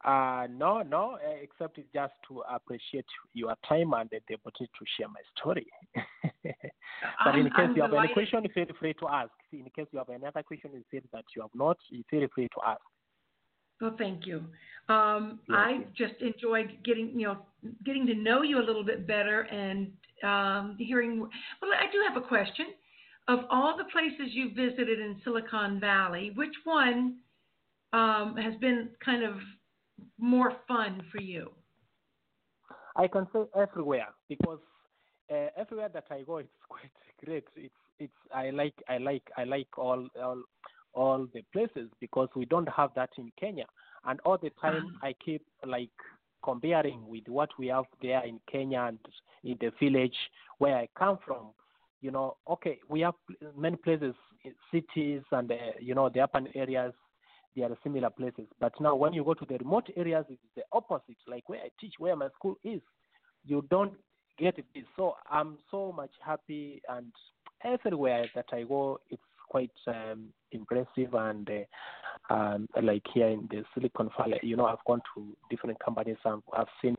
Uh, 0.05 0.47
no, 0.51 0.83
no, 0.83 1.13
uh, 1.15 1.31
except 1.43 1.79
it's 1.79 1.89
just 1.95 2.13
to 2.29 2.43
appreciate 2.53 3.07
your 3.33 3.55
time 3.67 3.95
and 3.95 4.11
the 4.11 4.35
opportunity 4.35 4.71
to 4.79 4.85
share 4.99 5.09
my 5.09 5.21
story. 5.35 5.67
but 7.25 7.35
in 7.35 7.47
I'm- 7.47 7.51
case 7.51 7.55
I'm 7.57 7.77
you 7.77 7.83
have 7.83 7.95
any 7.95 8.13
question, 8.13 8.47
feel 8.53 8.67
free 8.79 8.95
to 8.95 9.09
ask. 9.09 9.31
In 9.53 9.65
case 9.75 9.87
you 9.93 9.99
have 9.99 10.11
any 10.11 10.27
other 10.27 10.43
question, 10.43 10.73
you 10.75 10.85
feel 10.91 11.01
that 11.13 11.25
you 11.35 11.41
have 11.41 11.51
not, 11.55 11.79
you 11.89 12.05
feel 12.11 12.27
free 12.35 12.49
to 12.49 12.61
ask. 12.67 12.83
Well, 13.81 13.95
thank 13.99 14.27
you. 14.27 14.45
Um, 14.89 15.41
I 15.51 15.87
just 15.97 16.15
enjoyed 16.21 16.79
getting 16.85 17.19
you 17.19 17.27
know 17.27 17.39
getting 17.85 18.07
to 18.07 18.15
know 18.15 18.43
you 18.43 18.59
a 18.59 18.65
little 18.65 18.85
bit 18.85 19.07
better 19.07 19.43
and 19.43 19.91
um, 20.23 20.77
hearing. 20.79 21.21
Well, 21.21 21.71
I 21.73 21.91
do 21.91 21.99
have 22.07 22.23
a 22.23 22.27
question. 22.27 22.67
Of 23.27 23.41
all 23.51 23.77
the 23.77 23.85
places 23.85 24.33
you 24.35 24.51
visited 24.55 25.01
in 25.01 25.17
Silicon 25.25 25.81
Valley, 25.81 26.31
which 26.35 26.55
one 26.65 27.17
um, 27.95 28.37
has 28.37 28.55
been 28.61 28.91
kind 29.03 29.25
of 29.25 29.37
more 30.19 30.55
fun 30.67 31.03
for 31.11 31.21
you? 31.21 31.51
I 32.97 33.09
can 33.09 33.27
say 33.33 33.41
everywhere 33.57 34.09
because 34.29 34.61
uh, 35.31 35.49
everywhere 35.57 35.89
that 35.93 36.05
I 36.11 36.23
go, 36.23 36.37
it's 36.39 36.49
quite 36.69 36.91
great. 37.25 37.45
It's 37.57 37.75
it's 37.99 38.13
I 38.35 38.51
like 38.51 38.75
I 38.89 38.99
like 38.99 39.23
I 39.37 39.45
like 39.45 39.79
all 39.79 40.09
all 40.23 40.43
all 40.95 41.27
the 41.35 41.43
places 41.53 41.91
because 42.01 42.29
we 42.37 42.45
don't 42.45 42.69
have 42.69 42.91
that 42.95 43.11
in 43.19 43.31
Kenya, 43.39 43.67
and 44.05 44.21
all 44.25 44.39
the 44.39 44.51
time 44.61 44.97
I 45.03 45.15
keep 45.25 45.43
like 45.67 45.91
comparing 46.43 47.07
with 47.07 47.27
what 47.29 47.51
we 47.59 47.69
have 47.69 47.85
there 48.03 48.25
in 48.25 48.39
Kenya 48.51 48.83
and 48.89 48.99
in 49.43 49.57
the 49.61 49.73
village 49.81 50.17
where 50.59 50.77
I 50.77 50.89
come 50.99 51.19
from. 51.27 51.49
You 52.01 52.11
know, 52.11 52.37
okay, 52.51 52.81
we 52.89 53.01
have 53.01 53.15
many 53.57 53.77
places, 53.77 54.15
cities, 54.71 55.23
and 55.33 55.51
uh, 55.51 55.55
you 55.81 55.95
know 55.95 56.11
the 56.11 56.21
urban 56.21 56.49
areas 56.55 56.93
they 57.57 57.63
are 57.63 57.77
similar 57.83 58.11
places. 58.11 58.47
But 58.61 58.73
now, 58.81 58.95
when 58.95 59.13
you 59.13 59.25
go 59.25 59.35
to 59.35 59.45
the 59.45 59.59
remote 59.59 59.89
areas, 59.97 60.25
it's 60.29 60.41
the 60.57 60.63
opposite. 60.73 61.17
Like 61.27 61.49
where 61.49 61.61
I 61.61 61.69
teach, 61.81 61.95
where 61.99 62.17
my 62.17 62.29
school 62.35 62.57
is, 62.65 62.81
you 63.45 63.65
don't 63.71 63.95
get 64.39 64.57
this. 64.57 64.85
So 64.97 65.15
I'm 65.31 65.59
so 65.71 65.93
much 65.93 66.11
happy, 66.25 66.83
and 66.89 67.13
everywhere 67.65 68.27
that 68.35 68.47
I 68.53 68.63
go, 68.63 68.99
it's 69.11 69.23
quite 69.49 69.71
um, 69.87 70.29
impressive. 70.53 71.15
And 71.15 71.49
uh, 71.49 72.35
um, 72.35 72.67
like 72.83 73.03
here 73.13 73.29
in 73.29 73.49
the 73.51 73.65
Silicon 73.75 74.11
Valley, 74.17 74.41
you 74.43 74.57
know, 74.57 74.67
I've 74.67 74.85
gone 74.87 75.03
to 75.15 75.37
different 75.51 75.79
companies 75.79 76.17
and 76.25 76.43
I've 76.57 76.67
seen 76.83 76.97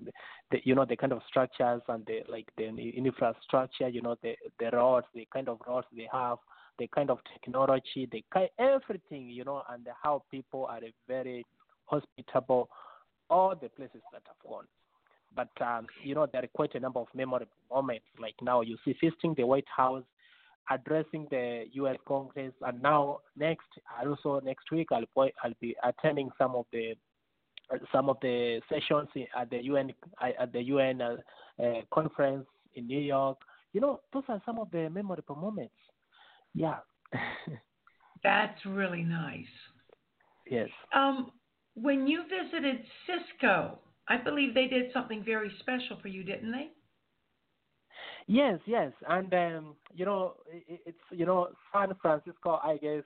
the, 0.51 0.59
you 0.63 0.75
know, 0.75 0.85
the 0.85 0.95
kind 0.95 1.11
of 1.11 1.21
structures 1.27 1.81
and 1.87 2.05
the 2.05 2.21
like 2.29 2.47
the 2.57 2.67
infrastructure. 2.67 3.89
You 3.89 4.01
know, 4.01 4.15
the 4.23 4.35
the 4.59 4.69
roads, 4.71 5.07
the 5.13 5.27
kind 5.33 5.49
of 5.49 5.59
roads 5.67 5.87
they 5.95 6.07
have 6.11 6.37
the 6.79 6.87
kind 6.87 7.09
of 7.09 7.19
technology, 7.33 8.07
the 8.11 8.23
kind 8.33 8.49
everything, 8.59 9.29
you 9.29 9.43
know, 9.43 9.63
and 9.69 9.87
how 10.01 10.23
people 10.31 10.65
are 10.65 10.81
very 11.07 11.45
hospitable, 11.85 12.69
all 13.29 13.55
the 13.55 13.69
places 13.69 14.01
that 14.11 14.21
I've 14.27 14.49
gone. 14.49 14.65
But 15.35 15.49
um, 15.61 15.87
you 16.03 16.15
know, 16.15 16.27
there 16.31 16.43
are 16.43 16.47
quite 16.53 16.75
a 16.75 16.79
number 16.79 16.99
of 16.99 17.07
memorable 17.13 17.51
moments. 17.69 18.05
Like 18.19 18.35
now, 18.41 18.61
you 18.61 18.77
see 18.85 18.95
visiting 19.01 19.33
the 19.35 19.45
White 19.45 19.67
House, 19.75 20.03
addressing 20.69 21.27
the 21.29 21.65
U.S. 21.73 21.97
Congress, 22.07 22.53
and 22.61 22.81
now 22.81 23.19
next, 23.37 23.67
also 24.05 24.39
next 24.43 24.71
week, 24.71 24.87
I'll 24.91 25.05
I'll 25.43 25.53
be 25.59 25.75
attending 25.83 26.29
some 26.37 26.55
of 26.55 26.65
the 26.71 26.95
some 27.91 28.09
of 28.09 28.17
the 28.21 28.61
sessions 28.69 29.09
at 29.37 29.49
the 29.49 29.63
UN 29.63 29.91
at 30.21 30.53
the 30.53 30.61
UN 30.61 31.01
uh, 31.01 31.15
uh, 31.61 31.81
conference 31.93 32.45
in 32.75 32.87
New 32.87 32.99
York. 32.99 33.37
You 33.73 33.81
know, 33.81 33.99
those 34.13 34.23
are 34.29 34.41
some 34.45 34.59
of 34.59 34.71
the 34.71 34.89
memorable 34.89 35.35
moments. 35.35 35.73
Yeah. 36.55 36.77
That's 38.23 38.65
really 38.65 39.03
nice. 39.03 39.45
yes. 40.49 40.69
Um, 40.95 41.31
when 41.75 42.07
you 42.07 42.23
visited 42.23 42.83
Cisco, 43.05 43.79
I 44.07 44.17
believe 44.17 44.53
they 44.53 44.67
did 44.67 44.91
something 44.93 45.23
very 45.23 45.51
special 45.59 45.97
for 46.01 46.07
you, 46.07 46.23
didn't 46.23 46.51
they? 46.51 46.69
Yes, 48.27 48.59
yes, 48.65 48.91
and 49.07 49.31
um, 49.33 49.75
you 49.93 50.05
know, 50.05 50.33
it, 50.51 50.79
it's 50.85 50.97
you 51.11 51.25
know, 51.25 51.49
San 51.71 51.91
Francisco. 52.01 52.59
I 52.63 52.77
guess 52.77 53.03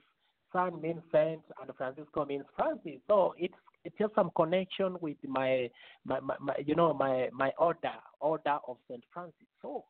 San 0.52 0.80
means 0.80 1.02
Saint, 1.12 1.42
and 1.60 1.76
Francisco 1.76 2.24
means 2.24 2.44
Francis. 2.56 3.00
So 3.06 3.34
it's 3.36 3.54
it's 3.84 3.96
just 3.98 4.14
some 4.14 4.30
connection 4.34 4.96
with 5.00 5.16
my 5.26 5.68
my, 6.06 6.20
my, 6.20 6.36
my 6.40 6.54
you 6.64 6.74
know 6.74 6.94
my 6.94 7.28
my 7.32 7.52
order 7.58 7.92
order 8.20 8.58
of 8.66 8.78
Saint 8.88 9.04
Francis. 9.12 9.46
So 9.60 9.84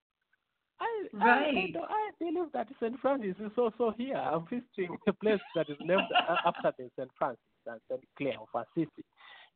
I, 0.80 1.08
Right. 1.12 1.76
I, 1.76 1.78
I 1.78 2.10
believe 2.18 2.52
that 2.52 2.68
St. 2.80 2.98
Francis 3.00 3.36
is 3.40 3.52
also 3.56 3.92
here. 3.96 4.16
I'm 4.16 4.46
visiting 4.48 4.96
a 5.06 5.12
place 5.12 5.40
that 5.54 5.68
is 5.68 5.76
named 5.80 6.02
after 6.46 6.72
the 6.78 6.90
St. 6.96 7.10
Francis 7.18 7.42
and 7.66 7.80
St. 7.90 8.04
Clare 8.16 8.36
of 8.40 8.48
Assisi. 8.54 9.04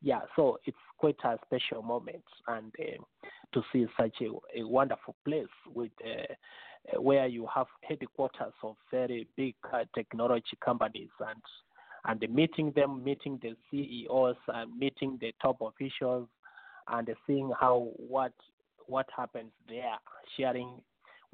Yeah, 0.02 0.20
so 0.36 0.58
it's 0.66 0.76
quite 0.98 1.16
a 1.24 1.38
special 1.46 1.82
moment, 1.82 2.24
and 2.48 2.72
uh, 2.78 3.28
to 3.54 3.62
see 3.72 3.86
such 3.98 4.16
a, 4.20 4.60
a 4.60 4.66
wonderful 4.66 5.14
place 5.24 5.46
with 5.74 5.92
uh, 6.04 6.34
uh, 6.94 7.00
where 7.00 7.26
you 7.26 7.48
have 7.54 7.68
headquarters 7.82 8.52
of 8.62 8.76
very 8.90 9.26
big 9.36 9.54
uh, 9.72 9.84
technology 9.94 10.58
companies 10.62 11.08
and 11.20 11.40
and 12.06 12.34
meeting 12.34 12.70
them, 12.76 13.02
meeting 13.02 13.38
the 13.40 13.56
CEOs, 13.70 14.36
and 14.48 14.78
meeting 14.78 15.16
the 15.22 15.32
top 15.40 15.56
officials, 15.62 16.28
and 16.88 17.08
seeing 17.26 17.50
how 17.58 17.88
what 17.96 18.32
what 18.86 19.06
happens 19.16 19.52
there, 19.68 19.96
sharing 20.36 20.82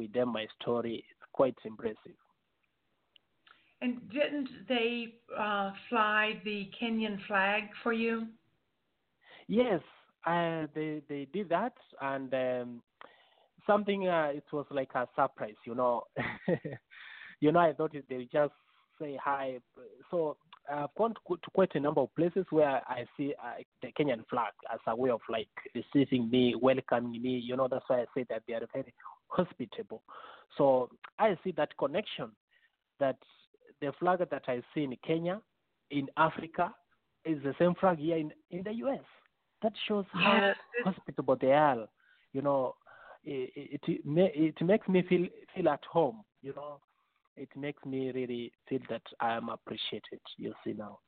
with 0.00 0.12
them 0.12 0.32
my 0.32 0.46
story. 0.60 1.04
It's 1.10 1.28
quite 1.32 1.56
impressive. 1.64 2.18
And 3.82 4.10
didn't 4.10 4.48
they 4.68 5.14
uh, 5.38 5.72
fly 5.88 6.40
the 6.44 6.70
Kenyan 6.80 7.18
flag 7.26 7.64
for 7.82 7.92
you? 7.92 8.26
Yes, 9.48 9.80
uh, 10.26 10.66
they 10.74 11.02
they 11.08 11.26
did 11.32 11.48
that, 11.48 11.72
and 12.00 12.32
um, 12.34 12.82
something. 13.66 14.06
Uh, 14.06 14.32
it 14.34 14.44
was 14.52 14.66
like 14.70 14.90
a 14.94 15.08
surprise, 15.16 15.54
you 15.66 15.74
know. 15.74 16.04
you 17.40 17.52
know, 17.52 17.60
I 17.60 17.72
thought 17.72 17.94
they 18.08 18.28
just 18.30 18.52
say 19.00 19.18
hi. 19.22 19.58
So 20.10 20.36
I've 20.70 20.94
gone 20.96 21.14
to, 21.14 21.36
to 21.36 21.50
quite 21.52 21.74
a 21.74 21.80
number 21.80 22.00
of 22.00 22.14
places 22.14 22.46
where 22.50 22.80
I 22.88 23.04
see 23.16 23.34
uh, 23.42 23.62
the 23.82 23.88
Kenyan 23.92 24.24
flag 24.28 24.52
as 24.72 24.78
a 24.86 24.94
way 24.94 25.10
of 25.10 25.20
like 25.28 25.48
receiving 25.74 26.30
me, 26.30 26.54
welcoming 26.60 27.20
me. 27.20 27.38
You 27.38 27.56
know, 27.56 27.68
that's 27.68 27.84
why 27.88 28.02
I 28.02 28.04
say 28.14 28.24
that 28.28 28.42
they 28.46 28.54
are 28.54 28.66
very 28.72 28.94
hospitable. 29.28 30.02
So 30.56 30.90
I 31.18 31.36
see 31.42 31.52
that 31.52 31.76
connection 31.78 32.30
that 32.98 33.16
the 33.80 33.92
flag 33.98 34.18
that 34.18 34.42
I 34.46 34.62
see 34.74 34.84
in 34.84 34.96
Kenya, 35.06 35.40
in 35.90 36.08
Africa, 36.16 36.74
is 37.24 37.42
the 37.42 37.54
same 37.58 37.74
flag 37.74 37.98
here 37.98 38.16
in, 38.16 38.32
in 38.50 38.62
the 38.62 38.72
U.S. 38.74 39.04
That 39.62 39.72
shows 39.88 40.04
how 40.12 40.52
hospitable 40.84 41.36
they 41.40 41.52
are. 41.52 41.86
You 42.32 42.42
know, 42.42 42.76
it, 43.24 43.50
it, 43.56 43.80
it, 43.86 44.54
it 44.58 44.64
makes 44.64 44.88
me 44.88 45.02
feel 45.08 45.26
feel 45.54 45.68
at 45.68 45.84
home. 45.90 46.22
You 46.42 46.54
know, 46.54 46.80
it 47.40 47.48
makes 47.56 47.84
me 47.84 48.12
really 48.12 48.52
feel 48.68 48.80
that 48.90 49.02
I 49.20 49.34
am 49.34 49.48
appreciated. 49.48 50.20
You 50.36 50.52
see 50.62 50.74
now, 50.74 50.98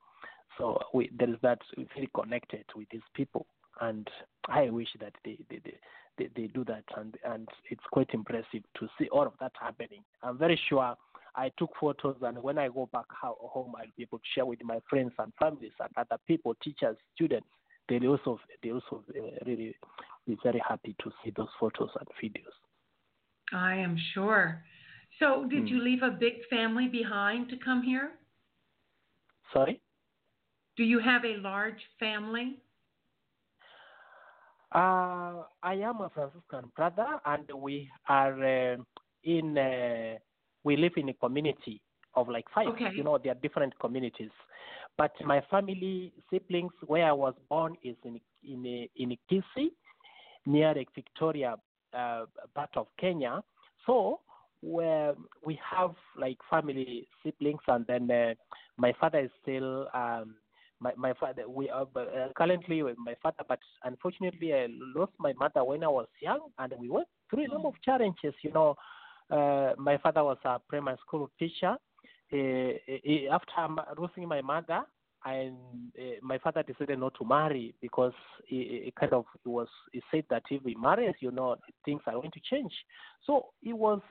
so 0.57 0.79
we, 0.93 1.09
there 1.17 1.29
is 1.29 1.37
that 1.43 1.59
we 1.77 1.87
feel 1.95 2.07
connected 2.15 2.65
with 2.75 2.87
these 2.91 3.01
people, 3.13 3.45
and 3.81 4.07
I 4.47 4.69
wish 4.69 4.89
that 4.99 5.13
they 5.23 5.37
they, 5.49 5.59
they, 5.63 5.77
they, 6.17 6.29
they 6.35 6.47
do 6.47 6.65
that, 6.65 6.83
and 6.97 7.15
and 7.23 7.47
it's 7.69 7.83
quite 7.91 8.09
impressive 8.13 8.63
to 8.79 8.87
see 8.97 9.07
all 9.09 9.27
of 9.27 9.33
that 9.39 9.51
happening. 9.59 10.03
I'm 10.23 10.37
very 10.37 10.59
sure 10.67 10.95
I 11.35 11.51
took 11.57 11.71
photos, 11.79 12.17
and 12.21 12.41
when 12.41 12.57
I 12.57 12.67
go 12.67 12.89
back 12.91 13.05
home, 13.11 13.73
I'll 13.77 13.85
be 13.95 14.03
able 14.03 14.19
to 14.19 14.23
share 14.33 14.45
with 14.45 14.63
my 14.63 14.79
friends 14.89 15.13
and 15.19 15.31
families 15.39 15.71
and 15.79 15.89
other 15.97 16.21
people, 16.27 16.55
teachers, 16.63 16.97
students. 17.15 17.47
They'll 17.89 18.07
also 18.07 18.39
they 18.63 18.71
also 18.71 19.03
uh, 19.09 19.21
really 19.45 19.75
be 20.25 20.37
very 20.41 20.61
happy 20.67 20.95
to 21.03 21.11
see 21.23 21.31
those 21.35 21.49
photos 21.59 21.89
and 21.99 22.07
videos. 22.21 22.55
I 23.51 23.75
am 23.75 23.97
sure. 24.13 24.63
So, 25.23 25.45
did 25.45 25.61
Hmm. 25.61 25.67
you 25.67 25.79
leave 25.81 26.03
a 26.03 26.11
big 26.11 26.45
family 26.49 26.89
behind 26.89 27.47
to 27.49 27.55
come 27.55 27.81
here? 27.81 28.11
Sorry. 29.53 29.79
Do 30.75 30.83
you 30.83 30.99
have 30.99 31.23
a 31.23 31.37
large 31.37 31.81
family? 31.97 32.59
Uh, 34.75 35.43
I 35.61 35.75
am 35.75 36.01
a 36.01 36.09
Franciscan 36.09 36.71
brother, 36.75 37.21
and 37.25 37.49
we 37.53 37.89
are 38.09 38.37
uh, 38.43 38.77
in. 39.23 39.57
Uh, 39.57 40.17
we 40.63 40.75
live 40.75 40.93
in 40.97 41.09
a 41.09 41.13
community 41.13 41.79
of 42.15 42.27
like 42.27 42.45
five. 42.53 42.67
Okay. 42.69 42.91
You 42.93 43.03
know, 43.03 43.17
there 43.17 43.31
are 43.31 43.41
different 43.41 43.77
communities, 43.79 44.31
but 44.97 45.13
my 45.23 45.41
family 45.49 46.11
siblings, 46.29 46.73
where 46.87 47.05
I 47.05 47.13
was 47.13 47.35
born, 47.49 47.77
is 47.83 47.95
in 48.03 48.19
in 48.43 48.87
in 48.95 49.15
Kisii, 49.29 49.69
near 50.45 50.73
Victoria, 50.95 51.55
uh, 51.93 52.25
part 52.55 52.75
of 52.75 52.87
Kenya. 52.99 53.43
So 53.85 54.19
where 54.63 55.13
we 55.45 55.59
have 55.69 55.91
like 56.17 56.37
family 56.49 57.07
siblings, 57.23 57.61
and 57.67 57.85
then 57.87 58.09
uh, 58.09 58.33
my 58.77 58.93
father 58.99 59.19
is 59.19 59.31
still. 59.41 59.87
Um, 59.93 60.35
my 60.79 60.91
my 60.97 61.13
father 61.13 61.47
we 61.47 61.69
are 61.69 61.87
uh, 61.95 62.27
currently 62.35 62.81
with 62.81 62.97
my 62.97 63.15
father 63.21 63.43
but 63.47 63.59
unfortunately 63.83 64.53
i 64.53 64.67
lost 64.95 65.11
my 65.19 65.31
mother 65.33 65.63
when 65.63 65.83
i 65.83 65.87
was 65.87 66.07
young 66.19 66.41
and 66.57 66.73
we 66.79 66.89
went 66.89 67.07
through 67.29 67.45
a 67.45 67.53
lot 67.53 67.65
of 67.65 67.73
challenges 67.85 68.33
you 68.41 68.51
know 68.51 68.75
uh, 69.31 69.71
my 69.77 69.97
father 69.99 70.23
was 70.23 70.37
a 70.45 70.59
primary 70.67 70.97
school 71.05 71.29
teacher 71.39 71.77
uh, 72.33 72.35
uh, 72.35 73.35
after 73.35 73.83
losing 73.97 74.27
my 74.27 74.41
mother 74.41 74.81
and 75.25 75.55
uh, 75.97 76.15
my 76.21 76.37
father 76.37 76.63
decided 76.63 76.99
not 76.99 77.13
to 77.17 77.25
marry 77.25 77.73
because 77.81 78.13
he, 78.45 78.81
he 78.85 78.93
kind 78.99 79.13
of 79.13 79.25
he 79.43 79.49
was 79.49 79.67
he 79.91 80.01
said 80.11 80.25
that 80.29 80.43
if 80.49 80.61
he 80.63 80.75
marries, 80.75 81.15
you 81.19 81.31
know, 81.31 81.55
things 81.85 82.01
are 82.07 82.13
going 82.13 82.31
to 82.31 82.41
change. 82.49 82.73
So 83.25 83.47
he 83.61 83.71
was 83.71 84.01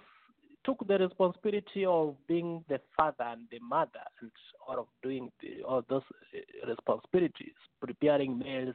took 0.65 0.87
the 0.87 0.99
responsibility 0.99 1.85
of 1.85 2.15
being 2.29 2.65
the 2.69 2.81
father 2.97 3.25
and 3.25 3.43
the 3.51 3.59
mother 3.61 4.01
and 4.21 4.31
all 4.67 4.79
of 4.79 4.87
doing 5.03 5.31
the, 5.41 5.63
all 5.63 5.83
those 5.89 6.03
uh, 6.35 6.69
responsibilities, 6.69 7.55
preparing 7.81 8.39
meals, 8.39 8.75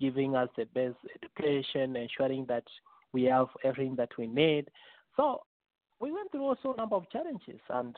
giving 0.00 0.34
us 0.36 0.48
the 0.56 0.64
best 0.66 0.96
education, 1.22 1.96
ensuring 1.96 2.46
that 2.48 2.64
we 3.12 3.24
have 3.24 3.48
everything 3.64 3.96
that 3.96 4.10
we 4.18 4.26
need. 4.26 4.68
So 5.16 5.42
we 6.00 6.12
went 6.12 6.30
through 6.30 6.44
also 6.44 6.72
a 6.72 6.76
number 6.76 6.96
of 6.96 7.10
challenges, 7.10 7.60
and 7.70 7.96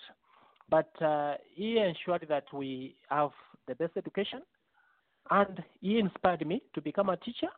but 0.69 0.91
uh, 1.03 1.35
he 1.53 1.79
ensured 1.79 2.27
that 2.29 2.45
we 2.53 2.97
have 3.11 3.31
the 3.67 3.75
best 3.75 3.93
education, 3.97 4.43
and 5.31 5.63
he 5.81 5.99
inspired 5.99 6.47
me 6.47 6.63
to 6.75 6.81
become 6.81 7.11
a 7.11 7.17
teacher. 7.17 7.49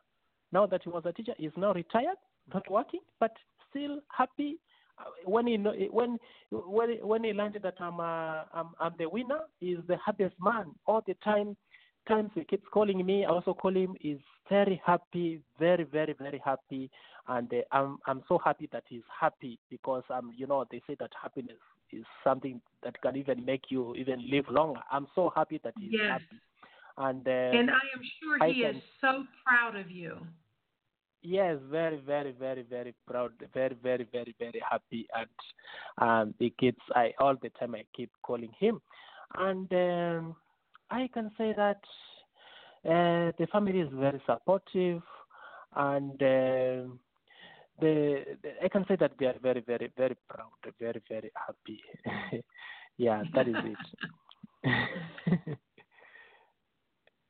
Now 0.51 0.65
that 0.67 0.81
he 0.83 0.89
was 0.89 1.03
a 1.05 1.13
teacher, 1.13 1.33
he's 1.37 1.51
now 1.55 1.73
retired, 1.73 2.17
not 2.53 2.69
working, 2.69 3.01
but 3.19 3.31
still 3.69 3.99
happy. 4.15 4.57
Uh, 4.99 5.03
when 5.25 5.47
he 5.47 5.57
when 5.91 6.17
when 6.51 6.97
when 7.01 7.23
he 7.23 7.33
learned 7.33 7.57
that 7.61 7.75
I'm 7.79 7.99
uh, 7.99 8.43
I'm, 8.53 8.69
I'm 8.79 8.93
the 8.97 9.09
winner, 9.09 9.41
he's 9.59 9.77
the 9.87 9.97
happiest 10.05 10.35
man 10.39 10.65
all 10.85 11.03
the 11.05 11.15
time. 11.23 11.55
Times 12.07 12.31
he 12.35 12.43
keeps 12.43 12.65
calling 12.71 13.03
me. 13.05 13.25
I 13.25 13.29
also 13.29 13.53
call 13.53 13.75
him. 13.75 13.95
He's 13.99 14.17
very 14.49 14.81
happy, 14.85 15.41
very 15.57 15.85
very 15.85 16.13
very 16.13 16.41
happy, 16.43 16.91
and 17.27 17.51
uh, 17.53 17.57
I'm 17.71 17.97
I'm 18.05 18.23
so 18.27 18.37
happy 18.43 18.69
that 18.71 18.83
he's 18.87 19.07
happy 19.19 19.57
because 19.69 20.03
um 20.09 20.31
you 20.35 20.45
know 20.45 20.65
they 20.69 20.81
say 20.85 20.95
that 20.99 21.11
happiness 21.21 21.57
is 21.91 22.03
something 22.23 22.59
that 22.83 22.99
can 23.01 23.15
even 23.15 23.45
make 23.45 23.63
you 23.69 23.95
even 23.95 24.29
live 24.29 24.45
longer. 24.49 24.81
I'm 24.91 25.07
so 25.15 25.31
happy 25.35 25.59
that 25.63 25.73
he's 25.79 25.91
yes. 25.93 26.09
happy. 26.11 26.41
And, 26.95 27.27
uh, 27.27 27.31
and 27.31 27.71
I 27.71 27.81
am 27.95 28.01
sure 28.21 28.47
he 28.47 28.61
can, 28.61 28.75
is 28.75 28.83
so 29.01 29.23
proud 29.45 29.75
of 29.75 29.89
you. 29.89 30.17
Yes, 31.23 31.57
very, 31.71 32.01
very, 32.05 32.33
very, 32.33 32.63
very 32.63 32.93
proud, 33.07 33.31
very, 33.53 33.77
very, 33.81 34.05
very, 34.11 34.35
very 34.37 34.61
happy, 34.69 35.07
and 35.15 35.29
um, 35.97 36.33
the 36.37 36.53
kids. 36.59 36.79
I 36.93 37.13
all 37.17 37.35
the 37.41 37.49
time 37.57 37.75
I 37.75 37.85
keep 37.95 38.11
calling 38.23 38.51
him, 38.59 38.81
and 39.35 39.71
um, 39.71 40.35
I 40.91 41.09
can 41.13 41.31
say 41.37 41.53
that 41.55 41.79
uh, 42.85 43.31
the 43.39 43.47
family 43.53 43.79
is 43.79 43.87
very 43.93 44.21
supportive, 44.25 45.01
and 45.77 46.11
uh, 46.21 46.91
the, 47.79 48.25
the, 48.43 48.51
I 48.61 48.67
can 48.67 48.85
say 48.89 48.97
that 48.97 49.13
they 49.17 49.27
are 49.27 49.39
very, 49.41 49.61
very, 49.61 49.93
very 49.95 50.17
proud, 50.29 50.51
very, 50.77 51.01
very 51.07 51.31
happy. 51.35 51.81
yeah, 52.97 53.23
that 53.33 53.47
is 53.47 53.55
it. 53.63 53.77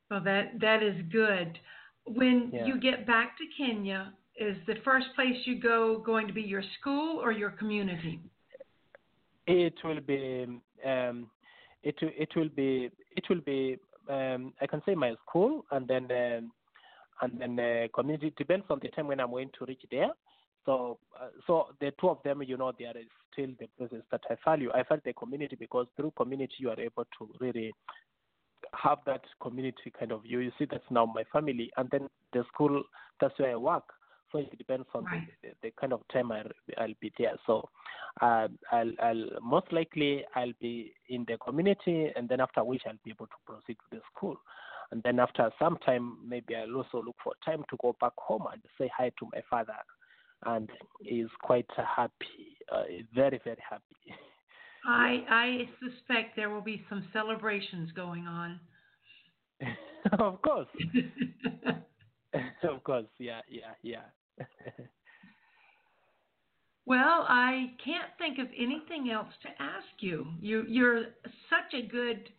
well, 0.10 0.24
that 0.24 0.60
that 0.60 0.82
is 0.82 0.96
good. 1.12 1.60
When 2.06 2.50
yeah. 2.52 2.66
you 2.66 2.80
get 2.80 3.08
back 3.08 3.38
to 3.38 3.44
Kenya, 3.58 4.14
is 4.36 4.58
the 4.68 4.76
first 4.84 5.08
place 5.16 5.36
you 5.46 5.60
go 5.60 6.02
going 6.06 6.28
to 6.28 6.34
be 6.34 6.42
your 6.42 6.64
school 6.80 7.20
or 7.22 7.32
your 7.32 7.52
community? 7.52 8.20
It 9.48 9.76
will 9.84 10.02
be. 10.02 10.48
Um, 10.86 11.30
it 11.84 11.96
it 12.02 12.30
will 12.36 12.50
be. 12.50 12.90
It 13.16 13.24
will 13.30 13.42
be. 13.42 13.78
Um, 14.10 14.54
I 14.62 14.68
can 14.68 14.82
say 14.86 14.96
my 14.96 15.14
school, 15.28 15.66
and 15.72 15.88
then. 15.88 16.10
Um, 16.12 16.52
and 17.22 17.40
then 17.40 17.60
uh, 17.60 17.88
community 17.96 18.34
depends 18.38 18.66
on 18.70 18.80
the 18.82 18.90
time 18.90 19.08
when 19.08 19.20
I'm 19.20 19.30
going 19.30 19.52
to 19.60 19.66
reach 19.66 19.84
there. 19.92 20.10
So, 20.66 20.98
uh, 21.20 21.28
so 21.46 21.68
the 21.80 21.92
two 22.00 22.10
of 22.10 22.18
them, 22.24 22.42
you 22.44 22.58
know, 22.58 22.72
there 22.78 22.98
is 22.98 23.06
still 23.32 23.50
the 23.60 23.68
places 23.78 24.04
that 24.12 24.22
I 24.30 24.36
value. 24.44 24.72
I 24.74 24.84
value 24.84 25.04
the 25.06 25.14
community 25.14 25.56
because 25.58 25.88
through 25.96 26.12
community 26.18 26.56
you 26.58 26.70
are 26.70 26.80
able 26.80 27.06
to 27.20 27.30
really 27.40 27.72
have 28.82 29.00
that 29.06 29.22
community 29.42 29.92
kind 29.98 30.12
of 30.12 30.24
view. 30.24 30.40
You 30.40 30.52
see, 30.58 30.66
that's 30.70 30.84
now 30.90 31.06
my 31.06 31.24
family, 31.32 31.72
and 31.78 31.90
then 31.92 32.10
the 32.34 32.44
school, 32.54 32.84
that's 33.20 33.38
where 33.40 33.52
I 33.52 33.56
work. 33.56 33.84
So 34.32 34.40
it 34.40 34.58
depends 34.58 34.88
on 34.96 35.06
right. 35.06 35.28
the, 35.44 35.50
the, 35.62 35.72
kind 35.80 35.94
of 35.94 36.02
time 36.12 36.32
I'll, 36.32 36.50
I'll 36.80 36.94
be 37.00 37.12
there. 37.20 37.36
So 37.46 37.70
uh, 38.22 38.48
I'll, 38.72 38.92
I'll 39.00 39.30
most 39.44 39.72
likely 39.72 40.26
I'll 40.36 40.54
be 40.60 40.94
in 41.10 41.26
the 41.28 41.38
community, 41.38 42.12
and 42.16 42.28
then 42.28 42.42
after 42.42 42.64
which 42.64 42.82
I'll 42.88 42.94
be 43.04 43.12
able 43.12 43.28
to 43.28 43.34
proceed 43.46 43.78
to 43.90 43.98
the 43.98 44.02
school. 44.16 44.38
And 44.92 45.02
then 45.04 45.20
after 45.20 45.50
some 45.60 45.78
time, 45.86 46.18
maybe 46.28 46.56
I'll 46.56 46.76
also 46.76 47.04
look 47.04 47.16
for 47.24 47.34
time 47.46 47.64
to 47.70 47.78
go 47.82 47.96
back 48.02 48.14
home 48.18 48.46
and 48.52 48.62
say 48.78 48.90
hi 48.96 49.12
to 49.20 49.28
my 49.32 49.42
father 49.50 49.74
and 50.46 50.70
he's 51.02 51.28
quite 51.42 51.70
happy, 51.76 52.58
uh, 52.72 52.84
very 53.14 53.40
very 53.44 53.64
happy. 53.70 53.84
I 54.86 55.24
I 55.30 55.70
suspect 55.80 56.36
there 56.36 56.50
will 56.50 56.62
be 56.62 56.84
some 56.90 57.08
celebrations 57.14 57.92
going 57.92 58.28
on. 58.28 58.60
of 60.20 60.42
course. 60.42 60.68
of 62.64 62.84
course, 62.84 63.06
yeah, 63.20 63.42
yeah, 63.48 63.74
yeah. 63.82 64.06
well, 66.86 67.26
I 67.30 67.72
can't 67.84 68.10
think 68.18 68.40
of 68.40 68.48
anything 68.58 69.10
else 69.12 69.34
to 69.44 69.50
ask 69.62 69.88
you. 70.00 70.26
You 70.42 70.66
you're 70.68 71.06
such 71.50 71.74
a 71.74 71.88
good 71.88 72.30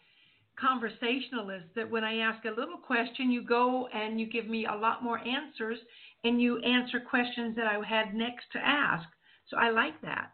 conversationalist 0.61 1.67
that 1.75 1.91
when 1.91 2.05
I 2.05 2.19
ask 2.19 2.45
a 2.45 2.51
little 2.51 2.79
question, 2.79 3.31
you 3.31 3.43
go 3.43 3.89
and 3.93 4.21
you 4.21 4.27
give 4.27 4.47
me 4.47 4.67
a 4.67 4.75
lot 4.75 5.03
more 5.03 5.19
answers 5.19 5.79
and 6.23 6.41
you 6.41 6.59
answer 6.61 7.01
questions 7.01 7.57
that 7.57 7.67
I 7.67 7.81
had 7.87 8.15
next 8.15 8.45
to 8.53 8.59
ask. 8.59 9.07
So 9.49 9.57
I 9.57 9.71
like 9.71 10.01
that. 10.03 10.31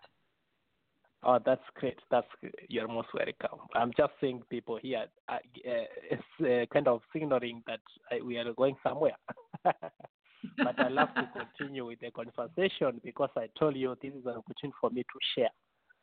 Oh, 1.23 1.39
that's 1.45 1.63
great. 1.75 1.99
That's 2.11 2.27
you're 2.69 2.89
most 2.89 3.09
welcome. 3.13 3.59
I'm 3.75 3.93
just 3.97 4.13
seeing 4.21 4.43
people 4.49 4.79
here. 4.81 5.05
Uh, 5.29 5.37
it's 5.65 6.23
uh, 6.41 6.73
kind 6.73 6.89
of 6.89 7.03
signaling 7.13 7.63
that 7.67 7.81
uh, 8.11 8.25
we 8.25 8.39
are 8.39 8.53
going 8.55 8.77
somewhere. 8.83 9.17
but 9.63 10.79
I 10.79 10.89
love 10.89 11.09
to 11.17 11.29
continue 11.37 11.87
with 11.87 12.01
the 12.01 12.11
conversation 12.11 13.01
because 13.05 13.29
I 13.37 13.49
told 13.59 13.77
you 13.77 13.95
this 14.01 14.13
is 14.13 14.25
an 14.25 14.37
opportunity 14.37 14.75
for 14.81 14.89
me 14.89 15.03
to 15.03 15.19
share 15.35 15.51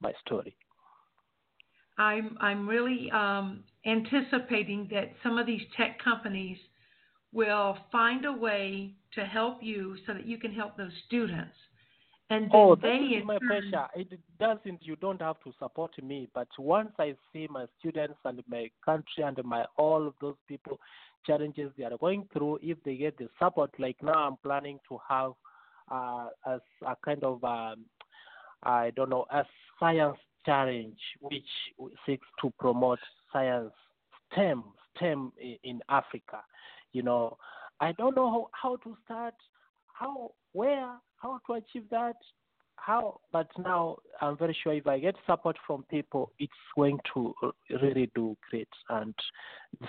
my 0.01 0.13
story. 0.23 0.55
I'm 1.97 2.37
I'm 2.39 2.69
really 2.69 3.09
um, 3.11 3.63
anticipating 3.87 4.87
that 4.91 5.13
some 5.23 5.39
of 5.39 5.47
these 5.47 5.61
tech 5.75 5.97
companies 6.03 6.57
will 7.33 7.77
find 7.91 8.25
a 8.25 8.31
way 8.31 8.93
to 9.15 9.25
help 9.25 9.63
you 9.63 9.97
so 10.05 10.13
that 10.13 10.27
you 10.27 10.37
can 10.37 10.53
help 10.53 10.77
those 10.77 10.91
students. 11.07 11.55
And 12.29 12.49
oh, 12.53 12.75
that 12.75 12.95
is 12.95 13.23
my 13.25 13.37
pressure. 13.39 13.87
It 13.95 14.19
doesn't. 14.37 14.85
You 14.85 14.97
don't 14.97 15.21
have 15.21 15.41
to 15.45 15.53
support 15.59 15.91
me, 16.03 16.27
but 16.33 16.47
once 16.59 16.91
I 16.99 17.15
see 17.31 17.47
my 17.49 17.67
students 17.79 18.19
and 18.25 18.43
my 18.49 18.69
country 18.83 19.23
and 19.23 19.39
my 19.45 19.63
all 19.77 20.05
of 20.05 20.13
those 20.19 20.35
people 20.47 20.77
challenges 21.25 21.71
they 21.77 21.85
are 21.85 21.97
going 21.97 22.27
through, 22.33 22.59
if 22.61 22.77
they 22.83 22.97
get 22.97 23.17
the 23.17 23.29
support, 23.39 23.71
like 23.79 23.95
now 24.03 24.27
I'm 24.27 24.37
planning 24.43 24.79
to 24.89 24.99
have 25.07 25.31
uh, 25.89 26.27
as 26.45 26.59
a 26.85 26.95
kind 27.03 27.23
of 27.23 27.41
um, 27.45 27.85
I 28.63 28.91
don't 28.95 29.09
know 29.09 29.25
a 29.31 29.43
science 29.79 30.17
challenge 30.45 30.99
which 31.21 31.47
seeks 32.05 32.27
to 32.41 32.51
promote 32.59 32.99
science 33.31 33.71
STEM 34.33 34.63
STEM 34.97 35.31
in 35.63 35.79
Africa 35.87 36.39
you 36.93 37.03
know, 37.03 37.37
I 37.79 37.91
don't 37.91 38.15
know 38.15 38.29
how, 38.29 38.49
how 38.59 38.75
to 38.77 38.97
start, 39.05 39.35
how, 39.99 40.31
where, 40.53 40.93
how 41.17 41.39
to 41.47 41.53
achieve 41.53 41.83
that, 41.91 42.15
how, 42.75 43.19
but 43.31 43.47
now 43.57 43.97
I'm 44.21 44.37
very 44.37 44.55
sure 44.63 44.73
if 44.73 44.87
I 44.87 44.99
get 44.99 45.15
support 45.25 45.57
from 45.65 45.83
people, 45.89 46.31
it's 46.39 46.53
going 46.75 46.99
to 47.13 47.33
really 47.81 48.09
do 48.15 48.37
great. 48.49 48.69
And 48.89 49.13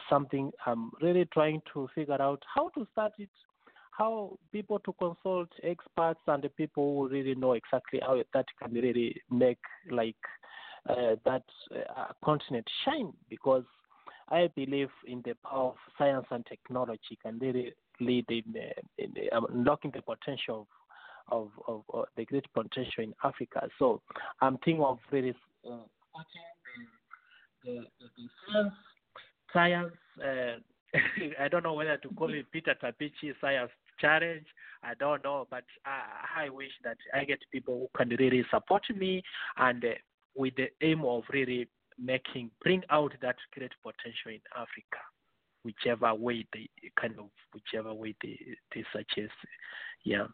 something 0.09 0.51
I'm 0.67 0.91
really 1.03 1.27
trying 1.33 1.63
to 1.75 1.89
figure 1.95 2.21
out 2.21 2.43
how 2.53 2.71
to 2.71 2.87
start 2.93 3.13
it, 3.19 3.29
how 3.91 4.39
people 4.53 4.79
to 4.81 4.93
consult 4.95 5.49
experts 5.63 6.21
and 6.27 6.43
the 6.43 6.49
people 6.49 6.95
who 6.95 7.09
really 7.09 7.35
know 7.35 7.53
exactly 7.53 8.01
how 8.01 8.23
that 8.33 8.47
can 8.61 8.73
really 8.73 9.21
make 9.31 9.59
like 9.91 10.17
uh, 10.89 11.17
that 11.25 11.43
uh, 11.75 12.07
continent 12.25 12.67
shine 12.85 13.13
because 13.29 13.65
I 14.31 14.49
believe 14.55 14.91
in 15.07 15.23
the 15.25 15.35
power 15.45 15.71
of 15.71 15.77
science 15.99 16.27
and 16.31 16.45
technology 16.47 17.19
can 17.23 17.39
really 17.39 17.73
lead 18.01 18.27
in, 18.29 18.45
in 18.99 19.13
unlocking 19.33 19.93
the 19.95 20.03
potential 20.03 20.67
of, 21.31 21.51
of, 21.67 21.83
of, 21.93 22.07
the 22.17 22.25
great 22.25 22.47
potential 22.55 23.05
in 23.05 23.15
Africa. 23.23 23.69
So 23.79 24.01
I'm 24.41 24.59
thinking 24.65 24.83
of 24.83 24.99
really 25.11 25.35
uh, 25.67 25.77
the, 27.65 27.81
the, 28.01 28.29
science, 28.53 28.75
science 29.53 29.93
uh, 30.25 30.61
I 31.41 31.49
don't 31.49 31.65
know 31.65 31.75
whether 31.75 31.97
to 31.97 32.09
call 32.11 32.33
it 32.33 32.47
Peter 32.51 32.75
Tabichi 32.83 33.35
Science 33.41 33.71
Challenge. 34.01 34.47
I 34.83 34.95
don't 34.95 35.23
know, 35.25 35.47
but 35.51 35.65
I, 35.85 36.45
I 36.45 36.49
wish 36.51 36.71
that 36.85 36.97
I 37.15 37.25
get 37.25 37.41
people 37.53 37.79
who 37.79 37.99
can 37.99 38.17
really 38.19 38.45
support 38.51 38.83
me 38.97 39.23
and 39.57 39.85
uh, 39.85 39.89
with 40.37 40.55
the 40.57 40.69
aim 40.83 41.05
of 41.05 41.25
really 41.33 41.69
making 41.99 42.51
bring 42.63 42.83
out 42.91 43.13
that 43.21 43.37
great 43.53 43.73
potential 43.83 44.31
in 44.31 44.41
Africa, 44.55 45.03
whichever 45.69 46.15
way 46.15 46.47
they 46.53 46.69
kind 47.01 47.15
of 47.19 47.27
whichever 47.53 47.93
way 47.93 48.15
they 48.23 48.39
they 48.75 48.85
suggest. 48.93 49.35
Yeah. 50.05 50.27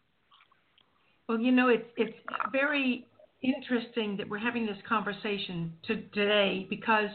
Well, 1.27 1.39
you 1.39 1.51
know, 1.51 1.67
it's 1.67 1.89
it's 1.97 2.17
very 2.51 3.05
interesting 3.41 4.17
that 4.17 4.29
we're 4.29 4.37
having 4.39 4.65
this 4.65 4.77
conversation 4.87 5.73
to, 5.87 5.95
today 6.13 6.65
because 6.69 7.09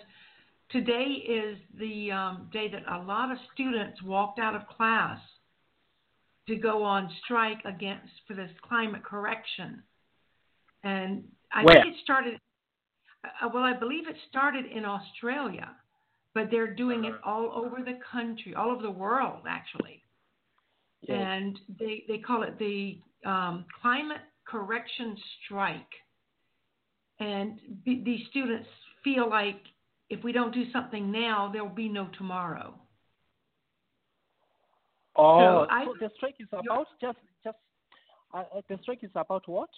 today 0.71 1.25
is 1.29 1.57
the 1.79 2.13
um, 2.13 2.49
day 2.53 2.71
that 2.71 2.83
a 2.93 3.03
lot 3.03 3.33
of 3.33 3.39
students 3.55 4.03
walked 4.03 4.39
out 4.39 4.55
of 4.55 4.67
class 4.69 5.19
to 6.49 6.57
go 6.57 6.83
on 6.83 7.11
strike 7.25 7.65
against 7.65 8.13
for 8.27 8.35
this 8.35 8.51
climate 8.69 9.05
correction. 9.05 9.83
And 10.83 11.25
I 11.53 11.65
Where? 11.65 11.83
think 11.83 11.95
it 11.95 12.01
started. 12.03 12.41
Uh, 13.25 13.49
well, 13.53 13.65
I 13.65 13.75
believe 13.75 14.09
it 14.09 14.17
started 14.29 14.65
in 14.67 14.85
Australia, 14.85 15.71
but 16.35 16.51
they're 16.51 16.75
doing 16.75 17.05
it 17.05 17.15
all 17.25 17.51
over 17.55 17.83
the 17.85 17.99
country, 18.11 18.55
all 18.55 18.71
over 18.71 18.83
the 18.83 18.91
world, 18.91 19.43
actually. 19.49 20.03
Yes. 21.03 21.27
And 21.27 21.59
they 21.79 22.05
they 22.09 22.19
call 22.19 22.43
it 22.43 22.59
the 22.59 22.99
um, 23.25 23.65
climate 23.81 24.21
correction 24.47 25.17
strike. 25.45 25.93
And 27.19 27.61
b- 27.85 28.03
these 28.05 28.27
students 28.31 28.69
feel 29.05 29.29
like 29.29 29.61
if 30.09 30.23
we 30.25 30.33
don't 30.33 30.53
do 30.55 30.71
something 30.73 31.11
now, 31.11 31.51
there 31.53 31.63
will 31.63 31.71
be 31.71 31.89
no 31.89 32.09
tomorrow. 32.19 32.75
Oh, 35.17 35.67
I- 35.71 35.85
so 35.85 35.95
the 36.01 36.11
strike 36.17 36.37
is 36.39 36.49
about 36.53 36.87
just 37.01 37.19
just 37.45 37.59
uh, 38.33 38.45
uh, 38.55 38.61
the 38.69 38.79
strike 38.83 39.03
is 39.03 39.11
about 39.15 39.47
what? 39.49 39.71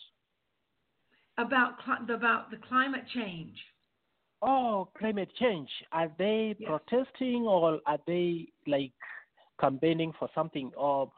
About 1.38 1.78
cli- 1.78 2.14
about 2.14 2.50
the 2.50 2.58
climate 2.58 3.04
change. 3.14 3.56
Oh, 4.42 4.88
climate 4.98 5.30
change. 5.38 5.70
Are 5.92 6.10
they 6.18 6.56
Yes. 6.58 6.68
protesting 6.68 7.44
or 7.46 7.80
are 7.86 7.98
they 8.06 8.48
like 8.66 8.92
campaigning 9.60 10.12
for 10.18 10.28
something? 10.34 10.72
Or 10.76 11.10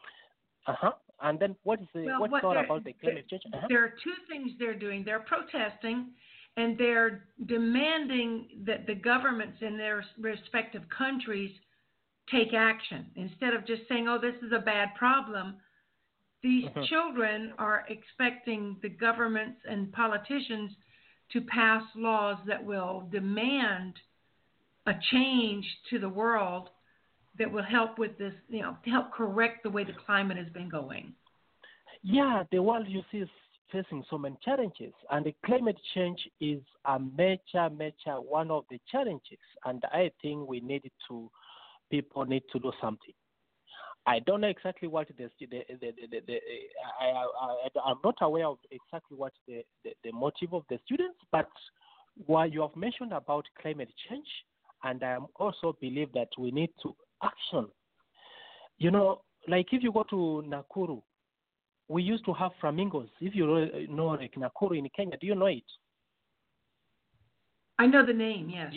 uh 0.67 0.75
huh. 0.79 0.93
And 1.23 1.39
then 1.39 1.57
what 1.65 1.81
is 1.81 1.87
the 1.95 2.07
Well, 2.07 2.21
what's 2.21 2.33
what 2.33 2.43
thought 2.43 2.57
about 2.65 2.85
the 2.85 2.93
climate 2.95 3.27
change? 3.31 3.43
Uh-huh. 3.55 3.67
There 3.69 3.83
are 3.83 3.95
two 4.03 4.15
things 4.29 4.53
they're 4.59 4.75
doing. 4.79 5.05
They're 5.05 5.21
protesting, 5.21 6.09
and 6.57 6.77
they're 6.77 7.25
demanding 7.47 8.49
that 8.67 8.87
the 8.87 8.95
governments 8.95 9.59
in 9.63 9.77
their 9.79 10.05
respective 10.19 10.83
countries 10.97 11.51
take 12.31 12.53
action 12.53 13.07
instead 13.17 13.55
of 13.55 13.67
just 13.67 13.83
saying, 13.89 14.09
"Oh, 14.09 14.19
this 14.19 14.35
is 14.43 14.53
a 14.53 14.59
bad 14.59 14.95
problem." 14.97 15.57
These 16.43 16.65
Mhm. 16.65 16.89
children 16.89 17.55
are 17.59 17.87
expecting 17.89 18.77
the 18.83 18.91
governments 18.91 19.61
and 19.65 19.91
politicians 19.93 20.77
to 21.33 21.41
pass 21.43 21.83
laws 21.97 22.39
that 22.47 22.65
will 22.65 23.09
demand 23.11 23.95
a 24.87 24.93
change 25.11 25.65
to 25.91 25.99
the 25.99 26.09
world 26.09 26.69
that 27.39 27.51
will 27.51 27.63
help 27.63 27.99
with 27.99 28.17
this, 28.19 28.33
you 28.49 28.63
know, 28.63 28.77
help 28.87 29.13
correct 29.13 29.63
the 29.63 29.71
way 29.71 29.85
the 29.85 29.95
climate 30.07 30.37
has 30.37 30.49
been 30.53 30.69
going. 30.69 31.13
Yeah, 32.03 32.45
the 32.53 32.63
world 32.63 32.87
you 32.87 33.03
see 33.11 33.19
is 33.19 33.29
facing 33.73 34.05
so 34.09 34.19
many 34.19 34.37
challenges, 34.45 34.93
and 35.11 35.25
the 35.25 35.35
climate 35.45 35.79
change 35.95 36.19
is 36.41 36.61
a 36.85 36.99
major, 36.99 37.71
major 37.77 38.21
one 38.21 38.51
of 38.51 38.65
the 38.71 38.79
challenges. 38.93 39.39
And 39.65 39.83
I 39.91 40.11
think 40.23 40.49
we 40.49 40.61
need 40.61 40.89
to, 41.09 41.31
people 41.91 42.25
need 42.25 42.43
to 42.53 42.59
do 42.59 42.73
something. 42.81 43.15
I 44.07 44.19
don't 44.21 44.43
know 44.43 44.49
exactly 44.49 44.87
what 44.87 45.09
the, 45.09 45.31
the, 45.41 45.47
the, 45.51 45.93
the, 46.11 46.21
the, 46.27 46.39
I, 47.01 47.07
I, 47.07 47.27
I, 47.41 47.91
I'm 47.91 47.97
not 48.05 48.17
aware 48.21 48.47
of 48.47 48.59
exactly 48.71 49.17
what 49.17 49.33
the, 49.49 49.65
the, 49.83 49.93
the 50.05 50.13
motive 50.13 50.53
of 50.53 50.65
the 50.69 50.79
students, 50.85 51.17
but 51.33 51.49
what 52.27 52.53
you 52.53 52.61
have 52.61 52.77
mentioned 52.77 53.13
about 53.13 53.47
climate 53.61 53.91
change, 54.09 54.27
and 54.85 55.03
I 55.03 55.17
also 55.37 55.77
believe 55.81 56.13
that 56.13 56.29
we 56.39 56.51
need 56.51 56.71
to 56.83 56.95
action. 57.23 57.67
You 58.79 58.91
know, 58.91 59.23
like 59.49 59.67
if 59.73 59.83
you 59.83 59.91
go 59.91 60.05
to 60.11 60.45
Nakuru, 60.47 61.01
we 61.89 62.03
used 62.03 62.25
to 62.27 62.33
have 62.35 62.53
flamingos. 62.61 63.09
If 63.21 63.35
you 63.35 63.47
know- 63.47 63.87
know 63.89 64.07
like 64.09 64.35
Nakuru 64.35 64.77
in 64.79 64.89
Kenya, 64.95 65.17
do 65.19 65.27
you 65.27 65.35
know 65.35 65.47
it? 65.47 65.65
I 67.79 67.87
know 67.87 68.05
the 68.05 68.13
name, 68.13 68.51
yes. 68.51 68.73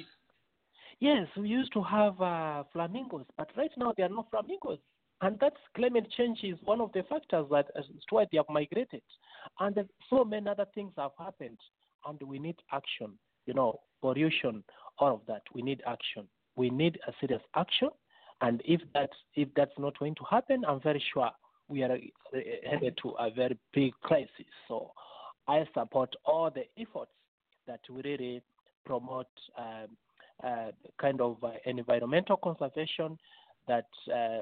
Yes, 1.00 1.28
we 1.38 1.48
used 1.50 1.72
to 1.74 1.84
have 1.84 2.20
uh, 2.20 2.64
flamingos, 2.74 3.26
but 3.38 3.50
right 3.56 3.70
now 3.78 3.94
there 3.96 4.08
are 4.08 4.10
no 4.10 4.26
flamingos. 4.32 4.80
And 5.22 5.40
that 5.40 5.54
climate 5.76 6.08
change 6.16 6.40
is 6.44 6.58
one 6.64 6.80
of 6.80 6.92
the 6.94 7.04
factors 7.04 7.48
that 7.52 7.68
is 7.76 7.86
why 8.10 8.26
they 8.32 8.38
have 8.38 8.46
migrated. 8.50 9.02
And 9.60 9.78
so 10.10 10.24
many 10.24 10.48
other 10.48 10.66
things 10.76 10.94
have 10.98 11.12
happened, 11.18 11.58
and 12.06 12.22
we 12.22 12.38
need 12.38 12.58
action. 12.72 13.18
You 13.46 13.54
know, 13.54 13.80
pollution, 14.02 14.64
all 15.00 15.16
of 15.16 15.22
that. 15.28 15.42
We 15.54 15.62
need 15.62 15.82
action. 15.88 16.28
We 16.56 16.70
need 16.70 17.00
a 17.08 17.14
serious 17.20 17.42
action. 17.56 17.90
And 18.42 18.62
if 18.66 18.82
that's 18.94 19.16
if 19.36 19.50
that's 19.56 19.72
not 19.80 19.98
going 19.98 20.16
to 20.16 20.24
happen, 20.30 20.64
I'm 20.68 20.82
very 20.82 21.04
sure 21.14 21.32
we 21.68 21.84
are 21.84 21.94
uh, 21.94 22.38
headed 22.70 22.98
to 23.02 23.10
a 23.20 23.32
very 23.32 23.58
big 23.74 23.94
crisis. 24.02 24.46
So 24.68 24.92
I 25.48 25.66
support 25.74 26.16
all 26.26 26.52
the 26.52 26.66
efforts 26.80 27.12
that 27.66 27.80
we 27.90 28.02
really 28.04 28.42
promote 28.86 29.28
um, 29.58 29.88
uh, 30.44 30.72
kind 31.02 31.20
of 31.20 31.38
uh, 31.44 31.52
environmental 31.66 32.38
conservation 32.38 33.18
that 33.68 33.88
uh, 34.14 34.40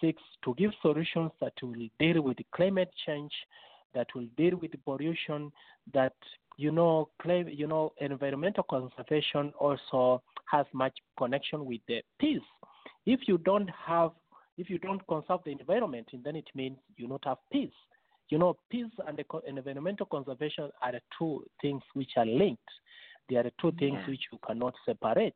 seeks 0.00 0.22
to 0.44 0.54
give 0.54 0.70
solutions 0.82 1.30
that 1.40 1.52
will 1.62 1.88
deal 1.98 2.22
with 2.22 2.38
climate 2.54 2.90
change, 3.06 3.32
that 3.94 4.06
will 4.14 4.26
deal 4.36 4.56
with 4.56 4.72
pollution, 4.84 5.52
that 5.92 6.14
you 6.60 6.70
know, 6.70 7.08
claim, 7.22 7.48
you 7.48 7.66
know, 7.66 7.92
environmental 8.00 8.64
conservation 8.64 9.50
also 9.58 10.22
has 10.50 10.66
much 10.74 10.92
connection 11.16 11.64
with 11.64 11.80
the 11.88 12.02
peace. 12.18 12.40
If 13.06 13.20
you 13.26 13.38
don't 13.38 13.70
have, 13.70 14.10
if 14.58 14.68
you 14.68 14.78
don't 14.78 15.04
conserve 15.06 15.40
the 15.46 15.52
environment, 15.52 16.08
then 16.22 16.36
it 16.36 16.48
means 16.54 16.76
you 16.98 17.08
don't 17.08 17.24
have 17.24 17.38
peace. 17.50 17.72
You 18.28 18.38
know, 18.38 18.58
peace 18.70 18.92
and 19.06 19.16
the 19.18 19.24
environmental 19.48 20.04
conservation 20.04 20.70
are 20.82 20.92
the 20.92 21.00
two 21.18 21.44
things 21.62 21.82
which 21.94 22.10
are 22.18 22.26
linked. 22.26 22.62
They 23.30 23.36
are 23.36 23.44
the 23.44 23.52
two 23.60 23.72
things 23.78 23.98
which 24.06 24.20
you 24.30 24.38
cannot 24.46 24.74
separate. 24.84 25.34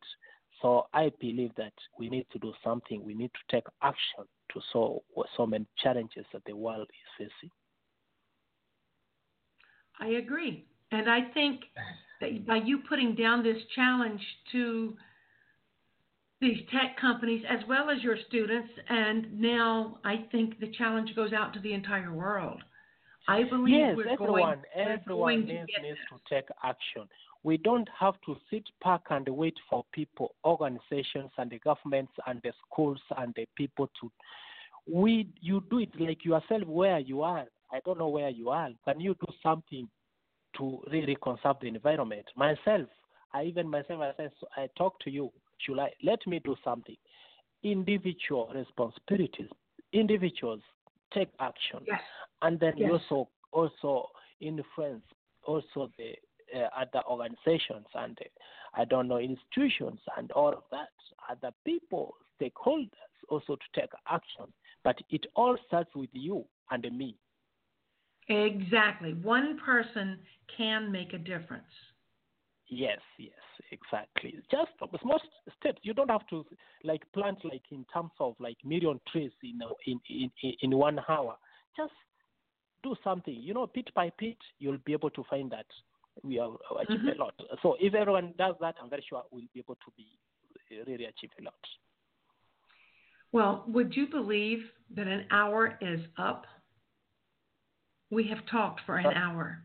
So 0.62 0.86
I 0.94 1.10
believe 1.20 1.50
that 1.56 1.72
we 1.98 2.08
need 2.08 2.26
to 2.32 2.38
do 2.38 2.52
something. 2.62 3.04
We 3.04 3.14
need 3.14 3.30
to 3.32 3.56
take 3.56 3.64
action 3.82 4.24
to 4.52 4.60
solve 4.72 5.02
so 5.36 5.46
many 5.46 5.66
challenges 5.82 6.24
that 6.32 6.42
the 6.46 6.54
world 6.54 6.88
is 6.88 7.28
facing. 7.30 7.50
I 10.00 10.18
agree. 10.18 10.66
And 10.90 11.10
I 11.10 11.30
think 11.32 11.60
that 12.20 12.46
by 12.46 12.56
you 12.56 12.78
putting 12.88 13.14
down 13.14 13.42
this 13.42 13.58
challenge 13.74 14.20
to 14.52 14.96
these 16.40 16.58
tech 16.72 16.98
companies 17.00 17.42
as 17.48 17.60
well 17.68 17.90
as 17.90 18.02
your 18.02 18.16
students, 18.28 18.68
and 18.88 19.40
now 19.40 19.98
I 20.04 20.26
think 20.30 20.60
the 20.60 20.70
challenge 20.76 21.14
goes 21.16 21.32
out 21.32 21.54
to 21.54 21.60
the 21.60 21.72
entire 21.72 22.12
world. 22.12 22.60
I 23.26 23.44
believe 23.44 23.74
yes, 23.74 23.96
we're 23.96 24.08
everyone, 24.08 24.40
going, 24.40 24.62
we're 24.76 24.92
everyone 24.92 25.34
going 25.34 25.46
to 25.46 25.54
needs, 25.54 25.66
needs 25.80 25.98
to 26.10 26.34
take 26.34 26.44
action. 26.62 27.08
We 27.44 27.58
don't 27.58 27.88
have 27.98 28.14
to 28.26 28.36
sit 28.50 28.64
back 28.82 29.02
and 29.10 29.28
wait 29.28 29.54
for 29.70 29.84
people, 29.92 30.34
organizations, 30.44 31.30
and 31.38 31.50
the 31.50 31.58
governments, 31.58 32.12
and 32.26 32.40
the 32.42 32.52
schools, 32.66 33.00
and 33.18 33.32
the 33.36 33.46
people 33.54 33.88
to. 34.00 34.10
We, 34.90 35.28
you 35.40 35.62
do 35.70 35.78
it 35.78 35.90
like 35.98 36.24
yourself 36.24 36.66
where 36.66 36.98
you 36.98 37.22
are. 37.22 37.44
I 37.70 37.80
don't 37.84 37.98
know 37.98 38.08
where 38.08 38.30
you 38.30 38.50
are. 38.50 38.70
Can 38.84 39.00
you 39.00 39.14
do 39.14 39.32
something 39.42 39.88
to 40.56 40.80
really 40.90 41.16
conserve 41.22 41.56
the 41.60 41.68
environment? 41.68 42.24
Myself, 42.36 42.88
I 43.32 43.44
even 43.44 43.68
myself, 43.68 44.00
I, 44.00 44.12
said, 44.16 44.32
so 44.40 44.46
I 44.56 44.68
talk 44.76 44.98
to 45.00 45.10
you. 45.10 45.30
Should 45.58 45.78
I 45.78 45.90
let 46.02 46.26
me 46.26 46.40
do 46.44 46.56
something? 46.64 46.96
Individual 47.62 48.50
responsibilities. 48.54 49.48
Individuals 49.92 50.60
take 51.12 51.28
action 51.40 51.80
Yes. 51.86 52.00
and 52.42 52.58
then 52.58 52.74
Yes. 52.76 52.90
also 52.90 53.28
also 53.52 54.08
influence 54.40 55.04
also 55.44 55.90
the 55.96 56.14
other 56.76 57.02
organizations 57.08 57.86
and 57.94 58.18
uh, 58.20 58.80
I 58.80 58.84
don't 58.84 59.08
know 59.08 59.18
institutions 59.18 60.00
and 60.16 60.30
all 60.32 60.52
of 60.52 60.64
that, 60.70 60.88
other 61.30 61.54
people, 61.64 62.14
stakeholders 62.40 62.90
also 63.28 63.56
to 63.56 63.80
take 63.80 63.90
action. 64.10 64.46
But 64.82 64.98
it 65.10 65.26
all 65.34 65.56
starts 65.66 65.94
with 65.94 66.10
you 66.12 66.44
and 66.70 66.82
me. 66.96 67.16
Exactly. 68.28 69.14
One 69.14 69.58
person 69.64 70.18
can 70.56 70.90
make 70.90 71.12
a 71.12 71.18
difference. 71.18 71.64
Yes, 72.68 72.98
yes, 73.18 73.32
exactly. 73.70 74.34
Just 74.50 74.70
small 75.00 75.20
steps. 75.60 75.80
You 75.82 75.92
don't 75.92 76.10
have 76.10 76.26
to 76.28 76.44
like 76.82 77.02
plant 77.12 77.44
like 77.44 77.62
in 77.70 77.84
terms 77.92 78.10
of 78.18 78.34
like 78.40 78.56
million 78.64 78.98
trees 79.12 79.30
in 79.42 79.60
in 79.86 80.00
in 80.08 80.30
in, 80.42 80.52
in 80.62 80.76
one 80.76 80.98
hour. 81.08 81.36
Just 81.76 81.92
do 82.82 82.94
something. 83.04 83.34
You 83.34 83.52
know, 83.52 83.66
pit 83.66 83.90
by 83.94 84.10
pit, 84.18 84.38
you'll 84.58 84.78
be 84.84 84.92
able 84.92 85.10
to 85.10 85.24
find 85.28 85.50
that 85.50 85.66
we 86.22 86.36
have 86.36 86.52
achieved 86.80 87.04
Mhm. 87.04 87.14
a 87.16 87.18
lot. 87.18 87.34
So 87.62 87.74
if 87.80 87.94
everyone 87.94 88.32
does 88.38 88.56
that, 88.60 88.76
I'm 88.80 88.88
very 88.88 89.02
sure 89.02 89.24
we'll 89.30 89.42
be 89.52 89.60
able 89.60 89.76
to 89.76 89.90
be 89.96 90.06
really 90.86 91.04
achieve 91.06 91.32
a 91.38 91.42
lot. 91.42 91.54
Well, 93.32 93.64
would 93.66 93.96
you 93.96 94.06
believe 94.06 94.72
that 94.90 95.08
an 95.08 95.26
hour 95.30 95.76
is 95.80 96.06
up? 96.16 96.46
We 98.10 98.24
have 98.28 98.44
talked 98.46 98.80
for 98.82 98.96
an 98.96 99.06
Uh, 99.06 99.12
hour. 99.14 99.64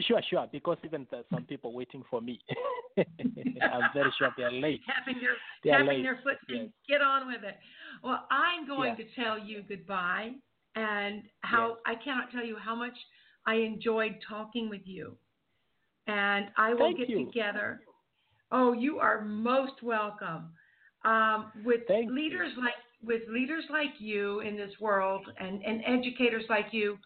Sure, 0.00 0.22
sure. 0.22 0.46
Because 0.52 0.78
even 0.84 1.06
some 1.30 1.44
people 1.46 1.72
waiting 1.72 2.04
for 2.04 2.20
me. 2.20 2.40
I'm 2.98 3.90
very 3.94 4.10
sure 4.12 4.32
they're 4.36 4.52
late. 4.52 4.84
tapping 4.84 5.18
their 5.20 5.36
They 5.64 5.70
are 5.70 5.78
tapping 5.78 5.88
late. 5.98 6.02
their 6.02 6.16
foot 6.22 6.38
Yes. 6.48 6.68
get 6.86 7.00
on 7.02 7.26
with 7.26 7.42
it. 7.44 7.58
Well, 8.02 8.26
I'm 8.30 8.66
going 8.66 8.96
Yeah. 8.98 9.04
to 9.04 9.10
tell 9.14 9.38
you 9.38 9.62
goodbye 9.62 10.34
and 10.74 11.28
how 11.40 11.78
I 11.86 11.94
cannot 11.96 12.30
tell 12.30 12.44
you 12.44 12.56
how 12.56 12.74
much 12.74 12.96
I 13.48 13.54
enjoyed 13.54 14.16
talking 14.28 14.68
with 14.68 14.82
you. 14.84 15.16
And 16.06 16.46
I 16.56 16.70
will 16.74 16.86
Thank 16.86 16.98
get 16.98 17.08
you. 17.08 17.26
together 17.26 17.80
Oh, 18.50 18.72
you 18.72 18.98
are 18.98 19.20
most 19.22 19.82
welcome. 19.82 20.50
Um, 21.04 21.52
with 21.64 21.82
Thank 21.86 22.10
leaders 22.10 22.52
you. 22.56 22.62
like 22.62 22.74
with 23.02 23.22
leaders 23.30 23.64
like 23.70 23.94
you 24.00 24.40
in 24.40 24.56
this 24.56 24.72
world 24.80 25.24
and, 25.38 25.62
and 25.62 25.82
educators 25.86 26.44
like 26.48 26.66
you, 26.72 26.98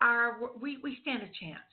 our 0.00 0.38
we, 0.60 0.78
we 0.82 0.98
stand 1.02 1.22
a 1.22 1.26
chance. 1.26 1.72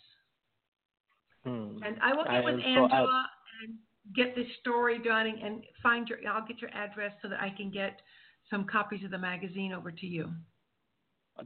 Hmm. 1.45 1.83
And 1.83 1.97
I 2.01 2.13
will 2.13 2.25
get 2.25 2.33
I 2.33 2.41
with 2.41 2.55
am 2.55 2.59
so- 2.61 2.83
Angela 2.83 3.25
and 3.63 3.75
get 4.15 4.35
this 4.35 4.47
story 4.59 4.99
done 5.01 5.27
and 5.27 5.63
find 5.81 6.07
your. 6.07 6.19
I'll 6.29 6.45
get 6.45 6.61
your 6.61 6.71
address 6.71 7.13
so 7.21 7.29
that 7.29 7.39
I 7.41 7.49
can 7.55 7.71
get 7.71 8.01
some 8.49 8.65
copies 8.65 9.03
of 9.05 9.11
the 9.11 9.17
magazine 9.17 9.73
over 9.73 9.91
to 9.91 10.05
you. 10.05 10.31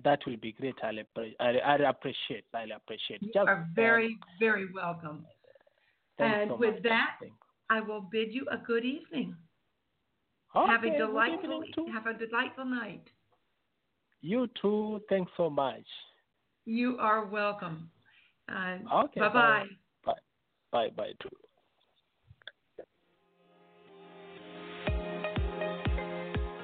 That 0.03 0.19
will 0.27 0.37
be 0.37 0.51
great. 0.51 0.75
I'll 0.83 0.93
appre- 0.93 1.35
I, 1.39 1.57
I 1.57 1.75
appreciate. 1.89 2.45
I'll 2.53 2.71
appreciate. 2.75 3.21
You 3.23 3.31
Just, 3.33 3.47
are 3.47 3.67
very 3.75 4.19
very 4.39 4.67
welcome. 4.71 5.25
thanks 6.17 6.39
and 6.41 6.49
so 6.51 6.55
with 6.57 6.75
much. 6.75 6.83
that, 6.83 7.09
Thanks. 7.19 7.35
I 7.71 7.79
will 7.81 8.01
bid 8.01 8.33
you 8.33 8.45
a 8.51 8.57
good 8.57 8.85
evening. 8.85 9.35
have 10.53 10.83
a 10.83 10.95
delightful 10.97 11.63
have 11.93 12.05
a 12.05 12.13
delightful 12.13 12.65
night. 12.65 13.03
You 14.21 14.47
too. 14.61 15.01
Thanks 15.09 15.31
so 15.37 15.49
much. 15.49 15.85
You 16.65 16.97
are 16.99 17.25
welcome. 17.25 17.89
Uh, 18.47 18.77
Okay. 19.05 19.19
bye 19.21 19.29
bye. 19.29 19.65
Bye. 20.05 20.13
Bye. 20.71 20.89
Bye. 20.95 21.13
Too. 21.21 21.29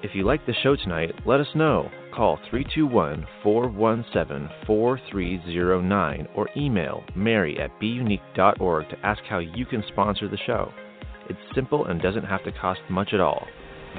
If 0.03 0.13
you 0.13 0.23
like 0.23 0.45
the 0.45 0.53
show 0.61 0.75
tonight, 0.75 1.11
let 1.25 1.39
us 1.39 1.47
know. 1.55 1.89
Call 2.15 2.39
321 2.49 3.27
417 3.43 4.49
4309 4.65 6.27
or 6.33 6.47
email 6.55 7.03
mary 7.13 7.59
at 7.59 7.77
buneke.org 7.81 8.89
to 8.89 9.05
ask 9.05 9.21
how 9.23 9.39
you 9.39 9.65
can 9.65 9.83
sponsor 9.89 10.29
the 10.29 10.37
show. 10.45 10.71
It's 11.29 11.39
simple 11.53 11.87
and 11.87 12.01
doesn't 12.01 12.23
have 12.23 12.43
to 12.45 12.53
cost 12.53 12.79
much 12.89 13.13
at 13.13 13.19
all. 13.19 13.45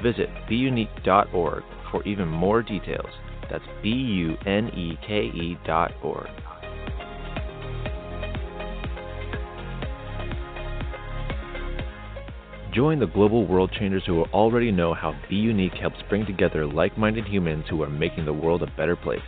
Visit 0.01 0.29
buneke.org 0.49 1.63
for 1.91 2.03
even 2.07 2.27
more 2.27 2.63
details. 2.63 3.11
That's 3.51 3.63
B 3.83 3.89
U 3.89 4.35
N 4.47 4.69
E 4.69 4.97
K 5.05 5.25
E 5.25 5.57
dot 5.63 5.91
org. 6.03 6.46
Join 12.77 12.99
the 12.99 13.07
global 13.07 13.47
world 13.47 13.71
changers 13.71 14.03
who 14.05 14.21
already 14.25 14.71
know 14.71 14.93
how 14.93 15.15
Be 15.27 15.35
Unique 15.35 15.73
helps 15.73 15.97
bring 16.09 16.27
together 16.27 16.63
like 16.67 16.95
minded 16.95 17.25
humans 17.25 17.65
who 17.67 17.81
are 17.81 17.89
making 17.89 18.25
the 18.25 18.33
world 18.33 18.61
a 18.61 18.67
better 18.77 18.95
place. 18.95 19.19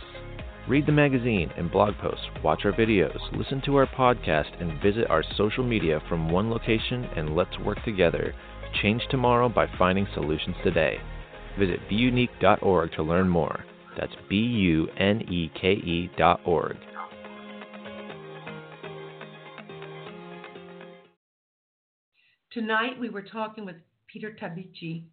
Read 0.68 0.86
the 0.86 0.92
magazine 0.92 1.50
and 1.56 1.68
blog 1.68 1.96
posts, 1.96 2.24
watch 2.44 2.60
our 2.64 2.70
videos, 2.70 3.18
listen 3.32 3.60
to 3.62 3.74
our 3.74 3.88
podcast, 3.88 4.52
and 4.60 4.80
visit 4.80 5.10
our 5.10 5.24
social 5.36 5.64
media 5.64 6.00
from 6.08 6.30
one 6.30 6.48
location 6.48 7.02
and 7.16 7.34
let's 7.34 7.58
work 7.58 7.84
together 7.84 8.32
to 8.62 8.82
change 8.82 9.02
tomorrow 9.10 9.48
by 9.48 9.66
finding 9.76 10.06
solutions 10.14 10.54
today. 10.62 10.98
Visit 11.58 11.80
buneke.org 11.90 12.92
to 12.92 13.02
learn 13.02 13.28
more. 13.28 13.64
That's 13.98 14.14
B 14.28 14.36
U 14.36 14.86
N 14.96 15.22
E 15.22 15.50
K 15.60 15.72
E 15.72 16.08
dot 16.16 16.40
org. 16.44 16.76
Tonight 22.52 22.98
we 22.98 23.10
were 23.10 23.22
talking 23.22 23.64
with 23.64 23.76
Peter 24.08 24.32
Tabichi, 24.32 25.04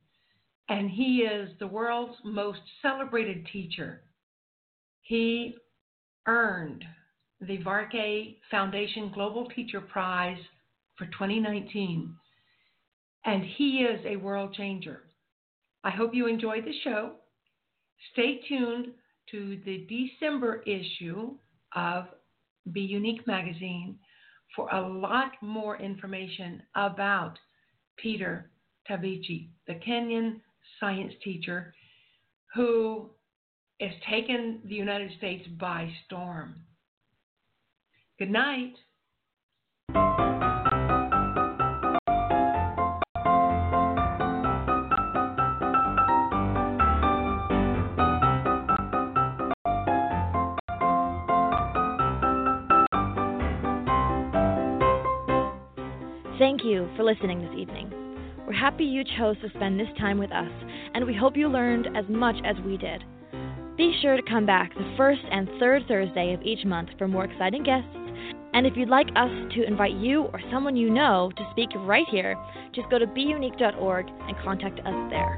and 0.69 0.89
he 0.89 1.19
is 1.19 1.51
the 1.59 1.67
world's 1.67 2.17
most 2.25 2.61
celebrated 2.81 3.45
teacher. 3.53 4.01
He 5.03 5.55
earned 6.25 6.83
the 7.39 7.57
Varkey 7.57 8.39
Foundation 8.49 9.11
Global 9.13 9.45
Teacher 9.49 9.81
Prize 9.81 10.39
for 10.97 11.05
2019, 11.05 12.11
and 13.25 13.43
he 13.43 13.81
is 13.83 14.03
a 14.07 14.15
world 14.15 14.55
changer. 14.55 15.03
I 15.83 15.91
hope 15.91 16.15
you 16.15 16.25
enjoyed 16.25 16.65
the 16.65 16.73
show. 16.83 17.11
Stay 18.13 18.41
tuned 18.49 18.87
to 19.29 19.59
the 19.63 19.85
December 19.87 20.63
issue 20.65 21.35
of 21.75 22.05
Be 22.71 22.81
Unique 22.81 23.27
magazine 23.27 23.99
for 24.55 24.69
a 24.69 24.81
lot 24.81 25.31
more 25.41 25.77
information 25.77 26.61
about 26.75 27.37
Peter 27.97 28.49
Tabichi, 28.89 29.49
the 29.67 29.75
Kenyan 29.75 30.41
science 30.79 31.13
teacher 31.23 31.73
who 32.53 33.09
has 33.79 33.91
taken 34.09 34.61
the 34.65 34.75
United 34.75 35.11
States 35.17 35.47
by 35.59 35.91
storm. 36.05 36.55
Good 38.17 38.31
night. 38.31 38.73
Listening 57.07 57.39
this 57.39 57.57
evening. 57.57 57.89
We're 58.45 58.51
happy 58.51 58.83
you 58.83 59.05
chose 59.17 59.37
to 59.39 59.49
spend 59.55 59.79
this 59.79 59.87
time 59.97 60.17
with 60.17 60.29
us, 60.33 60.51
and 60.93 61.05
we 61.05 61.15
hope 61.15 61.37
you 61.37 61.47
learned 61.47 61.87
as 61.95 62.03
much 62.09 62.35
as 62.43 62.57
we 62.65 62.75
did. 62.75 63.01
Be 63.77 63.97
sure 64.01 64.17
to 64.17 64.23
come 64.23 64.45
back 64.45 64.73
the 64.73 64.93
first 64.97 65.21
and 65.31 65.47
third 65.57 65.83
Thursday 65.87 66.33
of 66.33 66.41
each 66.41 66.65
month 66.65 66.89
for 66.97 67.07
more 67.07 67.23
exciting 67.23 67.63
guests. 67.63 67.87
And 68.53 68.67
if 68.67 68.75
you'd 68.75 68.89
like 68.89 69.07
us 69.15 69.31
to 69.55 69.63
invite 69.65 69.93
you 69.93 70.23
or 70.23 70.41
someone 70.51 70.75
you 70.75 70.89
know 70.89 71.31
to 71.37 71.47
speak 71.51 71.69
right 71.77 72.05
here, 72.11 72.35
just 72.75 72.89
go 72.89 72.99
to 72.99 73.07
buneke.org 73.07 74.05
and 74.09 74.37
contact 74.43 74.81
us 74.81 75.09
there. 75.09 75.33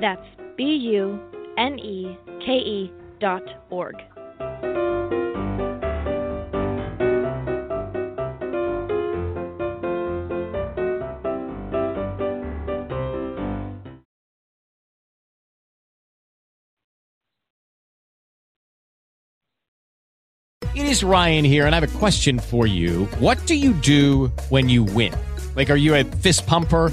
That's 0.00 0.43
B 0.56 0.76
U 0.76 1.20
N 1.56 1.78
E 1.78 2.16
K 2.44 2.52
E 2.52 2.92
dot 3.18 3.42
org. 3.70 3.96
It 20.74 20.86
is 20.86 21.04
Ryan 21.04 21.44
here, 21.44 21.66
and 21.66 21.74
I 21.74 21.80
have 21.80 21.94
a 21.94 21.98
question 21.98 22.40
for 22.40 22.66
you. 22.66 23.04
What 23.18 23.44
do 23.46 23.54
you 23.54 23.72
do 23.74 24.26
when 24.48 24.68
you 24.68 24.82
win? 24.82 25.14
Like, 25.54 25.70
are 25.70 25.76
you 25.76 25.94
a 25.94 26.04
fist 26.04 26.46
pumper? 26.48 26.92